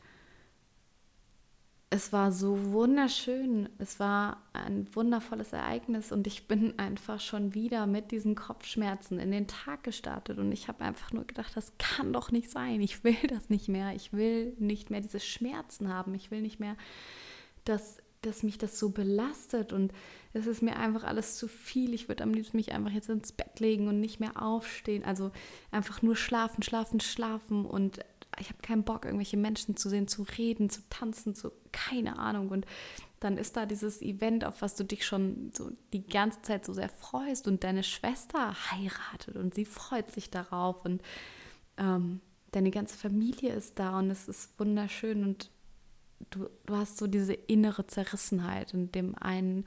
es 1.95 2.12
war 2.12 2.32
so 2.32 2.72
wunderschön. 2.72 3.68
Es 3.78 4.01
war 4.01 4.43
ein 4.53 4.89
wundervolles 4.97 5.53
Ereignis 5.53 6.11
und 6.11 6.26
ich 6.26 6.49
bin 6.49 6.76
einfach 6.76 7.20
schon 7.20 7.55
wieder 7.55 7.87
mit 7.87 8.11
diesen 8.11 8.35
Kopfschmerzen 8.35 9.20
in 9.20 9.30
den 9.30 9.47
Tag 9.47 9.85
gestartet 9.85 10.39
und 10.39 10.51
ich 10.51 10.66
habe 10.66 10.85
einfach 10.85 11.12
nur 11.12 11.24
gedacht, 11.24 11.53
das 11.55 11.72
kann 11.78 12.12
doch 12.12 12.32
nicht 12.32 12.51
sein. 12.51 12.80
Ich 12.80 13.05
will 13.05 13.16
das 13.28 13.49
nicht 13.49 13.68
mehr. 13.68 13.95
Ich 13.95 14.12
will 14.12 14.57
nicht 14.59 14.91
mehr 14.91 15.03
diese 15.03 15.20
Schmerzen 15.20 15.93
haben. 15.93 16.14
Ich 16.14 16.32
will 16.32 16.43
nicht 16.43 16.59
mehr, 16.59 16.76
dass 17.64 17.99
dass 18.27 18.43
mich 18.43 18.59
das 18.59 18.79
so 18.79 18.91
belastet 18.91 19.72
und 19.72 19.93
es 20.33 20.47
ist 20.47 20.62
mir 20.62 20.77
einfach 20.77 21.05
alles 21.05 21.37
zu 21.37 21.47
viel. 21.47 21.95
Ich 21.95 22.09
würde 22.09 22.25
am 22.25 22.35
liebsten 22.35 22.57
mich 22.57 22.72
einfach 22.72 22.91
jetzt 22.91 23.09
ins 23.09 23.33
Bett 23.33 23.61
legen 23.61 23.89
und 23.89 24.01
nicht 24.01 24.18
mehr 24.18 24.43
aufstehen. 24.43 25.05
Also 25.05 25.31
einfach 25.70 26.03
nur 26.03 26.16
schlafen, 26.16 26.62
schlafen, 26.62 27.01
schlafen 27.01 27.64
und 27.64 28.01
ich 28.41 28.49
habe 28.49 28.61
keinen 28.62 28.83
Bock, 28.83 29.05
irgendwelche 29.05 29.37
Menschen 29.37 29.77
zu 29.77 29.89
sehen, 29.89 30.09
zu 30.09 30.27
reden, 30.39 30.70
zu 30.70 30.83
tanzen, 30.91 31.35
zu 31.35 31.53
keine 31.72 32.18
Ahnung. 32.18 32.49
Und 32.49 32.66
dann 33.20 33.39
ist 33.39 33.57
da 33.57 33.64
dieses 33.64 34.03
Event, 34.03 34.45
auf 34.45 34.61
was 34.61 34.75
du 34.75 34.85
dich 34.85 35.07
schon 35.07 35.51
so 35.55 35.70
die 35.93 36.07
ganze 36.07 36.43
Zeit 36.43 36.64
so 36.64 36.72
sehr 36.72 36.89
freust 36.89 37.49
und 37.49 37.64
deine 37.64 37.83
Schwester 37.83 38.55
heiratet 38.70 39.37
und 39.37 39.55
sie 39.55 39.64
freut 39.64 40.11
sich 40.11 40.31
darauf 40.31 40.85
und 40.85 41.01
ähm, 41.79 42.20
deine 42.51 42.70
ganze 42.70 42.97
Familie 42.97 43.55
ist 43.55 43.79
da 43.79 43.99
und 43.99 44.11
es 44.11 44.29
ist 44.29 44.59
wunderschön 44.59 45.25
und 45.25 45.51
du, 46.31 46.49
du 46.66 46.77
hast 46.77 46.99
so 46.99 47.07
diese 47.07 47.35
innere 47.35 47.87
Zerrissenheit. 47.87 48.75
In 48.75 48.93
dem 48.93 49.14
einen, 49.16 49.66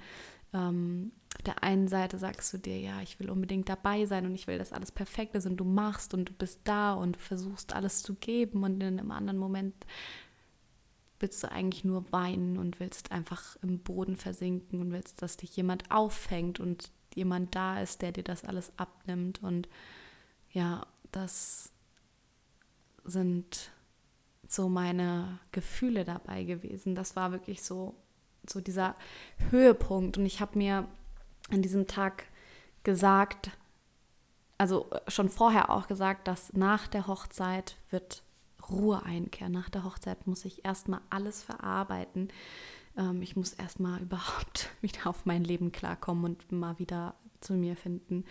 ähm, 0.53 1.11
auf 1.35 1.41
der 1.43 1.63
einen 1.63 1.87
Seite 1.87 2.17
sagst 2.17 2.53
du 2.53 2.57
dir, 2.57 2.79
ja, 2.79 3.01
ich 3.01 3.19
will 3.19 3.29
unbedingt 3.29 3.69
dabei 3.69 4.05
sein 4.05 4.25
und 4.25 4.35
ich 4.35 4.47
will, 4.47 4.57
dass 4.57 4.73
alles 4.73 4.91
perfekt 4.91 5.35
ist 5.35 5.45
und 5.45 5.57
du 5.57 5.65
machst 5.65 6.13
und 6.13 6.29
du 6.29 6.33
bist 6.33 6.61
da 6.63 6.93
und 6.93 7.15
du 7.15 7.19
versuchst 7.19 7.73
alles 7.73 8.01
zu 8.01 8.15
geben 8.15 8.63
und 8.63 8.81
in 8.81 8.99
einem 8.99 9.11
anderen 9.11 9.37
Moment 9.37 9.75
willst 11.19 11.43
du 11.43 11.51
eigentlich 11.51 11.83
nur 11.83 12.11
weinen 12.11 12.57
und 12.57 12.79
willst 12.79 13.11
einfach 13.11 13.57
im 13.61 13.79
Boden 13.79 14.15
versinken 14.15 14.81
und 14.81 14.91
willst, 14.91 15.21
dass 15.21 15.37
dich 15.37 15.55
jemand 15.55 15.89
auffängt 15.91 16.59
und 16.59 16.91
jemand 17.15 17.55
da 17.55 17.81
ist, 17.81 18.01
der 18.01 18.11
dir 18.11 18.23
das 18.23 18.43
alles 18.43 18.71
abnimmt. 18.77 19.41
Und 19.41 19.67
ja, 20.51 20.85
das 21.11 21.71
sind 23.03 23.71
so 24.47 24.69
meine 24.69 25.39
Gefühle 25.51 26.03
dabei 26.03 26.43
gewesen. 26.43 26.95
Das 26.95 27.15
war 27.15 27.31
wirklich 27.31 27.63
so, 27.63 27.95
so 28.47 28.61
dieser 28.61 28.95
Höhepunkt. 29.49 30.17
Und 30.17 30.25
ich 30.25 30.41
habe 30.41 30.57
mir 30.57 30.87
an 31.49 31.61
diesem 31.61 31.87
Tag 31.87 32.25
gesagt, 32.83 33.51
also 34.57 34.89
äh, 34.91 35.11
schon 35.11 35.29
vorher 35.29 35.69
auch 35.69 35.87
gesagt, 35.87 36.27
dass 36.27 36.53
nach 36.53 36.87
der 36.87 37.07
Hochzeit 37.07 37.77
wird 37.89 38.23
Ruhe 38.69 39.03
einkehren. 39.03 39.53
Nach 39.53 39.69
der 39.69 39.83
Hochzeit 39.83 40.27
muss 40.27 40.45
ich 40.45 40.65
erstmal 40.65 41.01
alles 41.09 41.43
verarbeiten. 41.43 42.29
Ähm, 42.97 43.21
ich 43.21 43.35
muss 43.35 43.53
erstmal 43.53 44.01
überhaupt 44.01 44.69
wieder 44.81 45.07
auf 45.07 45.25
mein 45.25 45.43
Leben 45.43 45.71
klarkommen 45.71 46.25
und 46.25 46.51
mal 46.51 46.79
wieder 46.79 47.15
zu 47.41 47.53
mir 47.53 47.75
finden. 47.75 48.25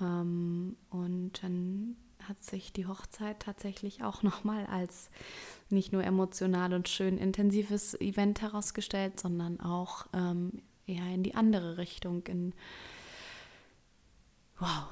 Ähm, 0.00 0.76
und 0.90 1.42
dann 1.42 1.96
hat 2.28 2.42
sich 2.42 2.72
die 2.72 2.86
Hochzeit 2.86 3.40
tatsächlich 3.40 4.02
auch 4.02 4.22
nochmal 4.22 4.66
als 4.66 5.10
nicht 5.70 5.92
nur 5.92 6.04
emotional 6.04 6.74
und 6.74 6.88
schön 6.88 7.18
intensives 7.18 7.94
Event 8.00 8.42
herausgestellt, 8.42 9.20
sondern 9.20 9.60
auch 9.60 10.06
ähm, 10.12 10.62
eher 10.86 11.06
in 11.06 11.22
die 11.22 11.34
andere 11.34 11.78
Richtung, 11.78 12.26
in 12.26 12.54
wow, 14.58 14.88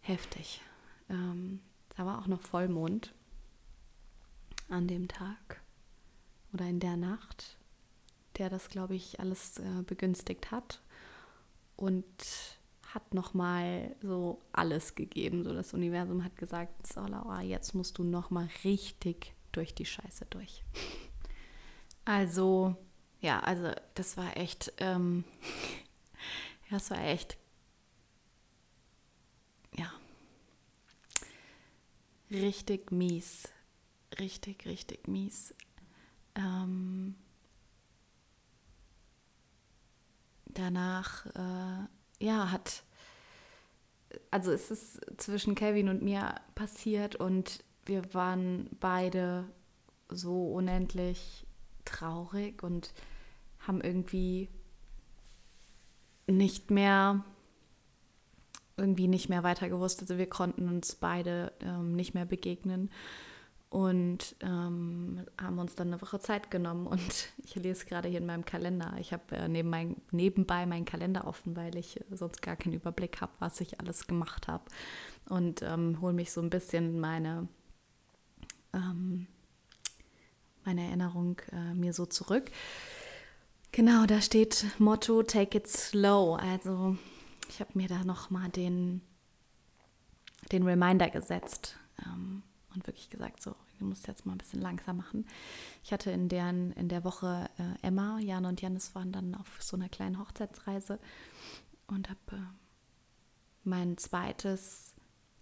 heftig. 0.00 0.60
Ähm, 1.08 1.60
da 1.96 2.06
war 2.06 2.18
auch 2.18 2.26
noch 2.26 2.40
Vollmond 2.40 3.12
an 4.68 4.86
dem 4.86 5.08
Tag 5.08 5.60
oder 6.52 6.66
in 6.66 6.80
der 6.80 6.96
Nacht, 6.96 7.58
der 8.38 8.48
das, 8.48 8.68
glaube 8.68 8.94
ich, 8.94 9.20
alles 9.20 9.58
äh, 9.58 9.82
begünstigt 9.86 10.50
hat. 10.50 10.80
Und 11.76 12.59
hat 12.94 13.14
nochmal 13.14 13.94
so 14.02 14.40
alles 14.52 14.94
gegeben. 14.94 15.44
So 15.44 15.52
das 15.52 15.74
Universum 15.74 16.24
hat 16.24 16.36
gesagt, 16.36 16.86
so 16.86 17.00
Laura, 17.00 17.42
jetzt 17.42 17.74
musst 17.74 17.98
du 17.98 18.04
nochmal 18.04 18.48
richtig 18.64 19.34
durch 19.52 19.74
die 19.74 19.86
Scheiße 19.86 20.26
durch. 20.30 20.64
Also, 22.04 22.76
ja, 23.20 23.40
also 23.40 23.72
das 23.94 24.16
war 24.16 24.36
echt, 24.36 24.72
ähm, 24.78 25.24
das 26.70 26.90
war 26.90 27.02
echt, 27.04 27.36
ja, 29.76 29.92
richtig 32.30 32.90
mies. 32.90 33.48
Richtig, 34.18 34.66
richtig 34.66 35.06
mies. 35.06 35.54
Ähm, 36.34 37.14
danach 40.46 41.26
äh, 41.26 41.86
ja, 42.20 42.50
hat, 42.50 42.84
also 44.30 44.52
es 44.52 44.70
ist 44.70 45.00
zwischen 45.16 45.54
Kevin 45.54 45.88
und 45.88 46.02
mir 46.02 46.34
passiert 46.54 47.16
und 47.16 47.64
wir 47.86 48.14
waren 48.14 48.68
beide 48.78 49.44
so 50.08 50.52
unendlich 50.52 51.46
traurig 51.84 52.62
und 52.62 52.92
haben 53.60 53.80
irgendwie 53.80 54.48
nicht 56.26 56.70
mehr 56.70 57.24
irgendwie 58.76 59.08
nicht 59.08 59.28
mehr 59.28 59.42
weiter 59.42 59.68
gewusst. 59.68 60.00
Also 60.00 60.16
wir 60.16 60.28
konnten 60.28 60.66
uns 60.68 60.94
beide 60.94 61.52
ähm, 61.60 61.94
nicht 61.94 62.14
mehr 62.14 62.24
begegnen 62.24 62.90
und 63.70 64.34
ähm, 64.40 65.24
haben 65.40 65.60
uns 65.60 65.76
dann 65.76 65.88
eine 65.88 66.02
Woche 66.02 66.18
Zeit 66.18 66.50
genommen. 66.50 66.88
Und 66.88 67.28
ich 67.44 67.54
lese 67.54 67.86
gerade 67.86 68.08
hier 68.08 68.18
in 68.18 68.26
meinem 68.26 68.44
Kalender. 68.44 68.94
Ich 68.98 69.12
habe 69.12 69.36
äh, 69.36 69.48
neben 69.48 69.70
mein, 69.70 69.96
nebenbei 70.10 70.66
meinen 70.66 70.84
Kalender 70.84 71.26
offen, 71.26 71.56
weil 71.56 71.76
ich 71.76 72.00
äh, 72.00 72.04
sonst 72.10 72.42
gar 72.42 72.56
keinen 72.56 72.74
Überblick 72.74 73.20
habe, 73.20 73.32
was 73.38 73.60
ich 73.60 73.78
alles 73.78 74.08
gemacht 74.08 74.48
habe. 74.48 74.64
Und 75.28 75.62
ähm, 75.62 76.00
hole 76.00 76.12
mich 76.12 76.32
so 76.32 76.42
ein 76.42 76.50
bisschen 76.50 76.98
meine, 76.98 77.46
ähm, 78.72 79.28
meine 80.64 80.88
Erinnerung 80.88 81.40
äh, 81.52 81.72
mir 81.72 81.92
so 81.92 82.06
zurück. 82.06 82.50
Genau, 83.70 84.04
da 84.04 84.20
steht 84.20 84.66
Motto 84.80 85.22
Take 85.22 85.58
it 85.58 85.68
slow. 85.68 86.34
Also 86.34 86.96
ich 87.48 87.60
habe 87.60 87.70
mir 87.74 87.86
da 87.86 88.02
nochmal 88.02 88.48
den, 88.48 89.00
den 90.50 90.64
Reminder 90.64 91.08
gesetzt. 91.08 91.76
Ähm, 92.04 92.42
und 92.74 92.86
wirklich 92.86 93.10
gesagt, 93.10 93.42
so, 93.42 93.54
du 93.78 93.84
musst 93.84 94.06
jetzt 94.06 94.26
mal 94.26 94.32
ein 94.32 94.38
bisschen 94.38 94.60
langsam 94.60 94.98
machen. 94.98 95.26
Ich 95.82 95.92
hatte 95.92 96.10
in, 96.10 96.28
deren, 96.28 96.72
in 96.72 96.88
der 96.88 97.04
Woche 97.04 97.48
äh, 97.58 97.86
Emma, 97.86 98.18
Jan 98.20 98.44
und 98.44 98.60
Janis 98.60 98.94
waren 98.94 99.12
dann 99.12 99.34
auf 99.34 99.60
so 99.60 99.76
einer 99.76 99.88
kleinen 99.88 100.18
Hochzeitsreise 100.18 100.98
und 101.86 102.08
habe 102.08 102.18
äh, 102.32 102.40
mein 103.64 103.98
zweites 103.98 104.94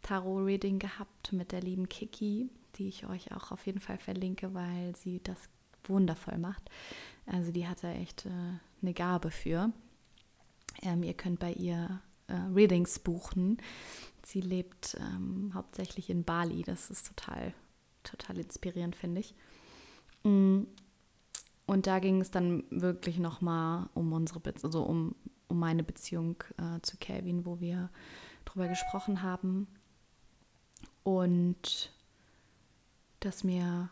Tarot-Reading 0.03 0.79
gehabt 0.79 1.33
mit 1.33 1.53
der 1.53 1.61
lieben 1.61 1.89
Kiki, 1.89 2.51
die 2.76 2.89
ich 2.89 3.07
euch 3.07 3.33
auch 3.33 3.53
auf 3.53 3.66
jeden 3.66 3.81
Fall 3.81 3.99
verlinke, 3.99 4.55
weil 4.55 4.95
sie 4.97 5.22
das 5.22 5.39
wundervoll 5.85 6.39
macht. 6.39 6.70
Also 7.26 7.53
die 7.53 7.66
hat 7.66 7.83
da 7.83 7.93
echt 7.93 8.26
äh, 8.26 8.31
eine 8.83 8.95
Gabe 8.95 9.31
für. 9.31 9.72
Ähm, 10.83 11.03
ihr 11.03 11.14
könnt 11.14 11.41
bei 11.41 11.53
ihr 11.53 12.01
äh, 12.29 12.35
Readings 12.55 12.99
buchen. 12.99 13.59
Sie 14.24 14.41
lebt 14.41 14.97
ähm, 15.01 15.53
hauptsächlich 15.55 16.11
in 16.11 16.24
Bali. 16.24 16.62
Das 16.62 16.91
ist 16.91 17.07
total, 17.09 17.55
total 18.03 18.39
inspirierend, 18.39 18.97
finde 18.97 19.20
ich. 19.20 19.35
Mm. 20.24 20.64
Und 21.66 21.87
da 21.87 21.99
ging 21.99 22.22
es 22.22 22.31
dann 22.31 22.64
wirklich 22.70 23.18
nochmal 23.18 23.91
um 23.93 24.14
unsere, 24.14 24.41
Be 24.41 24.55
also 24.62 24.83
um, 24.85 25.14
um 25.49 25.59
meine 25.59 25.85
Beziehung 25.85 26.43
äh, 26.57 26.81
zu 26.81 26.97
Calvin, 26.97 27.45
wo 27.45 27.61
wir 27.61 27.91
drüber 28.47 28.68
gesprochen 28.68 29.22
haben. 29.22 29.66
Und 31.03 31.93
dass 33.20 33.45
mir 33.45 33.91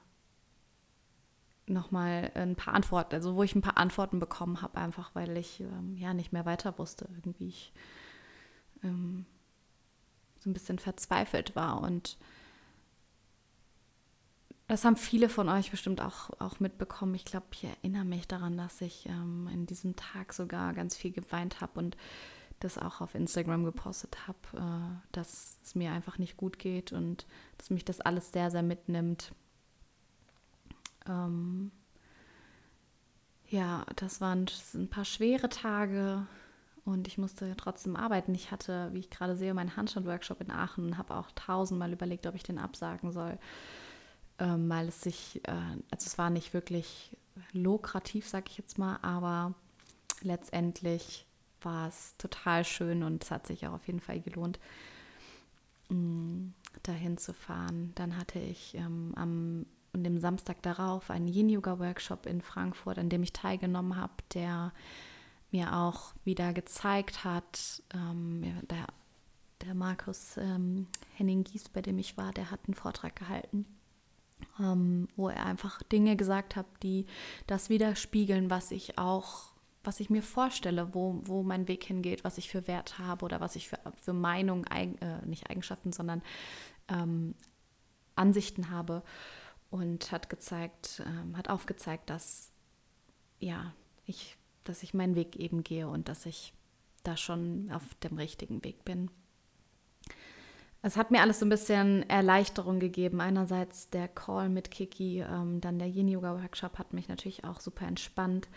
nochmal 1.67 2.31
ein 2.35 2.57
paar 2.57 2.75
Antworten, 2.75 3.15
also 3.15 3.35
wo 3.35 3.43
ich 3.43 3.55
ein 3.55 3.63
paar 3.63 3.77
Antworten 3.77 4.21
bekommen 4.21 4.63
habe, 4.63 4.79
einfach 4.79 5.15
weil 5.15 5.37
ich 5.37 5.61
ähm, 5.61 5.97
ja 5.97 6.15
nicht 6.15 6.33
mehr 6.33 6.47
weiter 6.47 6.79
wusste. 6.79 7.09
Irgendwie 7.17 7.49
ich 7.49 7.73
ähm, 8.83 9.27
so 10.41 10.51
ein 10.51 10.55
bisschen 10.55 10.79
verzweifelt 10.79 11.57
war. 11.57 11.81
Und 11.83 12.19
das 14.69 14.85
haben 14.85 14.97
viele 14.97 15.29
von 15.29 15.49
euch 15.49 15.71
bestimmt 15.71 16.01
auch, 16.01 16.31
auch 16.41 16.61
mitbekommen. 16.61 17.15
Ich 17.15 17.25
glaube, 17.25 17.47
ich 17.53 17.65
erinnere 17.65 18.05
mich 18.05 18.27
daran, 18.27 18.57
dass 18.57 18.81
ich 18.81 19.07
ähm, 19.07 19.49
in 19.53 19.67
diesem 19.67 19.95
Tag 19.97 20.33
sogar 20.33 20.73
ganz 20.73 20.97
viel 20.97 21.13
geweint 21.13 21.61
habe 21.61 21.79
und 21.79 21.97
das 22.61 22.79
auch 22.79 23.01
auf 23.01 23.15
Instagram 23.15 23.65
gepostet 23.65 24.27
habe, 24.27 24.39
äh, 24.55 25.07
dass 25.13 25.59
es 25.63 25.75
mir 25.75 25.93
einfach 25.93 26.19
nicht 26.19 26.37
gut 26.37 26.59
geht 26.59 26.93
und 26.93 27.27
dass 27.59 27.71
mich 27.71 27.85
das 27.85 28.01
alles 28.01 28.33
sehr, 28.33 28.51
sehr 28.51 28.63
mitnimmt. 28.63 29.33
Ähm, 31.07 31.71
ja, 33.49 33.85
das 33.97 34.21
waren 34.21 34.47
ein 34.75 34.89
paar 34.89 35.05
schwere 35.05 35.49
Tage, 35.49 36.27
und 36.87 37.09
ich 37.09 37.19
musste 37.19 37.55
trotzdem 37.57 37.97
arbeiten. 37.97 38.35
Ich 38.35 38.51
hatte, 38.51 38.91
wie 38.93 39.01
ich 39.01 39.11
gerade 39.11 39.37
sehe, 39.37 39.53
meinen 39.53 39.77
Handstand-Workshop 39.77 40.41
in 40.41 40.51
Aachen 40.51 40.87
und 40.87 40.99
habe 40.99 41.17
auch 41.17 41.31
tausendmal 41.35 41.93
überlegt, 41.93 42.27
ob 42.27 42.35
ich 42.35 42.45
den 42.45 42.59
absagen 42.59 43.13
soll, 43.13 43.39
ähm, 44.39 44.69
weil 44.69 44.89
es 44.89 45.03
sich, 45.03 45.41
äh, 45.49 45.53
also 45.91 46.07
es 46.07 46.17
war 46.17 46.31
nicht 46.31 46.55
wirklich 46.55 47.17
lukrativ, 47.53 48.29
sag 48.29 48.49
ich 48.49 48.57
jetzt 48.57 48.79
mal, 48.79 48.99
aber 49.03 49.55
letztendlich 50.23 51.27
war 51.61 51.89
es 51.89 52.17
total 52.19 52.65
schön 52.65 53.03
und 53.03 53.25
es 53.25 53.31
hat 53.31 53.47
sich 53.47 53.67
auch 53.67 53.73
auf 53.73 53.87
jeden 53.87 54.01
Fall 54.01 54.21
gelohnt, 54.21 54.61
mm, 55.89 56.49
dahin 56.85 57.19
zu 57.19 57.35
fahren. 57.35 57.93
Dann 57.97 58.17
hatte 58.17 58.39
ich 58.39 58.75
ähm, 58.77 59.13
am 59.17 59.67
und 59.97 60.05
dem 60.05 60.21
Samstag 60.21 60.63
darauf 60.63 61.11
einen 61.11 61.27
Yin-Yoga-Workshop 61.27 62.27
in 62.27 62.43
Frankfurt, 62.43 62.99
an 62.99 63.09
dem 63.09 63.23
ich 63.23 63.33
teilgenommen 63.33 63.97
habe, 63.97 64.13
der 64.35 64.73
mir 65.57 65.75
auch 65.75 66.15
wieder 66.25 66.53
gezeigt 66.53 67.25
hat, 67.25 67.83
ähm, 67.95 68.43
der, 68.69 68.87
der 69.63 69.75
Markus 69.75 70.37
ähm, 70.37 70.87
Henning 71.15 71.45
Gies, 71.45 71.69
bei 71.71 71.81
dem 71.81 71.99
ich 71.99 72.19
war, 72.19 72.33
der 72.33 72.51
hat 72.51 72.61
einen 72.67 72.75
Vortrag 72.75 73.17
gehalten, 73.17 73.65
ähm, 74.61 75.09
wo 75.17 75.31
er 75.31 75.47
einfach 75.47 75.83
Dinge 75.85 76.17
gesagt 76.17 76.57
hat, 76.57 76.67
die 76.83 77.07
das 77.47 77.71
widerspiegeln, 77.71 78.51
was 78.51 78.71
ich 78.71 78.99
auch, 78.99 79.53
was 79.83 80.01
ich 80.01 80.11
mir 80.11 80.23
vorstelle, 80.23 80.95
wo, 80.95 81.21
wo 81.23 81.43
mein 81.43 81.69
Weg 81.69 81.85
hingeht, 81.85 82.23
was 82.23 82.37
ich 82.37 82.51
für 82.51 82.67
Wert 82.67 82.99
habe 82.99 83.25
oder 83.25 83.41
was 83.41 83.57
ich 83.57 83.69
für, 83.69 83.79
für 83.97 84.13
Meinung, 84.13 84.65
äh, 84.65 84.89
nicht 85.25 85.49
Eigenschaften, 85.49 85.93
sondern 85.93 86.23
ähm, 86.89 87.35
Ansichten 88.15 88.71
habe. 88.71 89.03
Und 89.69 90.13
hat 90.13 90.31
gezeigt, 90.31 91.03
ähm, 91.05 91.37
hat 91.37 91.51
aufgezeigt, 91.51 92.09
dass 92.09 92.53
ja, 93.41 93.75
ich 94.07 94.36
dass 94.69 94.83
ich 94.83 94.95
meinen 94.95 95.15
Weg 95.15 95.37
eben 95.37 95.63
gehe 95.63 95.89
und 95.89 96.09
dass 96.09 96.27
ich 96.27 96.53
da 97.03 97.17
schon 97.17 97.71
auf 97.71 97.83
dem 98.03 98.17
richtigen 98.17 98.65
Weg 98.65 98.85
bin. 98.85 99.11
Es 100.83 100.97
hat 100.97 101.11
mir 101.11 101.21
alles 101.21 101.41
so 101.41 101.47
ein 101.47 101.51
bisschen 101.51 102.09
Erleichterung 102.09 102.79
gegeben. 102.79 103.21
Einerseits 103.21 103.91
der 103.91 104.09
Call 104.09 104.49
mit 104.49 104.71
Kiki, 104.71 105.21
ähm, 105.21 105.61
dann 105.61 105.79
der 105.79 105.89
Yin-Yoga-Workshop 105.89 106.79
hat 106.79 106.93
mich 106.93 107.09
natürlich 107.09 107.45
auch 107.45 107.61
super 107.61 107.87
entspannt. 107.87 108.49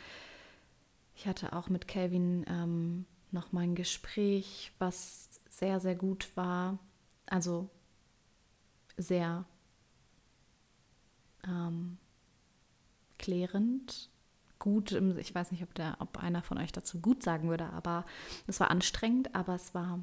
Ich 1.15 1.27
hatte 1.27 1.53
auch 1.53 1.69
mit 1.69 1.87
Kelvin 1.87 2.45
ähm, 2.47 3.05
noch 3.31 3.51
mal 3.51 3.61
ein 3.61 3.75
Gespräch, 3.75 4.71
was 4.79 5.41
sehr, 5.49 5.79
sehr 5.79 5.95
gut 5.95 6.29
war. 6.35 6.77
Also 7.25 7.69
sehr 8.97 9.45
ähm, 11.47 11.97
klärend 13.17 14.09
gut, 14.59 14.91
ich 14.91 15.33
weiß 15.33 15.51
nicht, 15.51 15.63
ob, 15.63 15.73
der, 15.73 15.95
ob 15.99 16.21
einer 16.21 16.43
von 16.43 16.57
euch 16.57 16.71
dazu 16.71 16.99
gut 16.99 17.23
sagen 17.23 17.49
würde, 17.49 17.69
aber 17.71 18.05
es 18.45 18.59
war 18.59 18.69
anstrengend, 18.69 19.33
aber 19.33 19.55
es 19.55 19.73
war, 19.73 19.99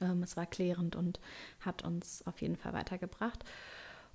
ähm, 0.00 0.22
es 0.22 0.36
war 0.36 0.46
klärend 0.46 0.94
und 0.94 1.20
hat 1.60 1.82
uns 1.82 2.26
auf 2.26 2.40
jeden 2.42 2.56
Fall 2.56 2.72
weitergebracht. 2.74 3.44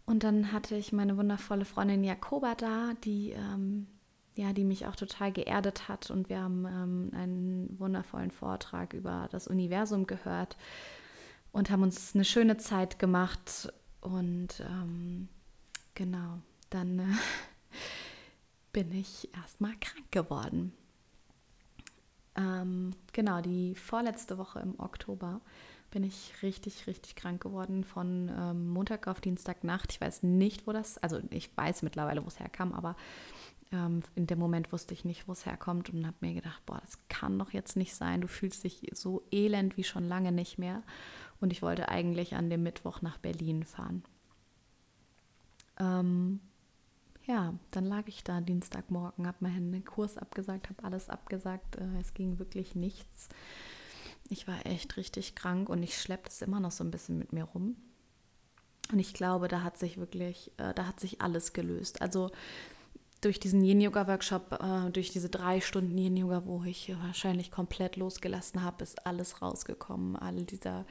Und 0.06 0.24
dann 0.24 0.52
hatte 0.52 0.76
ich 0.76 0.94
meine 0.94 1.18
wundervolle 1.18 1.66
Freundin 1.66 2.04
Jakoba 2.04 2.54
da, 2.54 2.94
die, 3.04 3.32
ähm, 3.32 3.88
ja, 4.36 4.54
die 4.54 4.64
mich 4.64 4.86
auch 4.86 4.96
total 4.96 5.32
geerdet 5.32 5.90
hat. 5.90 6.12
Und 6.12 6.30
wir 6.30 6.42
haben 6.42 6.66
ähm, 6.66 7.12
einen 7.20 7.80
wundervollen 7.80 8.32
Vortrag 8.32 8.94
über 8.94 9.28
das 9.32 9.48
Universum 9.48 10.06
gehört 10.06 10.58
und 11.52 11.72
haben 11.72 11.82
uns 11.82 12.14
eine 12.14 12.26
schöne 12.26 12.58
Zeit 12.58 13.00
gemacht. 13.00 13.74
Und 14.02 14.60
ähm, 14.60 15.28
genau, 15.96 16.40
dann 16.70 17.00
äh, 17.00 17.06
bin 18.76 18.92
ich 18.92 19.34
erstmal 19.34 19.72
krank 19.80 20.12
geworden. 20.12 20.74
Ähm, 22.36 22.92
genau, 23.14 23.40
die 23.40 23.74
vorletzte 23.74 24.38
Woche 24.38 24.60
im 24.60 24.78
Oktober 24.82 25.40
bin 25.92 26.04
ich 26.04 26.34
richtig, 26.42 26.86
richtig 26.86 27.16
krank 27.16 27.42
geworden 27.42 27.86
von 27.86 28.30
ähm, 28.38 28.68
Montag 28.68 29.08
auf 29.08 29.22
Dienstagnacht. 29.22 29.94
Ich 29.94 30.02
weiß 30.02 30.24
nicht, 30.24 30.68
wo 30.68 30.74
das, 30.74 30.98
also 30.98 31.22
ich 31.30 31.56
weiß 31.56 31.84
mittlerweile, 31.84 32.22
wo 32.22 32.28
es 32.28 32.38
herkam, 32.38 32.74
aber 32.74 32.98
ähm, 33.72 34.04
in 34.14 34.28
dem 34.28 34.40
Moment 34.40 34.74
wusste 34.74 34.94
ich 34.94 35.06
nicht, 35.06 35.26
wo 35.30 35.32
es 35.32 35.46
herkommt 35.46 35.90
und 35.92 36.06
habe 36.06 36.18
mir 36.20 36.34
gedacht, 36.34 36.62
boah, 36.66 36.82
das 36.82 36.98
kann 37.08 37.40
doch 37.40 37.54
jetzt 37.54 37.78
nicht 37.78 37.96
sein. 37.96 38.20
Du 38.20 38.28
fühlst 38.28 38.66
dich 38.66 38.90
so 38.92 39.24
elend 39.32 39.78
wie 39.78 39.86
schon 39.86 40.06
lange 40.06 40.34
nicht 40.34 40.58
mehr. 40.58 40.84
Und 41.40 41.54
ich 41.54 41.62
wollte 41.62 41.88
eigentlich 41.88 42.36
an 42.36 42.50
dem 42.50 42.64
Mittwoch 42.64 43.02
nach 43.02 43.20
Berlin 43.20 43.64
fahren. 43.64 44.04
Ähm, 45.80 46.42
ja, 47.28 47.54
dann 47.72 47.86
lag 47.86 48.04
ich 48.08 48.24
da 48.24 48.42
Dienstagmorgen, 48.42 49.26
habe 49.28 49.38
meinen 49.40 49.84
Kurs 49.84 50.18
abgesagt, 50.18 50.70
habe 50.70 50.84
alles 50.84 51.10
abgesagt. 51.10 51.76
Äh, 51.78 52.00
es 52.00 52.14
ging 52.14 52.40
wirklich 52.40 52.76
nichts. 52.76 53.30
Ich 54.30 54.48
war 54.48 54.66
echt 54.66 54.98
richtig 54.98 55.36
krank 55.36 55.70
und 55.70 55.84
ich 55.84 56.00
schleppe 56.00 56.30
es 56.30 56.42
immer 56.42 56.60
noch 56.60 56.72
so 56.72 56.84
ein 56.84 56.92
bisschen 56.92 57.18
mit 57.18 57.34
mir 57.34 57.44
rum. 57.44 57.76
Und 58.92 59.00
ich 59.00 59.14
glaube, 59.14 59.48
da 59.48 59.64
hat 59.64 59.78
sich 59.78 59.98
wirklich, 59.98 60.52
äh, 60.58 60.74
da 60.74 60.88
hat 60.88 61.00
sich 61.00 61.22
alles 61.22 61.54
gelöst. 61.54 62.02
Also 62.02 62.32
durch 63.22 63.40
diesen 63.40 63.64
Yin-Yoga-Workshop, 63.64 64.60
äh, 64.62 64.92
durch 64.92 65.10
diese 65.10 65.30
drei 65.30 65.62
Stunden 65.62 65.98
Yin-Yoga, 65.98 66.46
wo 66.46 66.64
ich 66.64 66.94
wahrscheinlich 67.02 67.50
komplett 67.50 67.96
losgelassen 67.96 68.62
habe, 68.62 68.84
ist 68.84 69.06
alles 69.08 69.42
rausgekommen. 69.42 70.16
All 70.16 70.44
dieser 70.44 70.86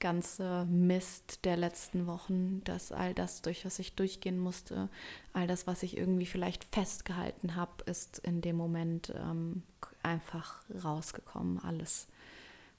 ganze 0.00 0.64
Mist 0.66 1.44
der 1.44 1.56
letzten 1.56 2.06
Wochen, 2.06 2.62
dass 2.64 2.92
all 2.92 3.14
das, 3.14 3.42
durch 3.42 3.64
was 3.64 3.78
ich 3.78 3.94
durchgehen 3.94 4.38
musste, 4.38 4.88
all 5.32 5.46
das, 5.46 5.66
was 5.66 5.82
ich 5.82 5.96
irgendwie 5.96 6.26
vielleicht 6.26 6.64
festgehalten 6.64 7.56
habe, 7.56 7.84
ist 7.84 8.18
in 8.18 8.40
dem 8.40 8.56
Moment 8.56 9.12
ähm, 9.16 9.62
einfach 10.02 10.62
rausgekommen, 10.84 11.58
alles. 11.58 12.08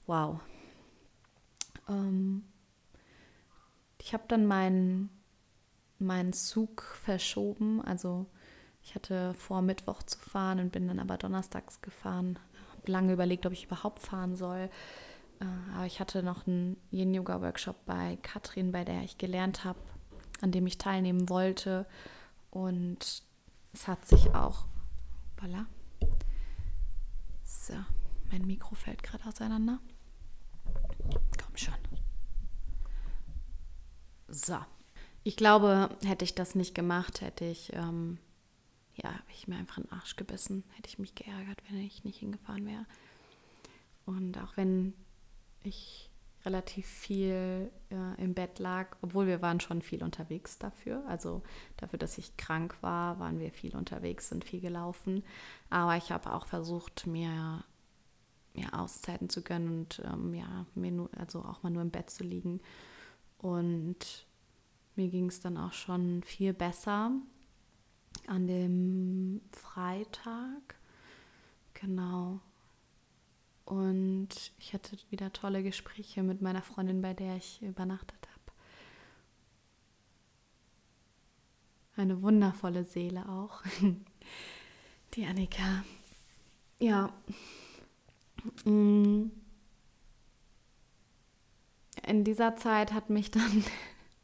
Wow. 0.06 0.40
Ähm, 1.88 2.44
ich 4.00 4.14
habe 4.14 4.24
dann 4.28 4.46
meinen, 4.46 5.10
meinen 5.98 6.32
Zug 6.32 6.82
verschoben. 6.82 7.82
Also 7.82 8.26
ich 8.82 8.94
hatte 8.94 9.34
vor, 9.34 9.60
Mittwoch 9.60 10.02
zu 10.02 10.18
fahren 10.18 10.60
und 10.60 10.72
bin 10.72 10.88
dann 10.88 10.98
aber 10.98 11.18
donnerstags 11.18 11.80
gefahren. 11.82 12.38
Habe 12.72 12.90
lange 12.90 13.12
überlegt, 13.12 13.44
ob 13.44 13.52
ich 13.52 13.64
überhaupt 13.64 14.00
fahren 14.00 14.36
soll. 14.36 14.70
Äh, 15.40 15.74
aber 15.74 15.86
ich 15.86 16.00
hatte 16.00 16.22
noch 16.22 16.46
einen 16.46 16.76
Yin-Yoga-Workshop 16.90 17.84
bei 17.86 18.18
Katrin, 18.22 18.72
bei 18.72 18.84
der 18.84 19.02
ich 19.02 19.18
gelernt 19.18 19.64
habe, 19.64 19.78
an 20.40 20.52
dem 20.52 20.66
ich 20.66 20.78
teilnehmen 20.78 21.28
wollte. 21.28 21.86
Und 22.50 23.22
es 23.72 23.88
hat 23.88 24.04
sich 24.06 24.34
auch. 24.34 24.66
Voilà. 25.38 25.66
So, 27.44 27.74
mein 28.30 28.46
Mikro 28.46 28.74
fällt 28.74 29.02
gerade 29.02 29.24
auseinander. 29.26 29.78
Komm 31.42 31.56
schon. 31.56 31.74
So. 34.28 34.58
Ich 35.24 35.36
glaube, 35.36 35.90
hätte 36.04 36.24
ich 36.24 36.34
das 36.34 36.54
nicht 36.54 36.74
gemacht, 36.74 37.20
hätte 37.20 37.44
ich, 37.44 37.72
ähm, 37.74 38.18
ja, 38.94 39.10
hätte 39.10 39.32
ich 39.34 39.48
mir 39.48 39.56
einfach 39.56 39.76
in 39.78 39.84
den 39.84 39.92
Arsch 39.92 40.16
gebissen, 40.16 40.64
hätte 40.74 40.88
ich 40.88 40.98
mich 40.98 41.14
geärgert, 41.14 41.62
wenn 41.68 41.78
ich 41.80 42.04
nicht 42.04 42.20
hingefahren 42.20 42.64
wäre. 42.66 42.86
Und 44.06 44.38
auch 44.38 44.56
wenn 44.56 44.94
ich 45.62 46.08
relativ 46.44 46.86
viel 46.86 47.70
äh, 47.90 48.22
im 48.22 48.34
Bett 48.34 48.58
lag, 48.58 48.96
obwohl 49.02 49.26
wir 49.26 49.42
waren 49.42 49.60
schon 49.60 49.82
viel 49.82 50.02
unterwegs 50.02 50.58
dafür. 50.58 51.04
Also 51.06 51.42
dafür, 51.76 51.98
dass 51.98 52.18
ich 52.18 52.36
krank 52.36 52.76
war, 52.80 53.18
waren 53.18 53.40
wir 53.40 53.50
viel 53.52 53.76
unterwegs, 53.76 54.28
sind 54.28 54.44
viel 54.44 54.60
gelaufen. 54.60 55.24
Aber 55.68 55.96
ich 55.96 56.10
habe 56.12 56.32
auch 56.32 56.46
versucht, 56.46 57.06
mir, 57.06 57.64
mir 58.54 58.72
Auszeiten 58.72 59.28
zu 59.28 59.42
gönnen 59.42 59.80
und 59.80 60.02
ähm, 60.04 60.34
ja, 60.34 60.66
mir 60.74 60.92
nur, 60.92 61.10
also 61.16 61.40
auch 61.40 61.62
mal 61.62 61.70
nur 61.70 61.82
im 61.82 61.90
Bett 61.90 62.10
zu 62.10 62.24
liegen. 62.24 62.60
Und 63.38 64.26
mir 64.96 65.08
ging 65.08 65.26
es 65.26 65.40
dann 65.40 65.56
auch 65.56 65.72
schon 65.72 66.22
viel 66.22 66.54
besser 66.54 67.12
an 68.26 68.46
dem 68.46 69.40
Freitag. 69.52 70.76
Genau. 71.74 72.40
Und 73.68 74.28
ich 74.58 74.72
hatte 74.72 74.96
wieder 75.10 75.30
tolle 75.30 75.62
Gespräche 75.62 76.22
mit 76.22 76.40
meiner 76.40 76.62
Freundin, 76.62 77.02
bei 77.02 77.12
der 77.12 77.36
ich 77.36 77.60
übernachtet 77.60 78.26
habe. 78.26 78.56
Eine 81.96 82.22
wundervolle 82.22 82.84
Seele 82.84 83.28
auch. 83.28 83.62
Die 85.14 85.26
Annika. 85.26 85.84
Ja. 86.78 87.12
Mm. 88.64 89.24
In 92.06 92.24
dieser 92.24 92.56
Zeit 92.56 92.94
hat 92.94 93.10
mich 93.10 93.30
dann 93.30 93.64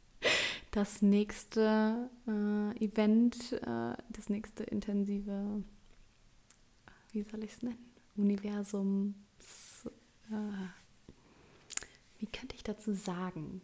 das 0.71 1.03
nächste 1.03 2.09
äh, 2.27 2.83
Event, 2.83 3.53
äh, 3.53 3.95
das 4.09 4.31
nächste 4.31 4.63
intensive, 4.63 5.63
wie 7.13 7.23
soll 7.25 7.45
ich 7.45 7.53
es 7.53 7.63
nennen? 7.63 7.91
Universum 8.17 9.15
wie 12.19 12.27
könnte 12.27 12.57
ich 12.57 12.63
dazu 12.63 12.93
sagen? 12.93 13.61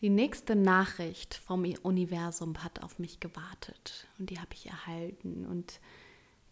Die 0.00 0.10
nächste 0.10 0.54
Nachricht 0.54 1.34
vom 1.34 1.64
Universum 1.82 2.62
hat 2.62 2.82
auf 2.82 2.98
mich 2.98 3.18
gewartet 3.18 4.06
und 4.18 4.30
die 4.30 4.38
habe 4.38 4.52
ich 4.52 4.66
erhalten. 4.66 5.46
Und 5.46 5.80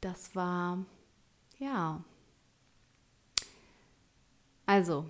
das 0.00 0.34
war, 0.34 0.84
ja, 1.58 2.02
also, 4.66 5.08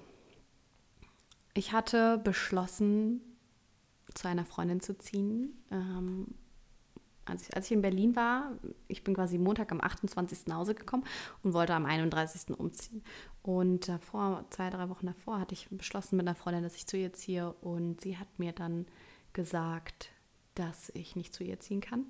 ich 1.55 1.73
hatte 1.73 2.19
beschlossen, 2.19 3.21
zu 4.15 4.29
einer 4.29 4.45
Freundin 4.45 4.81
zu 4.81 4.99
ziehen. 4.99 5.65
Ähm, 5.71 6.27
als 7.27 7.43
ich, 7.43 7.57
als 7.57 7.67
ich 7.67 7.73
in 7.73 7.83
Berlin 7.83 8.17
war, 8.17 8.53
ich 8.89 9.05
bin 9.05 9.15
quasi 9.15 9.39
Montag 9.39 9.73
am 9.73 9.81
28. 9.81 10.47
nach 10.47 10.57
Hause 10.57 10.75
gekommen 10.75 11.05
und 11.43 11.53
wollte 11.53 11.75
am 11.75 11.87
31. 11.87 12.59
umziehen. 12.59 13.03
Und 13.43 13.89
davor, 13.89 14.45
zwei, 14.51 14.71
drei 14.71 14.89
Wochen 14.89 15.07
davor, 15.07 15.41
hatte 15.41 15.55
ich 15.55 15.69
beschlossen 15.71 16.17
mit 16.17 16.27
einer 16.27 16.35
Freundin, 16.35 16.63
dass 16.63 16.77
ich 16.77 16.87
zu 16.87 16.97
ihr 16.97 17.13
ziehe. 17.13 17.53
Und 17.61 18.01
sie 18.01 18.19
hat 18.19 18.39
mir 18.39 18.53
dann 18.53 18.87
gesagt, 19.33 20.11
dass 20.55 20.91
ich 20.95 21.17
nicht 21.17 21.35
zu 21.35 21.45
ihr 21.45 21.61
ziehen 21.61 21.81
kann. 21.81 22.07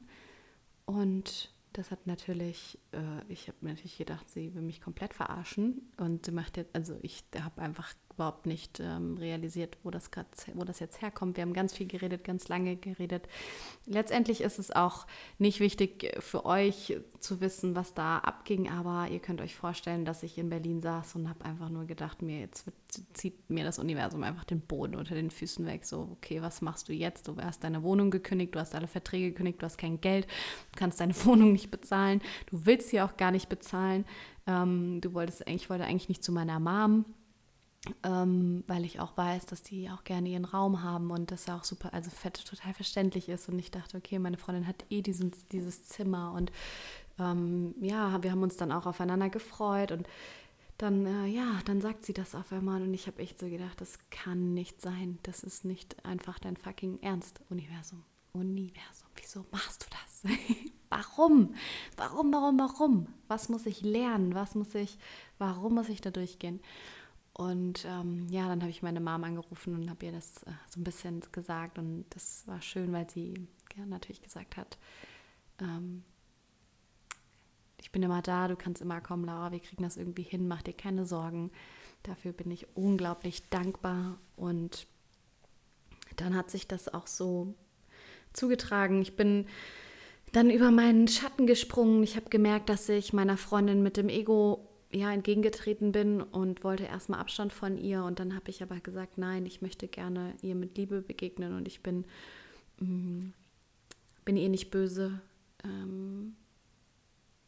Und 0.84 1.52
das 1.72 1.90
hat 1.90 2.06
natürlich, 2.06 2.78
äh, 2.92 3.24
ich 3.28 3.48
habe 3.48 3.58
natürlich 3.62 3.98
gedacht, 3.98 4.28
sie 4.28 4.54
will 4.54 4.62
mich 4.62 4.80
komplett 4.80 5.14
verarschen. 5.14 5.90
Und 5.96 6.26
sie 6.26 6.32
macht 6.32 6.56
jetzt, 6.56 6.74
also 6.74 6.96
ich 7.02 7.24
habe 7.40 7.62
einfach 7.62 7.92
überhaupt 8.14 8.46
nicht 8.46 8.80
ähm, 8.80 9.16
realisiert, 9.18 9.76
wo 9.82 9.90
das, 9.90 10.10
grad, 10.10 10.26
wo 10.54 10.64
das 10.64 10.78
jetzt 10.78 11.02
herkommt. 11.02 11.36
Wir 11.36 11.42
haben 11.42 11.52
ganz 11.52 11.74
viel 11.74 11.86
geredet, 11.86 12.24
ganz 12.24 12.48
lange 12.48 12.76
geredet. 12.76 13.28
Letztendlich 13.86 14.40
ist 14.40 14.58
es 14.58 14.70
auch 14.70 15.06
nicht 15.38 15.60
wichtig 15.60 16.16
für 16.20 16.46
euch 16.46 16.96
zu 17.18 17.40
wissen, 17.40 17.74
was 17.74 17.94
da 17.94 18.18
abging, 18.18 18.70
aber 18.70 19.08
ihr 19.10 19.18
könnt 19.18 19.40
euch 19.40 19.54
vorstellen, 19.54 20.04
dass 20.04 20.22
ich 20.22 20.38
in 20.38 20.48
Berlin 20.48 20.80
saß 20.80 21.16
und 21.16 21.28
habe 21.28 21.44
einfach 21.44 21.68
nur 21.68 21.86
gedacht, 21.86 22.22
mir 22.22 22.40
jetzt 22.40 22.66
wird, 22.66 22.76
zieht 23.12 23.50
mir 23.50 23.64
das 23.64 23.78
Universum 23.78 24.22
einfach 24.22 24.44
den 24.44 24.60
Boden 24.60 24.94
unter 24.94 25.14
den 25.14 25.30
Füßen 25.30 25.66
weg. 25.66 25.84
So, 25.84 26.08
okay, 26.12 26.40
was 26.40 26.62
machst 26.62 26.88
du 26.88 26.92
jetzt? 26.92 27.28
Du 27.28 27.36
hast 27.36 27.64
deine 27.64 27.82
Wohnung 27.82 28.10
gekündigt, 28.10 28.54
du 28.54 28.60
hast 28.60 28.74
alle 28.74 28.88
Verträge 28.88 29.30
gekündigt, 29.30 29.60
du 29.60 29.66
hast 29.66 29.78
kein 29.78 30.00
Geld, 30.00 30.26
du 30.72 30.78
kannst 30.78 31.00
deine 31.00 31.14
Wohnung 31.24 31.52
nicht 31.52 31.70
bezahlen, 31.70 32.22
du 32.46 32.64
willst 32.64 32.90
sie 32.90 33.00
auch 33.00 33.16
gar 33.16 33.32
nicht 33.32 33.48
bezahlen. 33.48 34.04
Ähm, 34.46 35.00
du 35.00 35.14
wolltest 35.14 35.46
eigentlich, 35.46 35.62
ich 35.62 35.70
wollte 35.70 35.84
eigentlich 35.84 36.08
nicht 36.08 36.22
zu 36.22 36.32
meiner 36.32 36.60
Mom 36.60 37.04
ähm, 38.02 38.64
weil 38.66 38.84
ich 38.84 39.00
auch 39.00 39.16
weiß, 39.16 39.46
dass 39.46 39.62
die 39.62 39.90
auch 39.90 40.04
gerne 40.04 40.28
ihren 40.28 40.44
Raum 40.44 40.82
haben 40.82 41.10
und 41.10 41.30
das 41.30 41.48
auch 41.48 41.64
super, 41.64 41.92
also 41.92 42.10
fett 42.10 42.44
total 42.44 42.74
verständlich 42.74 43.28
ist. 43.28 43.48
Und 43.48 43.58
ich 43.58 43.70
dachte, 43.70 43.96
okay, 43.96 44.18
meine 44.18 44.38
Freundin 44.38 44.66
hat 44.66 44.84
eh 44.90 45.02
diesen, 45.02 45.32
dieses 45.52 45.84
Zimmer 45.84 46.32
und 46.32 46.50
ähm, 47.18 47.74
ja, 47.80 48.22
wir 48.22 48.30
haben 48.30 48.42
uns 48.42 48.56
dann 48.56 48.72
auch 48.72 48.86
aufeinander 48.86 49.28
gefreut 49.28 49.92
und 49.92 50.06
dann, 50.78 51.06
äh, 51.06 51.26
ja, 51.26 51.60
dann 51.66 51.80
sagt 51.80 52.04
sie 52.04 52.12
das 52.12 52.34
auf 52.34 52.52
einmal 52.52 52.82
und 52.82 52.92
ich 52.94 53.06
habe 53.06 53.22
echt 53.22 53.38
so 53.38 53.48
gedacht, 53.48 53.80
das 53.80 53.98
kann 54.10 54.54
nicht 54.54 54.80
sein. 54.80 55.18
Das 55.22 55.44
ist 55.44 55.64
nicht 55.64 56.04
einfach 56.04 56.38
dein 56.38 56.56
fucking 56.56 57.00
Ernst, 57.00 57.40
Universum. 57.48 58.02
Universum, 58.32 59.08
wieso 59.14 59.46
machst 59.52 59.84
du 59.84 59.86
das? 59.90 60.32
warum? 60.88 61.54
Warum, 61.96 62.32
warum, 62.32 62.58
warum? 62.58 63.06
Was 63.28 63.48
muss 63.48 63.66
ich 63.66 63.82
lernen? 63.82 64.34
Was 64.34 64.56
muss 64.56 64.74
ich, 64.74 64.98
warum 65.38 65.74
muss 65.74 65.88
ich 65.88 66.00
da 66.00 66.10
durchgehen? 66.10 66.60
Und 67.36 67.84
ähm, 67.84 68.28
ja, 68.30 68.46
dann 68.48 68.60
habe 68.60 68.70
ich 68.70 68.82
meine 68.82 69.00
Mom 69.00 69.24
angerufen 69.24 69.74
und 69.74 69.90
habe 69.90 70.06
ihr 70.06 70.12
das 70.12 70.44
äh, 70.44 70.52
so 70.70 70.80
ein 70.80 70.84
bisschen 70.84 71.20
gesagt. 71.32 71.78
Und 71.78 72.06
das 72.10 72.46
war 72.46 72.62
schön, 72.62 72.92
weil 72.92 73.10
sie 73.10 73.48
ja, 73.76 73.84
natürlich 73.86 74.22
gesagt 74.22 74.56
hat, 74.56 74.78
ähm, 75.60 76.04
ich 77.80 77.90
bin 77.90 78.02
immer 78.02 78.22
da, 78.22 78.48
du 78.48 78.56
kannst 78.56 78.80
immer 78.80 79.00
kommen, 79.00 79.24
Laura, 79.24 79.50
wir 79.50 79.58
kriegen 79.60 79.82
das 79.82 79.96
irgendwie 79.96 80.22
hin, 80.22 80.46
mach 80.46 80.62
dir 80.62 80.72
keine 80.72 81.06
Sorgen. 81.06 81.50
Dafür 82.04 82.32
bin 82.32 82.50
ich 82.52 82.68
unglaublich 82.76 83.48
dankbar. 83.50 84.16
Und 84.36 84.86
dann 86.16 86.36
hat 86.36 86.50
sich 86.50 86.68
das 86.68 86.92
auch 86.92 87.08
so 87.08 87.54
zugetragen. 88.32 89.02
Ich 89.02 89.16
bin 89.16 89.46
dann 90.32 90.50
über 90.50 90.70
meinen 90.70 91.08
Schatten 91.08 91.46
gesprungen. 91.46 92.02
Ich 92.04 92.14
habe 92.14 92.30
gemerkt, 92.30 92.68
dass 92.68 92.88
ich 92.88 93.12
meiner 93.12 93.36
Freundin 93.36 93.82
mit 93.82 93.96
dem 93.96 94.08
Ego 94.08 94.68
ja, 94.94 95.12
entgegengetreten 95.12 95.92
bin 95.92 96.22
und 96.22 96.62
wollte 96.62 96.84
erstmal 96.84 97.20
Abstand 97.20 97.52
von 97.52 97.76
ihr. 97.76 98.04
Und 98.04 98.20
dann 98.20 98.34
habe 98.34 98.50
ich 98.50 98.62
aber 98.62 98.78
gesagt, 98.80 99.18
nein, 99.18 99.44
ich 99.44 99.60
möchte 99.60 99.88
gerne 99.88 100.34
ihr 100.42 100.54
mit 100.54 100.76
Liebe 100.78 101.02
begegnen 101.02 101.56
und 101.56 101.66
ich 101.66 101.82
bin, 101.82 102.04
mm, 102.78 103.30
bin 104.24 104.36
ihr 104.36 104.48
nicht 104.48 104.70
böse. 104.70 105.20
Ähm, 105.64 106.36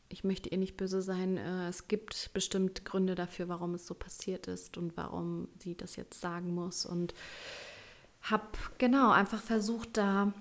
ich 0.09 0.25
möchte 0.25 0.49
ihr 0.49 0.59
nicht 0.59 0.77
böse 0.77 1.03
sein. 1.03 1.37
Äh, 1.37 1.69
es 1.69 1.89
gibt 1.89 2.31
bestimmt 2.35 2.85
Gründe 2.85 3.15
dafür, 3.15 3.49
warum 3.49 3.75
es 3.75 3.87
so 3.87 3.95
passiert 3.95 4.49
ist 4.49 4.77
und 4.77 4.97
warum 4.97 5.49
sie 5.59 5.77
das 5.77 5.97
jetzt 5.97 6.21
sagen 6.21 6.55
muss. 6.55 6.85
Und 6.85 7.15
habe 8.23 8.47
genau 8.79 9.11
einfach 9.13 9.41
versucht, 9.41 9.97
da 9.97 10.33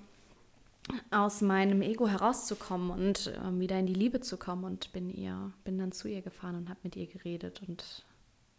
aus 1.12 1.42
meinem 1.42 1.82
Ego 1.82 2.08
herauszukommen 2.08 2.92
und 2.92 3.28
äh, 3.28 3.60
wieder 3.60 3.80
in 3.80 3.88
die 3.88 3.94
Liebe 3.94 4.22
zu 4.22 4.38
kommen 4.38 4.64
und 4.64 4.94
bin 4.94 5.10
ihr, 5.10 5.52
bin 5.64 5.78
dann 5.78 5.92
zu 5.92 6.08
ihr 6.08 6.22
gefahren 6.22 6.56
und 6.56 6.70
habe 6.70 6.80
mit 6.84 6.96
ihr 6.96 7.08
geredet 7.08 7.62
und 7.68 8.06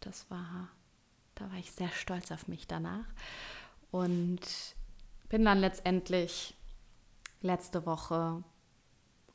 das 0.01 0.29
war, 0.29 0.69
da 1.35 1.49
war 1.49 1.57
ich 1.57 1.71
sehr 1.71 1.89
stolz 1.89 2.31
auf 2.31 2.47
mich 2.47 2.67
danach 2.67 3.05
und 3.91 4.41
bin 5.29 5.45
dann 5.45 5.59
letztendlich 5.59 6.55
letzte 7.41 7.85
Woche 7.85 8.43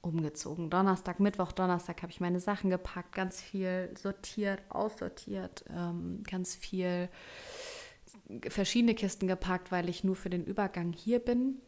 umgezogen. 0.02 0.68
Donnerstag, 0.68 1.20
Mittwoch, 1.20 1.52
Donnerstag 1.52 2.02
habe 2.02 2.12
ich 2.12 2.20
meine 2.20 2.40
Sachen 2.40 2.70
gepackt, 2.70 3.14
ganz 3.14 3.40
viel 3.40 3.90
sortiert, 3.96 4.60
aussortiert, 4.68 5.64
ähm, 5.70 6.22
ganz 6.28 6.56
viel 6.56 7.08
verschiedene 8.48 8.94
Kisten 8.94 9.28
gepackt, 9.28 9.70
weil 9.70 9.88
ich 9.88 10.04
nur 10.04 10.16
für 10.16 10.30
den 10.30 10.44
Übergang 10.44 10.92
hier 10.92 11.20
bin 11.20 11.60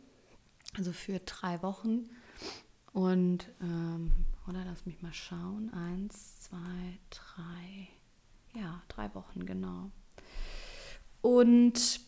also 0.77 0.93
für 0.93 1.19
drei 1.21 1.63
Wochen. 1.63 2.09
Und 2.93 3.51
ähm, 3.61 4.13
oder 4.49 4.65
lass 4.65 4.87
mich 4.87 5.03
mal 5.03 5.13
schauen. 5.13 5.73
Eins, 5.73 6.41
zwei, 6.41 6.99
drei. 7.11 7.89
Ja, 8.55 8.83
drei 8.89 9.13
Wochen, 9.15 9.47
genau. 9.47 9.91
Und 11.23 12.01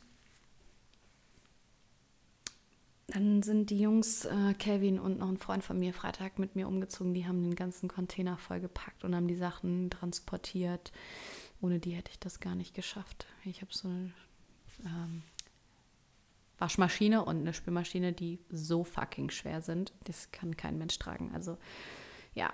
dann 3.08 3.42
sind 3.42 3.70
die 3.70 3.80
Jungs, 3.80 4.26
äh, 4.26 4.54
Kevin 4.54 4.98
und 4.98 5.18
noch 5.18 5.28
ein 5.28 5.38
Freund 5.38 5.64
von 5.64 5.78
mir, 5.78 5.94
Freitag 5.94 6.38
mit 6.38 6.54
mir 6.54 6.68
umgezogen. 6.68 7.14
Die 7.14 7.26
haben 7.26 7.42
den 7.42 7.54
ganzen 7.54 7.88
Container 7.88 8.36
vollgepackt 8.36 9.04
und 9.04 9.14
haben 9.14 9.28
die 9.28 9.36
Sachen 9.36 9.90
transportiert. 9.90 10.92
Ohne 11.60 11.78
die 11.78 11.92
hätte 11.92 12.10
ich 12.10 12.18
das 12.18 12.40
gar 12.40 12.54
nicht 12.54 12.74
geschafft. 12.74 13.26
Ich 13.44 13.62
habe 13.62 13.72
so 13.72 13.88
eine 13.88 14.12
ähm, 14.84 15.22
Waschmaschine 16.58 17.24
und 17.24 17.38
eine 17.38 17.52
Spülmaschine, 17.52 18.12
die 18.12 18.38
so 18.50 18.84
fucking 18.84 19.30
schwer 19.30 19.62
sind. 19.62 19.92
Das 20.04 20.30
kann 20.32 20.56
kein 20.56 20.78
Mensch 20.78 20.98
tragen. 20.98 21.32
Also 21.34 21.58
ja, 22.34 22.52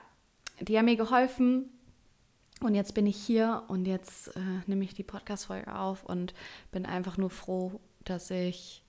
die 0.60 0.76
haben 0.76 0.86
mir 0.86 0.96
geholfen. 0.96 1.70
Und 2.60 2.74
jetzt 2.76 2.94
bin 2.94 3.06
ich 3.06 3.16
hier 3.16 3.64
und 3.68 3.86
jetzt 3.86 4.36
äh, 4.36 4.40
nehme 4.66 4.84
ich 4.84 4.94
die 4.94 5.02
Podcast-Folge 5.02 5.76
auf 5.76 6.04
und 6.04 6.32
bin 6.70 6.86
einfach 6.86 7.16
nur 7.16 7.30
froh, 7.30 7.80
dass 8.04 8.30
ich 8.30 8.84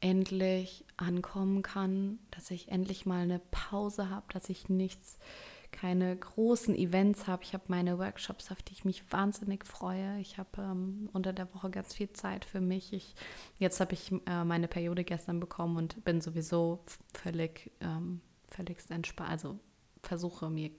endlich 0.00 0.84
ankommen 0.96 1.62
kann, 1.62 2.18
dass 2.30 2.50
ich 2.50 2.68
endlich 2.68 3.06
mal 3.06 3.22
eine 3.22 3.40
Pause 3.50 4.10
habe, 4.10 4.26
dass 4.32 4.48
ich 4.48 4.68
nichts, 4.68 5.18
keine 5.72 6.16
großen 6.16 6.74
Events 6.74 7.26
habe. 7.26 7.42
Ich 7.42 7.54
habe 7.54 7.64
meine 7.68 7.98
Workshops, 7.98 8.50
auf 8.50 8.62
die 8.62 8.72
ich 8.72 8.84
mich 8.84 9.10
wahnsinnig 9.10 9.66
freue. 9.66 10.18
Ich 10.20 10.38
habe 10.38 10.50
ähm, 10.58 11.08
unter 11.12 11.32
der 11.32 11.52
Woche 11.54 11.70
ganz 11.70 11.94
viel 11.94 12.12
Zeit 12.12 12.44
für 12.44 12.60
mich. 12.60 12.92
Ich, 12.92 13.14
jetzt 13.58 13.80
habe 13.80 13.94
ich 13.94 14.12
äh, 14.26 14.44
meine 14.44 14.68
Periode 14.68 15.04
gestern 15.04 15.40
bekommen 15.40 15.76
und 15.76 16.04
bin 16.04 16.20
sowieso 16.20 16.84
völlig, 17.14 17.70
ähm, 17.80 18.20
völligst 18.48 18.90
entspannt. 18.90 19.30
Also 19.30 19.58
versuche 20.02 20.50
mir 20.50 20.70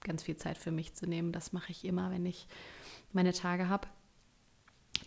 ganz 0.00 0.22
viel 0.22 0.36
Zeit 0.36 0.58
für 0.58 0.70
mich 0.70 0.94
zu 0.94 1.06
nehmen. 1.06 1.32
Das 1.32 1.52
mache 1.52 1.72
ich 1.72 1.84
immer, 1.84 2.10
wenn 2.10 2.26
ich 2.26 2.46
meine 3.12 3.32
Tage 3.32 3.68
habe. 3.68 3.88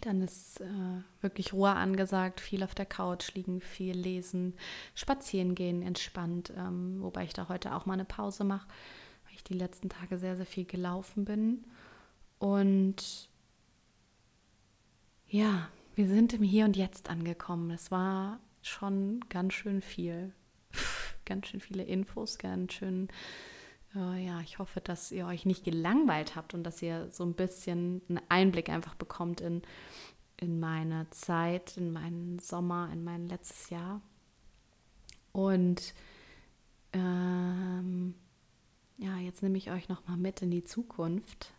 Dann 0.01 0.21
ist 0.21 0.61
äh, 0.61 1.01
wirklich 1.21 1.51
Ruhe 1.51 1.71
angesagt, 1.71 2.39
viel 2.39 2.63
auf 2.63 2.75
der 2.75 2.85
Couch 2.85 3.33
liegen, 3.33 3.59
viel 3.59 3.97
lesen, 3.97 4.53
spazieren 4.95 5.55
gehen, 5.55 5.81
entspannt. 5.81 6.53
Ähm, 6.55 7.01
wobei 7.01 7.23
ich 7.23 7.33
da 7.33 7.49
heute 7.49 7.75
auch 7.75 7.85
mal 7.85 7.93
eine 7.93 8.05
Pause 8.05 8.43
mache, 8.43 8.67
ich 9.39 9.43
die 9.43 9.53
letzten 9.55 9.89
Tage 9.89 10.17
sehr, 10.17 10.35
sehr 10.35 10.45
viel 10.45 10.65
gelaufen 10.65 11.25
bin. 11.25 11.65
Und 12.37 13.29
ja, 15.27 15.69
wir 15.95 16.07
sind 16.07 16.33
im 16.33 16.43
Hier 16.43 16.65
und 16.65 16.77
Jetzt 16.77 17.09
angekommen. 17.09 17.71
Es 17.71 17.91
war 17.91 18.39
schon 18.61 19.21
ganz 19.29 19.53
schön 19.53 19.81
viel. 19.81 20.33
ganz 21.25 21.47
schön 21.47 21.59
viele 21.59 21.83
Infos, 21.83 22.37
ganz 22.37 22.73
schön 22.73 23.09
äh, 23.95 24.25
ja, 24.25 24.41
ich 24.41 24.59
hoffe, 24.59 24.81
dass 24.81 25.11
ihr 25.11 25.25
euch 25.25 25.45
nicht 25.45 25.63
gelangweilt 25.63 26.35
habt 26.35 26.53
und 26.53 26.63
dass 26.63 26.81
ihr 26.81 27.09
so 27.11 27.23
ein 27.23 27.33
bisschen 27.33 28.01
einen 28.09 28.21
Einblick 28.29 28.69
einfach 28.69 28.95
bekommt 28.95 29.41
in, 29.41 29.61
in 30.37 30.59
meine 30.59 31.09
Zeit, 31.09 31.77
in 31.77 31.91
meinen 31.91 32.39
Sommer, 32.39 32.89
in 32.93 33.03
mein 33.03 33.27
letztes 33.27 33.69
Jahr. 33.69 34.01
Und 35.31 35.93
ähm, 36.93 38.15
ja, 38.99 39.17
jetzt 39.17 39.41
nehme 39.41 39.57
ich 39.57 39.71
euch 39.71 39.87
nochmal 39.87 40.17
mit 40.17 40.41
in 40.41 40.51
die 40.51 40.63
Zukunft. 40.63 41.53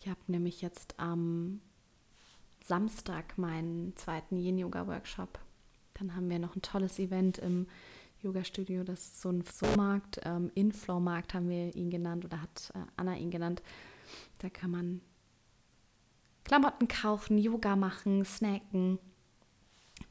Ich 0.00 0.08
habe 0.08 0.20
nämlich 0.26 0.60
jetzt 0.60 1.00
am 1.00 1.60
Samstag 2.62 3.38
meinen 3.38 3.96
zweiten 3.96 4.36
Yin-Yoga-Workshop. 4.36 5.38
Dann 5.94 6.14
haben 6.14 6.28
wir 6.28 6.38
noch 6.38 6.56
ein 6.56 6.62
tolles 6.62 6.98
Event 6.98 7.38
im 7.38 7.66
Yoga-Studio. 8.22 8.84
Das 8.84 9.00
ist 9.00 9.22
so 9.22 9.30
ein 9.30 9.42
Flohmarkt, 9.42 10.20
ähm, 10.24 10.50
Inflow-Markt 10.54 11.32
haben 11.32 11.48
wir 11.48 11.74
ihn 11.74 11.90
genannt 11.90 12.26
oder 12.26 12.40
hat 12.42 12.70
äh, 12.74 12.78
Anna 12.96 13.16
ihn 13.16 13.30
genannt. 13.30 13.62
Da 14.38 14.50
kann 14.50 14.70
man 14.70 15.00
Klamotten 16.44 16.86
kaufen, 16.86 17.38
Yoga 17.38 17.76
machen, 17.76 18.26
snacken. 18.26 18.98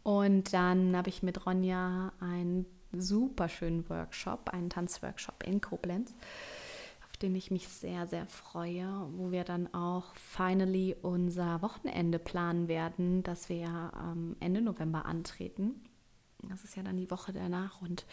Und 0.02 0.54
dann 0.54 0.96
habe 0.96 1.10
ich 1.10 1.22
mit 1.22 1.46
Ronja 1.46 2.14
einen 2.20 2.66
super 2.98 3.50
schönen 3.50 3.88
Workshop, 3.89 4.50
einen 4.50 4.70
Tanzworkshop 4.70 5.44
in 5.44 5.62
Koblenz, 5.62 6.16
auf 7.06 7.18
den 7.18 7.36
ich 7.36 7.52
mich 7.52 7.68
sehr, 7.68 8.08
sehr 8.08 8.26
freue, 8.28 9.08
wo 9.14 9.32
wir 9.32 9.44
dann 9.44 9.74
auch 9.74 10.16
finally 10.16 10.96
unser 11.02 11.62
Wochenende 11.62 12.20
planen 12.20 12.68
werden, 12.68 13.24
das 13.24 13.50
wir 13.50 13.91
ähm, 14.02 14.36
Ende 14.39 14.62
November 14.62 15.06
antreten. 15.06 15.82
Das 16.50 16.64
ist 16.64 16.76
ja 16.76 16.84
dann 16.84 16.98
die 16.98 17.10
Woche 17.10 17.32
danach 17.32 17.82
und 17.82 18.06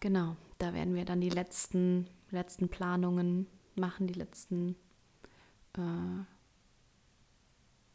genau, 0.00 0.36
da 0.58 0.72
werden 0.72 0.94
wir 0.94 1.04
dann 1.04 1.20
die 1.20 1.28
letzten, 1.28 2.08
letzten 2.30 2.68
Planungen 2.68 3.46
machen, 3.76 4.06
die 4.06 4.14
letzten 4.14 4.74
äh, 5.76 6.24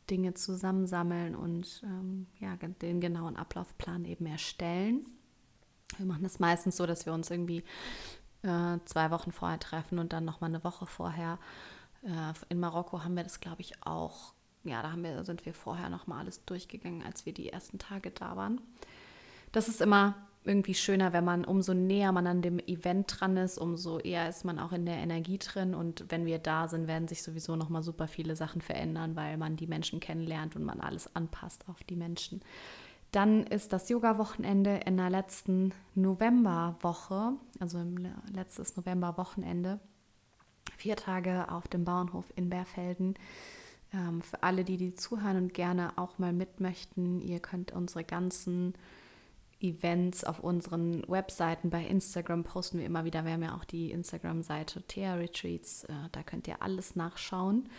Dinge 0.09 0.33
zusammensammeln 0.33 1.35
und 1.35 1.81
ähm, 1.85 2.27
ja, 2.39 2.55
den 2.57 2.99
genauen 2.99 3.35
Ablaufplan 3.35 4.05
eben 4.05 4.25
erstellen. 4.25 5.05
Wir 5.97 6.05
machen 6.05 6.23
das 6.23 6.39
meistens 6.39 6.77
so, 6.77 6.85
dass 6.85 7.05
wir 7.05 7.13
uns 7.13 7.29
irgendwie 7.29 7.63
äh, 8.43 8.77
zwei 8.85 9.11
Wochen 9.11 9.31
vorher 9.31 9.59
treffen 9.59 9.99
und 9.99 10.13
dann 10.13 10.25
nochmal 10.25 10.49
eine 10.49 10.63
Woche 10.63 10.85
vorher. 10.85 11.39
Äh, 12.03 12.33
in 12.49 12.59
Marokko 12.59 13.03
haben 13.03 13.15
wir 13.15 13.23
das, 13.23 13.39
glaube 13.39 13.61
ich, 13.61 13.73
auch. 13.85 14.33
Ja, 14.63 14.81
da 14.81 14.91
haben 14.91 15.03
wir, 15.03 15.23
sind 15.23 15.45
wir 15.45 15.53
vorher 15.53 15.89
nochmal 15.89 16.19
alles 16.19 16.45
durchgegangen, 16.45 17.03
als 17.03 17.25
wir 17.25 17.33
die 17.33 17.49
ersten 17.49 17.79
Tage 17.79 18.11
da 18.11 18.37
waren 18.37 18.61
das 19.53 19.69
ist 19.69 19.81
immer 19.81 20.15
irgendwie 20.45 20.73
schöner, 20.73 21.13
wenn 21.13 21.23
man, 21.23 21.45
umso 21.45 21.73
näher 21.73 22.11
man 22.11 22.27
an 22.27 22.41
dem 22.41 22.59
Event 22.59 23.15
dran 23.17 23.37
ist, 23.37 23.57
umso 23.57 23.99
eher 23.99 24.27
ist 24.27 24.43
man 24.43 24.59
auch 24.59 24.73
in 24.73 24.85
der 24.85 24.97
Energie 24.97 25.37
drin. 25.37 25.73
Und 25.73 26.03
wenn 26.09 26.25
wir 26.25 26.37
da 26.37 26.67
sind, 26.67 26.87
werden 26.87 27.07
sich 27.07 27.23
sowieso 27.23 27.55
nochmal 27.55 27.81
super 27.81 28.09
viele 28.09 28.35
Sachen 28.35 28.59
verändern, 28.59 29.15
weil 29.15 29.37
man 29.37 29.55
die 29.55 29.67
Menschen 29.67 30.01
kennenlernt 30.01 30.57
und 30.57 30.65
man 30.65 30.81
alles 30.81 31.15
anpasst 31.15 31.63
auf 31.69 31.81
die 31.85 31.95
Menschen. 31.95 32.41
Dann 33.13 33.43
ist 33.43 33.71
das 33.73 33.89
Yoga-Wochenende 33.89 34.79
in 34.87 34.97
der 34.97 35.11
letzten 35.11 35.71
Novemberwoche, 35.93 37.33
also 37.59 37.77
letztes 38.33 38.75
November-Wochenende, 38.75 39.79
vier 40.77 40.95
Tage 40.95 41.51
auf 41.51 41.67
dem 41.67 41.85
Bauernhof 41.85 42.25
in 42.35 42.49
Berfelden. 42.49 43.13
Ähm, 43.93 44.23
für 44.23 44.41
alle, 44.41 44.63
die 44.63 44.77
die 44.77 44.95
zuhören 44.95 45.37
und 45.37 45.53
gerne 45.53 45.93
auch 45.95 46.17
mal 46.17 46.33
mit 46.33 46.59
möchten, 46.59 47.21
ihr 47.21 47.39
könnt 47.39 47.71
unsere 47.71 48.03
ganzen 48.03 48.73
Events 49.61 50.23
auf 50.23 50.39
unseren 50.39 51.07
Webseiten. 51.07 51.69
Bei 51.69 51.85
Instagram 51.85 52.43
posten 52.43 52.79
wir 52.79 52.85
immer 52.87 53.05
wieder. 53.05 53.25
Wir 53.25 53.33
haben 53.33 53.43
ja 53.43 53.55
auch 53.55 53.63
die 53.63 53.91
Instagram-Seite 53.91 54.81
Thea 54.87 55.13
Retreats. 55.13 55.83
Äh, 55.83 55.93
da 56.13 56.23
könnt 56.23 56.47
ihr 56.47 56.63
alles 56.63 56.95
nachschauen. 56.95 57.69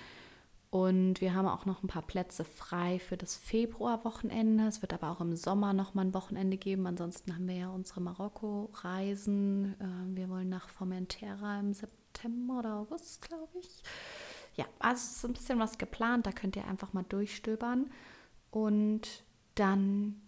Und 0.74 1.20
wir 1.20 1.34
haben 1.34 1.46
auch 1.46 1.66
noch 1.66 1.84
ein 1.84 1.86
paar 1.86 2.02
Plätze 2.02 2.44
frei 2.44 2.98
für 2.98 3.16
das 3.16 3.36
Februarwochenende. 3.36 4.66
Es 4.66 4.82
wird 4.82 4.92
aber 4.92 5.12
auch 5.12 5.20
im 5.20 5.36
Sommer 5.36 5.72
noch 5.72 5.94
mal 5.94 6.04
ein 6.04 6.14
Wochenende 6.14 6.56
geben. 6.56 6.88
Ansonsten 6.88 7.32
haben 7.32 7.46
wir 7.46 7.54
ja 7.54 7.68
unsere 7.68 8.00
Marokko-Reisen. 8.00 9.76
Äh, 9.78 10.16
wir 10.16 10.28
wollen 10.28 10.48
nach 10.48 10.68
Formentera 10.68 11.60
im 11.60 11.74
September 11.74 12.58
oder 12.58 12.74
August, 12.78 13.22
glaube 13.22 13.56
ich. 13.60 13.84
Ja, 14.56 14.64
also 14.80 14.96
es 15.00 15.16
ist 15.18 15.24
ein 15.24 15.34
bisschen 15.34 15.60
was 15.60 15.78
geplant. 15.78 16.26
Da 16.26 16.32
könnt 16.32 16.56
ihr 16.56 16.66
einfach 16.66 16.92
mal 16.92 17.04
durchstöbern. 17.04 17.92
Und 18.50 19.22
dann 19.54 20.20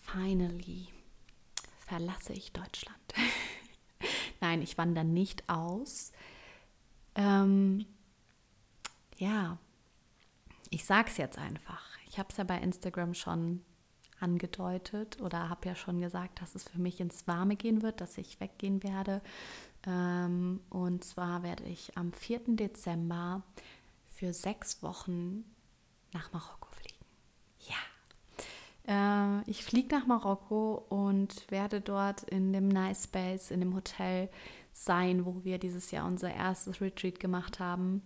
finally 0.00 0.86
verlasse 1.88 2.34
ich 2.34 2.52
Deutschland. 2.52 3.00
Nein, 4.40 4.62
ich 4.62 4.78
wandere 4.78 5.04
nicht 5.04 5.48
aus. 5.48 6.12
Ähm, 7.16 7.84
ja, 9.22 9.58
ich 10.70 10.84
sage 10.84 11.10
es 11.10 11.16
jetzt 11.16 11.38
einfach. 11.38 11.82
Ich 12.08 12.18
habe 12.18 12.28
es 12.30 12.36
ja 12.36 12.44
bei 12.44 12.58
Instagram 12.58 13.14
schon 13.14 13.62
angedeutet 14.20 15.20
oder 15.20 15.48
habe 15.48 15.68
ja 15.68 15.74
schon 15.74 16.00
gesagt, 16.00 16.40
dass 16.40 16.54
es 16.54 16.68
für 16.68 16.78
mich 16.78 17.00
ins 17.00 17.26
Warme 17.26 17.56
gehen 17.56 17.82
wird, 17.82 18.00
dass 18.00 18.18
ich 18.18 18.40
weggehen 18.40 18.82
werde. 18.82 19.20
Ähm, 19.86 20.60
und 20.70 21.04
zwar 21.04 21.42
werde 21.42 21.64
ich 21.64 21.96
am 21.96 22.12
4. 22.12 22.56
Dezember 22.56 23.42
für 24.06 24.32
sechs 24.32 24.82
Wochen 24.82 25.44
nach 26.12 26.32
Marokko 26.32 26.62
äh, 28.86 29.50
ich 29.50 29.64
fliege 29.64 29.94
nach 29.94 30.06
Marokko 30.06 30.84
und 30.88 31.50
werde 31.50 31.80
dort 31.80 32.22
in 32.24 32.52
dem 32.52 32.68
Nice 32.68 33.04
Space, 33.04 33.50
in 33.50 33.60
dem 33.60 33.74
Hotel 33.74 34.28
sein, 34.72 35.24
wo 35.24 35.44
wir 35.44 35.58
dieses 35.58 35.90
Jahr 35.90 36.06
unser 36.06 36.32
erstes 36.32 36.80
Retreat 36.80 37.20
gemacht 37.20 37.60
haben. 37.60 38.02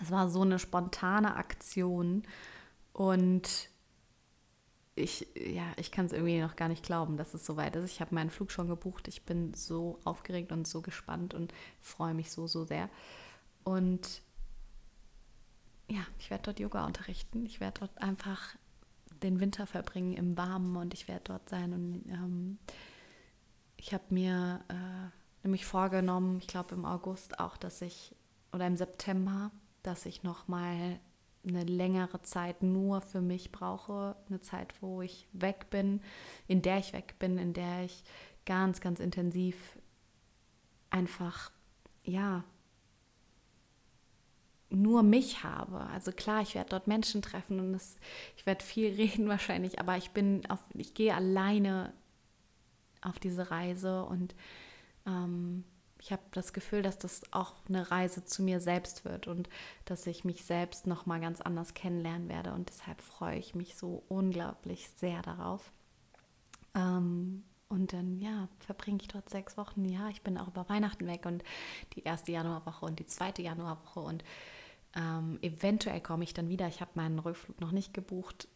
Es 0.00 0.10
war 0.10 0.28
so 0.28 0.42
eine 0.42 0.58
spontane 0.58 1.36
Aktion 1.36 2.22
und 2.92 3.70
ich, 4.94 5.28
ja, 5.34 5.64
ich 5.76 5.92
kann 5.92 6.06
es 6.06 6.12
irgendwie 6.12 6.40
noch 6.40 6.56
gar 6.56 6.68
nicht 6.68 6.82
glauben, 6.82 7.18
dass 7.18 7.34
es 7.34 7.44
soweit 7.44 7.76
ist. 7.76 7.90
Ich 7.90 8.00
habe 8.00 8.14
meinen 8.14 8.30
Flug 8.30 8.50
schon 8.50 8.66
gebucht. 8.66 9.08
Ich 9.08 9.24
bin 9.24 9.52
so 9.52 10.00
aufgeregt 10.04 10.52
und 10.52 10.66
so 10.66 10.80
gespannt 10.80 11.34
und 11.34 11.52
freue 11.82 12.14
mich 12.14 12.30
so, 12.30 12.46
so 12.46 12.64
sehr. 12.64 12.88
Und 13.62 14.22
ja, 15.88 16.00
ich 16.18 16.30
werde 16.30 16.44
dort 16.44 16.60
Yoga 16.60 16.86
unterrichten. 16.86 17.44
Ich 17.44 17.60
werde 17.60 17.80
dort 17.80 18.02
einfach 18.02 18.56
den 19.22 19.38
Winter 19.38 19.66
verbringen 19.66 20.14
im 20.14 20.36
Warmen 20.36 20.76
und 20.76 20.94
ich 20.94 21.08
werde 21.08 21.24
dort 21.24 21.48
sein. 21.48 21.74
Und 21.74 22.02
ähm, 22.08 22.58
ich 23.76 23.92
habe 23.92 24.04
mir 24.08 24.64
äh, 24.68 25.44
nämlich 25.44 25.66
vorgenommen, 25.66 26.38
ich 26.38 26.46
glaube 26.46 26.74
im 26.74 26.86
August 26.86 27.38
auch, 27.38 27.58
dass 27.58 27.82
ich, 27.82 28.14
oder 28.52 28.66
im 28.66 28.76
September, 28.76 29.50
dass 29.86 30.06
ich 30.06 30.22
nochmal 30.22 31.00
eine 31.46 31.64
längere 31.64 32.22
Zeit 32.22 32.62
nur 32.62 33.00
für 33.00 33.20
mich 33.20 33.52
brauche. 33.52 34.16
Eine 34.28 34.40
Zeit, 34.40 34.74
wo 34.80 35.02
ich 35.02 35.28
weg 35.32 35.70
bin, 35.70 36.00
in 36.48 36.62
der 36.62 36.78
ich 36.78 36.92
weg 36.92 37.18
bin, 37.18 37.38
in 37.38 37.52
der 37.52 37.84
ich 37.84 38.02
ganz, 38.44 38.80
ganz 38.80 39.00
intensiv 39.00 39.56
einfach, 40.90 41.50
ja, 42.04 42.44
nur 44.70 45.02
mich 45.02 45.44
habe. 45.44 45.80
Also 45.92 46.12
klar, 46.12 46.42
ich 46.42 46.54
werde 46.54 46.70
dort 46.70 46.86
Menschen 46.86 47.22
treffen 47.22 47.60
und 47.60 47.74
es, 47.74 47.96
ich 48.36 48.46
werde 48.46 48.64
viel 48.64 48.92
reden 48.96 49.28
wahrscheinlich, 49.28 49.78
aber 49.78 49.96
ich 49.96 50.10
bin 50.10 50.44
auf, 50.50 50.60
ich 50.74 50.94
gehe 50.94 51.14
alleine 51.14 51.92
auf 53.02 53.18
diese 53.18 53.50
Reise 53.50 54.04
und 54.04 54.34
ähm, 55.06 55.64
ich 56.06 56.12
habe 56.12 56.22
das 56.30 56.52
Gefühl, 56.52 56.82
dass 56.82 56.98
das 56.98 57.22
auch 57.32 57.54
eine 57.68 57.90
Reise 57.90 58.24
zu 58.24 58.40
mir 58.40 58.60
selbst 58.60 59.04
wird 59.04 59.26
und 59.26 59.48
dass 59.86 60.06
ich 60.06 60.24
mich 60.24 60.44
selbst 60.44 60.86
noch 60.86 61.04
mal 61.04 61.18
ganz 61.18 61.40
anders 61.40 61.74
kennenlernen 61.74 62.28
werde 62.28 62.52
und 62.52 62.68
deshalb 62.68 63.00
freue 63.00 63.40
ich 63.40 63.56
mich 63.56 63.74
so 63.74 64.04
unglaublich 64.06 64.88
sehr 64.90 65.20
darauf. 65.22 65.72
Ähm, 66.76 67.42
und 67.68 67.92
dann, 67.92 68.20
ja, 68.20 68.48
verbringe 68.60 68.98
ich 69.00 69.08
dort 69.08 69.28
sechs 69.28 69.56
Wochen. 69.56 69.84
Ja, 69.84 70.08
ich 70.08 70.22
bin 70.22 70.38
auch 70.38 70.46
über 70.46 70.68
Weihnachten 70.68 71.08
weg 71.08 71.26
und 71.26 71.42
die 71.94 72.04
erste 72.04 72.30
Januarwoche 72.30 72.86
und 72.86 73.00
die 73.00 73.06
zweite 73.06 73.42
Januarwoche 73.42 73.98
und 73.98 74.22
ähm, 74.94 75.40
eventuell 75.42 76.00
komme 76.00 76.22
ich 76.22 76.34
dann 76.34 76.48
wieder. 76.48 76.68
Ich 76.68 76.80
habe 76.80 76.92
meinen 76.94 77.18
Rückflug 77.18 77.60
noch 77.60 77.72
nicht 77.72 77.92
gebucht, 77.92 78.46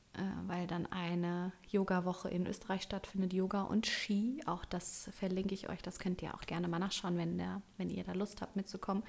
weil 0.46 0.66
dann 0.66 0.86
eine 0.86 1.52
Yoga-Woche 1.70 2.28
in 2.28 2.46
Österreich 2.46 2.82
stattfindet, 2.82 3.32
Yoga 3.32 3.62
und 3.62 3.86
Ski. 3.86 4.42
Auch 4.46 4.64
das 4.64 5.10
verlinke 5.12 5.54
ich 5.54 5.68
euch. 5.68 5.82
Das 5.82 5.98
könnt 5.98 6.20
ihr 6.22 6.34
auch 6.34 6.42
gerne 6.42 6.68
mal 6.68 6.78
nachschauen, 6.78 7.16
wenn, 7.16 7.38
der, 7.38 7.62
wenn 7.76 7.90
ihr 7.90 8.04
da 8.04 8.12
Lust 8.12 8.42
habt 8.42 8.56
mitzukommen. 8.56 9.02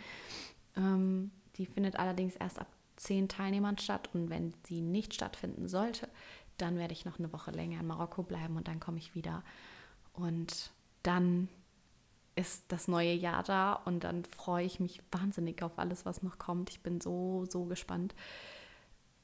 Ähm, 0.78 1.32
die 1.56 1.66
findet 1.66 1.98
allerdings 1.98 2.36
erst 2.36 2.60
ab 2.60 2.68
zehn 2.96 3.28
Teilnehmern 3.28 3.78
statt 3.78 4.10
und 4.14 4.30
wenn 4.30 4.54
sie 4.64 4.82
nicht 4.82 5.14
stattfinden 5.14 5.68
sollte, 5.68 6.08
dann 6.58 6.78
werde 6.78 6.94
ich 6.94 7.06
noch 7.06 7.18
eine 7.18 7.34
Woche 7.34 7.52
länger 7.52 7.80
in 7.80 7.88
Marokko 7.88 8.22
bleiben 8.22 8.56
und 8.56 8.68
dann 8.68 8.80
komme 8.80 9.00
ich 9.00 9.16
wieder. 9.16 9.44
Und 10.14 10.72
dann 11.02 11.50
ist 12.36 12.66
das 12.70 12.88
neue 12.88 13.14
Jahr 13.14 13.44
da 13.44 13.74
und 13.74 14.04
dann 14.04 14.24
freue 14.26 14.66
ich 14.66 14.80
mich 14.80 15.02
wahnsinnig 15.12 15.64
auf 15.64 15.80
alles, 15.80 16.06
was 16.06 16.22
noch 16.22 16.38
kommt. 16.38 16.70
Ich 16.70 16.82
bin 16.82 17.02
so, 17.02 17.46
so 17.50 17.66
gespannt, 17.66 18.14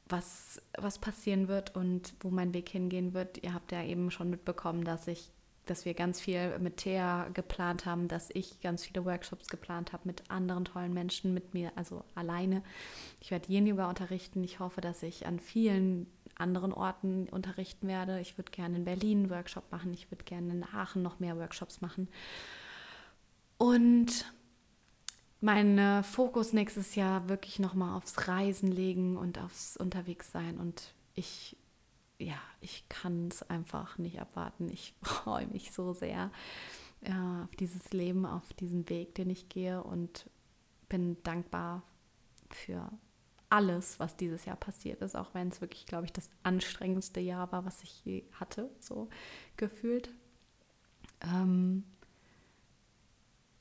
was, 0.10 0.62
was 0.78 1.00
passieren 1.00 1.48
wird 1.48 1.76
und 1.76 2.14
wo 2.20 2.30
mein 2.30 2.54
Weg 2.54 2.70
hingehen 2.70 3.14
wird. 3.14 3.44
Ihr 3.44 3.54
habt 3.54 3.72
ja 3.72 3.84
eben 3.84 4.12
schon 4.12 4.30
mitbekommen, 4.30 4.84
dass 4.84 5.08
ich 5.08 5.32
dass 5.70 5.86
wir 5.86 5.94
ganz 5.94 6.20
viel 6.20 6.58
mit 6.60 6.78
Thea 6.78 7.30
geplant 7.34 7.86
haben, 7.86 8.08
dass 8.08 8.30
ich 8.34 8.62
ganz 8.62 8.86
viele 8.86 9.06
Workshops 9.06 9.48
geplant 9.48 9.94
habe 9.94 10.04
mit 10.06 10.30
anderen 10.30 10.66
tollen 10.66 10.94
Menschen, 10.94 11.34
mit 11.34 11.54
mir, 11.54 11.72
also 11.76 12.04
alleine. 12.16 12.64
Ich 13.20 13.32
werde 13.32 13.52
Yin-Yoga 13.52 13.90
unterrichten. 13.90 14.44
Ich 14.44 14.60
hoffe, 14.60 14.82
dass 14.82 15.04
ich 15.04 15.28
an 15.28 15.40
vielen 15.40 16.08
anderen 16.38 16.74
Orten 16.74 17.28
unterrichten 17.30 17.88
werde. 17.88 18.20
Ich 18.20 18.38
würde 18.38 18.52
gerne 18.52 18.78
in 18.78 18.86
Berlin 18.86 19.20
einen 19.20 19.30
Workshop 19.30 19.72
machen. 19.72 19.94
Ich 19.94 20.10
würde 20.12 20.24
gerne 20.24 20.52
in 20.54 20.64
Aachen 20.64 21.02
noch 21.02 21.20
mehr 21.20 21.38
Workshops 21.38 21.82
machen. 21.82 22.08
Und 23.58 24.26
mein 25.40 26.04
Fokus 26.04 26.54
nächstes 26.54 26.96
Jahr 26.96 27.30
wirklich 27.30 27.60
nochmal 27.60 27.96
aufs 27.96 28.28
Reisen 28.28 28.72
legen 28.72 29.18
und 29.18 29.38
aufs 29.40 29.78
Unterwegssein. 29.78 30.58
Und 30.58 30.94
ich, 31.14 31.58
ja, 32.18 32.40
ich 32.62 32.88
kann 32.90 33.28
es 33.28 33.44
einfach 33.44 33.98
nicht 33.98 34.20
abwarten. 34.20 34.70
Ich 34.70 34.94
freue 35.02 35.48
mich 35.48 35.72
so 35.72 35.94
sehr 35.94 36.32
ja, 37.02 37.44
auf 37.44 37.56
dieses 37.56 37.92
Leben, 37.92 38.26
auf 38.26 38.54
diesen 38.54 38.90
Weg, 38.90 39.16
den 39.16 39.30
ich 39.30 39.50
gehe 39.50 39.84
und 39.84 40.30
bin 40.90 41.22
dankbar 41.24 41.84
für 42.50 42.90
alles, 43.50 44.00
was 44.00 44.18
dieses 44.18 44.46
Jahr 44.46 44.56
passiert 44.56 45.02
ist, 45.02 45.16
auch 45.16 45.34
wenn 45.34 45.50
es 45.50 45.62
wirklich, 45.62 45.86
glaube 45.86 46.06
ich, 46.06 46.14
das 46.14 46.30
anstrengendste 46.44 47.20
Jahr 47.20 47.52
war, 47.52 47.66
was 47.66 47.82
ich 47.84 48.04
je 48.04 48.24
hatte, 48.34 48.70
so 48.80 49.10
gefühlt. 49.56 50.10
Ähm, 51.22 51.84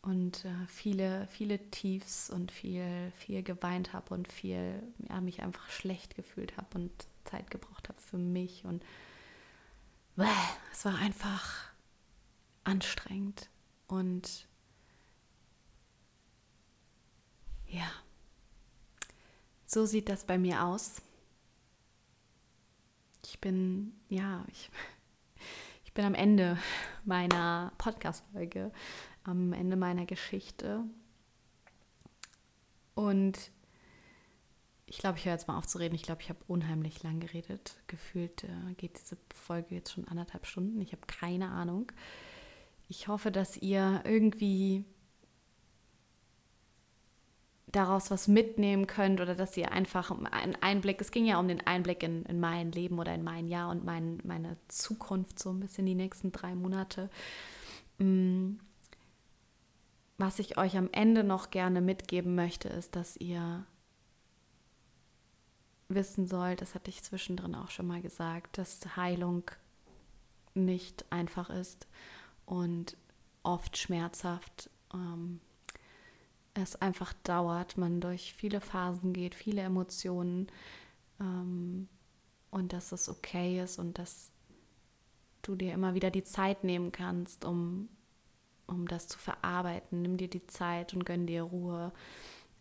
und 0.06 0.44
äh, 0.44 0.66
viele, 0.68 1.26
viele 1.26 1.58
Tiefs 1.72 2.30
und 2.30 2.52
viel, 2.52 3.10
viel 3.16 3.42
geweint 3.42 3.92
habe 3.92 4.14
und 4.14 4.30
viel, 4.30 4.80
ja, 5.08 5.20
mich 5.20 5.42
einfach 5.42 5.68
schlecht 5.68 6.14
gefühlt 6.14 6.56
habe 6.56 6.78
und 6.78 6.92
Zeit 7.24 7.50
gebraucht 7.50 7.88
habe 7.88 8.00
für 8.00 8.16
mich. 8.16 8.64
Und 8.64 8.84
bäh, 10.14 10.26
es 10.70 10.84
war 10.84 10.94
einfach 10.94 11.72
anstrengend. 12.62 13.50
Und 13.88 14.46
ja, 17.66 17.90
so 19.66 19.86
sieht 19.86 20.08
das 20.08 20.24
bei 20.24 20.38
mir 20.38 20.62
aus. 20.62 21.02
Ich 23.24 23.40
bin, 23.40 23.92
ja, 24.08 24.44
ich, 24.52 24.70
ich 24.70 24.95
bin 25.96 26.04
am 26.04 26.14
Ende 26.14 26.58
meiner 27.04 27.72
Podcast-Folge 27.78 28.70
am 29.24 29.52
Ende 29.54 29.76
meiner 29.76 30.04
Geschichte. 30.04 30.84
Und 32.94 33.50
ich 34.84 34.98
glaube, 34.98 35.18
ich 35.18 35.24
höre 35.24 35.32
jetzt 35.32 35.48
mal 35.48 35.56
auf 35.58 35.66
zu 35.66 35.78
reden. 35.78 35.94
Ich 35.94 36.02
glaube, 36.02 36.20
ich 36.20 36.28
habe 36.28 36.38
unheimlich 36.46 37.02
lang 37.02 37.18
geredet. 37.18 37.76
Gefühlt 37.86 38.44
äh, 38.44 38.74
geht 38.76 38.98
diese 38.98 39.16
Folge 39.34 39.74
jetzt 39.74 39.92
schon 39.92 40.06
anderthalb 40.06 40.46
Stunden. 40.46 40.80
Ich 40.82 40.92
habe 40.92 41.06
keine 41.06 41.48
Ahnung. 41.48 41.90
Ich 42.88 43.08
hoffe, 43.08 43.32
dass 43.32 43.56
ihr 43.56 44.02
irgendwie 44.04 44.84
daraus 47.66 48.10
was 48.10 48.28
mitnehmen 48.28 48.86
könnt 48.86 49.20
oder 49.20 49.34
dass 49.34 49.56
ihr 49.56 49.72
einfach 49.72 50.10
einen 50.10 50.56
Einblick, 50.60 51.00
es 51.00 51.10
ging 51.10 51.26
ja 51.26 51.38
um 51.38 51.48
den 51.48 51.66
Einblick 51.66 52.02
in, 52.02 52.24
in 52.24 52.38
mein 52.38 52.70
Leben 52.72 52.98
oder 52.98 53.14
in 53.14 53.24
mein 53.24 53.48
Jahr 53.48 53.70
und 53.70 53.84
mein, 53.84 54.20
meine 54.24 54.56
Zukunft, 54.68 55.38
so 55.38 55.50
ein 55.50 55.60
bisschen 55.60 55.86
die 55.86 55.94
nächsten 55.94 56.32
drei 56.32 56.54
Monate. 56.54 57.10
Mm, 57.98 58.54
was 60.18 60.38
ich 60.38 60.58
euch 60.58 60.76
am 60.76 60.88
Ende 60.92 61.24
noch 61.24 61.50
gerne 61.50 61.80
mitgeben 61.80 62.34
möchte, 62.34 62.68
ist, 62.68 62.96
dass 62.96 63.16
ihr 63.16 63.66
wissen 65.88 66.26
sollt, 66.26 66.62
das 66.62 66.74
hatte 66.74 66.90
ich 66.90 67.02
zwischendrin 67.02 67.54
auch 67.54 67.70
schon 67.70 67.86
mal 67.86 68.00
gesagt, 68.00 68.58
dass 68.58 68.96
Heilung 68.96 69.50
nicht 70.54 71.04
einfach 71.10 71.50
ist 71.50 71.86
und 72.44 72.96
oft 73.42 73.76
schmerzhaft. 73.76 74.70
Ähm, 74.94 75.40
es 76.56 76.76
einfach 76.76 77.12
dauert, 77.24 77.76
man 77.76 78.00
durch 78.00 78.34
viele 78.34 78.60
Phasen 78.60 79.12
geht, 79.12 79.34
viele 79.34 79.62
Emotionen 79.62 80.48
ähm, 81.20 81.88
und 82.50 82.72
dass 82.72 82.92
es 82.92 83.08
okay 83.08 83.62
ist 83.62 83.78
und 83.78 83.98
dass 83.98 84.30
du 85.42 85.54
dir 85.54 85.72
immer 85.72 85.94
wieder 85.94 86.10
die 86.10 86.24
Zeit 86.24 86.64
nehmen 86.64 86.92
kannst, 86.92 87.44
um 87.44 87.88
um 88.66 88.86
das 88.88 89.08
zu 89.08 89.18
verarbeiten. 89.18 90.02
Nimm 90.02 90.16
dir 90.16 90.28
die 90.28 90.46
Zeit 90.46 90.94
und 90.94 91.04
gönn 91.04 91.26
dir 91.26 91.42
Ruhe. 91.42 91.92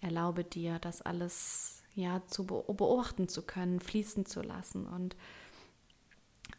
Erlaube 0.01 0.43
dir, 0.43 0.79
das 0.79 1.01
alles 1.01 1.83
ja 1.95 2.21
zu 2.27 2.45
beobachten 2.45 3.27
zu 3.27 3.41
können, 3.41 3.79
fließen 3.79 4.25
zu 4.25 4.41
lassen 4.41 4.85
und 4.85 5.15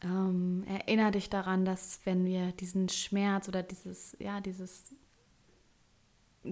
ähm, 0.03 0.65
erinnere 0.67 1.13
dich 1.13 1.31
daran, 1.31 1.65
dass 1.65 2.01
wenn 2.05 2.25
wir 2.25 2.53
diesen 2.53 2.89
Schmerz 2.89 3.47
oder 3.47 3.63
dieses 3.63 4.17
ja 4.19 4.41
dieses 4.41 4.95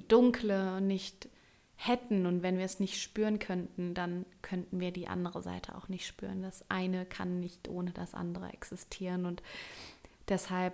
Dunkle 0.08 0.80
nicht 0.80 1.28
hätten 1.76 2.26
und 2.26 2.42
wenn 2.42 2.58
wir 2.58 2.64
es 2.64 2.80
nicht 2.80 3.00
spüren 3.00 3.38
könnten, 3.38 3.94
dann 3.94 4.24
könnten 4.42 4.80
wir 4.80 4.92
die 4.92 5.08
andere 5.08 5.42
Seite 5.42 5.74
auch 5.74 5.88
nicht 5.88 6.06
spüren. 6.06 6.42
Das 6.42 6.68
eine 6.70 7.04
kann 7.04 7.40
nicht 7.40 7.68
ohne 7.68 7.90
das 7.90 8.14
andere 8.14 8.52
existieren 8.52 9.26
und 9.26 9.42
deshalb 10.28 10.72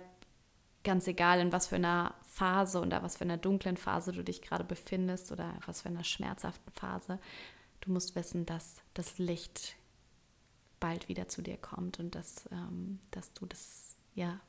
ganz 0.83 1.07
egal, 1.07 1.39
in 1.39 1.51
was 1.51 1.67
für 1.67 1.75
einer 1.75 2.15
Phase 2.23 2.81
oder 2.81 3.03
was 3.03 3.17
für 3.17 3.23
einer 3.23 3.37
dunklen 3.37 3.77
Phase 3.77 4.11
du 4.11 4.23
dich 4.23 4.41
gerade 4.41 4.63
befindest 4.63 5.31
oder 5.31 5.53
was 5.65 5.81
für 5.81 5.89
einer 5.89 6.03
schmerzhaften 6.03 6.71
Phase, 6.71 7.19
du 7.81 7.91
musst 7.91 8.15
wissen, 8.15 8.45
dass 8.45 8.81
das 8.93 9.17
Licht 9.17 9.75
bald 10.79 11.07
wieder 11.07 11.27
zu 11.27 11.41
dir 11.41 11.57
kommt 11.57 11.99
und 11.99 12.15
dass, 12.15 12.49
ähm, 12.51 12.99
dass 13.11 13.33
du 13.33 13.45
das, 13.45 13.95
ja, 14.15 14.39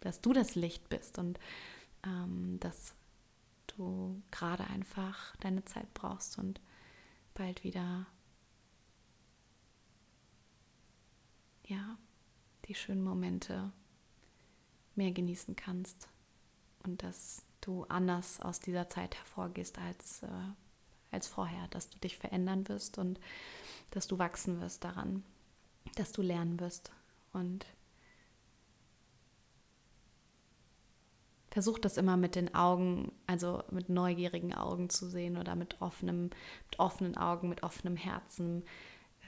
dass 0.00 0.20
du 0.20 0.32
das 0.32 0.54
Licht 0.54 0.88
bist 0.88 1.18
und 1.18 1.38
ähm, 2.04 2.58
dass 2.60 2.94
du 3.76 4.22
gerade 4.30 4.64
einfach 4.64 5.36
deine 5.36 5.64
Zeit 5.64 5.92
brauchst 5.94 6.38
und 6.38 6.60
bald 7.34 7.64
wieder 7.64 8.06
ja 11.64 11.98
die 12.66 12.74
schönen 12.74 13.02
Momente 13.02 13.72
mehr 14.94 15.12
genießen 15.12 15.56
kannst 15.56 16.08
und 16.84 17.02
dass 17.02 17.44
du 17.60 17.84
anders 17.84 18.40
aus 18.40 18.60
dieser 18.60 18.88
Zeit 18.88 19.16
hervorgehst 19.16 19.78
als, 19.78 20.22
äh, 20.22 20.28
als 21.10 21.28
vorher, 21.28 21.68
dass 21.68 21.88
du 21.88 21.98
dich 21.98 22.18
verändern 22.18 22.68
wirst 22.68 22.98
und 22.98 23.20
dass 23.90 24.06
du 24.06 24.18
wachsen 24.18 24.60
wirst 24.60 24.84
daran, 24.84 25.24
dass 25.96 26.12
du 26.12 26.22
lernen 26.22 26.60
wirst 26.60 26.92
und 27.32 27.66
versuch 31.52 31.78
das 31.78 31.98
immer 31.98 32.16
mit 32.16 32.34
den 32.34 32.54
Augen, 32.54 33.12
also 33.26 33.62
mit 33.70 33.90
neugierigen 33.90 34.54
Augen 34.54 34.88
zu 34.88 35.06
sehen 35.06 35.36
oder 35.36 35.54
mit 35.54 35.82
offenem, 35.82 36.30
mit 36.70 36.78
offenen 36.78 37.14
Augen, 37.14 37.50
mit 37.50 37.62
offenem 37.62 37.96
Herzen. 37.96 38.64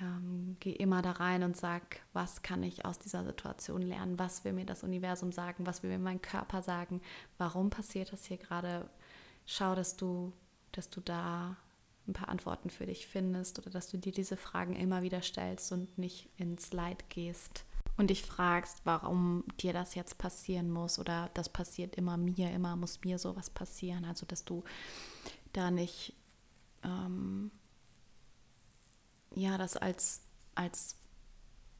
Ähm, 0.00 0.56
geh 0.58 0.72
immer 0.72 1.02
da 1.02 1.12
rein 1.12 1.42
und 1.42 1.54
sag, 1.54 2.00
was 2.14 2.40
kann 2.40 2.62
ich 2.62 2.86
aus 2.86 2.98
dieser 2.98 3.24
Situation 3.24 3.82
lernen? 3.82 4.18
Was 4.18 4.42
will 4.42 4.54
mir 4.54 4.64
das 4.64 4.82
Universum 4.84 5.32
sagen? 5.32 5.66
Was 5.66 5.82
will 5.82 5.90
mir 5.90 5.98
mein 5.98 6.22
Körper 6.22 6.62
sagen? 6.62 7.02
Warum 7.36 7.68
passiert 7.68 8.10
das 8.10 8.24
hier 8.24 8.38
gerade? 8.38 8.88
Schau, 9.44 9.74
dass 9.74 9.94
du, 9.94 10.32
dass 10.72 10.88
du 10.88 11.02
da 11.02 11.58
ein 12.08 12.14
paar 12.14 12.30
Antworten 12.30 12.70
für 12.70 12.86
dich 12.86 13.06
findest 13.06 13.58
oder 13.58 13.68
dass 13.68 13.88
du 13.88 13.98
dir 13.98 14.12
diese 14.12 14.38
Fragen 14.38 14.74
immer 14.74 15.02
wieder 15.02 15.20
stellst 15.20 15.72
und 15.72 15.98
nicht 15.98 16.30
ins 16.38 16.72
Leid 16.72 17.10
gehst 17.10 17.66
und 17.96 18.10
dich 18.10 18.22
fragst, 18.22 18.80
warum 18.84 19.44
dir 19.60 19.72
das 19.72 19.94
jetzt 19.94 20.18
passieren 20.18 20.70
muss 20.70 20.98
oder 20.98 21.30
das 21.34 21.48
passiert 21.48 21.94
immer 21.94 22.16
mir, 22.16 22.50
immer 22.50 22.76
muss 22.76 23.00
mir 23.04 23.18
sowas 23.18 23.50
passieren. 23.50 24.04
Also 24.04 24.26
dass 24.26 24.44
du 24.44 24.64
da 25.52 25.70
nicht 25.70 26.14
ähm, 26.82 27.50
ja 29.34 29.58
das 29.58 29.76
als, 29.76 30.22
als 30.54 30.96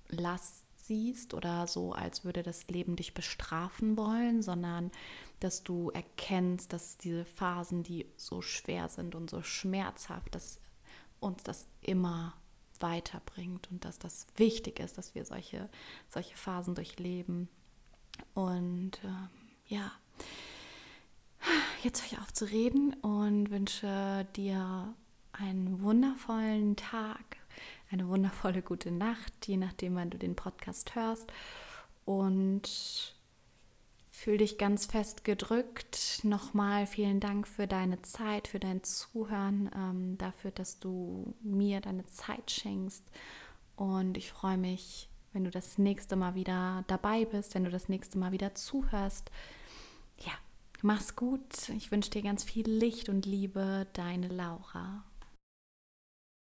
Last 0.09 0.65
siehst 0.77 1.35
oder 1.35 1.67
so, 1.67 1.93
als 1.93 2.25
würde 2.25 2.43
das 2.43 2.69
Leben 2.69 2.97
dich 2.97 3.15
bestrafen 3.15 3.97
wollen, 3.97 4.43
sondern 4.43 4.91
dass 5.41 5.63
du 5.65 5.91
erkennst, 5.91 6.73
dass 6.73 6.99
diese 6.99 7.25
Phasen, 7.25 7.83
die 7.83 8.07
so 8.17 8.43
schwer 8.43 8.89
sind 8.89 9.15
und 9.15 9.31
so 9.31 9.43
schmerzhaft, 9.43 10.35
dass 10.35 10.61
uns 11.21 11.43
das 11.43 11.67
immer 11.81 12.35
weiterbringt 12.81 13.71
und 13.71 13.85
dass 13.85 13.99
das 13.99 14.27
wichtig 14.37 14.81
ist, 14.81 14.99
dass 14.99 15.15
wir 15.15 15.25
solche, 15.25 15.69
solche 16.09 16.37
Phasen 16.37 16.75
durchleben. 16.75 17.49
Und 18.35 18.93
ähm, 19.05 19.29
ja, 19.67 19.93
jetzt 21.83 22.03
höre 22.03 22.13
ich 22.13 22.19
auf 22.19 22.33
zu 22.33 22.45
reden 22.47 22.95
und 22.95 23.51
wünsche 23.51 24.27
dir 24.37 24.95
einen 25.33 25.83
wundervollen 25.83 26.77
Tag, 26.77 27.39
eine 27.91 28.09
wundervolle 28.09 28.63
gute 28.63 28.91
Nacht, 28.91 29.47
je 29.47 29.57
nachdem, 29.57 29.97
wann 29.97 30.11
du 30.11 30.19
den 30.19 30.37
Podcast 30.37 30.95
hörst. 30.95 31.33
Und 32.05 33.14
Fühl 34.17 34.39
dich 34.39 34.59
ganz 34.59 34.87
fest 34.87 35.25
gedrückt. 35.25 36.21
Nochmal 36.23 36.87
vielen 36.87 37.19
Dank 37.19 37.49
für 37.49 37.67
deine 37.67 38.01
Zeit, 38.03 38.47
für 38.47 38.61
dein 38.61 38.85
Zuhören, 38.85 39.69
ähm, 39.75 40.17
dafür, 40.19 40.53
dass 40.53 40.79
du 40.79 41.35
mir 41.43 41.81
deine 41.81 42.07
Zeit 42.07 42.49
schenkst. 42.53 43.03
Und 43.75 44.17
ich 44.17 44.31
freue 44.31 44.57
mich, 44.57 45.09
wenn 45.33 45.43
du 45.43 45.51
das 45.51 45.79
nächste 45.79 46.15
Mal 46.15 46.37
wieder 46.37 46.85
dabei 46.87 47.25
bist, 47.25 47.57
wenn 47.57 47.65
du 47.65 47.71
das 47.71 47.89
nächste 47.89 48.17
Mal 48.17 48.31
wieder 48.31 48.55
zuhörst. 48.55 49.33
Ja, 50.21 50.33
mach's 50.81 51.17
gut. 51.17 51.69
Ich 51.77 51.91
wünsche 51.91 52.11
dir 52.11 52.23
ganz 52.23 52.45
viel 52.45 52.71
Licht 52.71 53.09
und 53.09 53.27
Liebe. 53.27 53.89
Deine 53.95 54.29
Laura. 54.29 55.03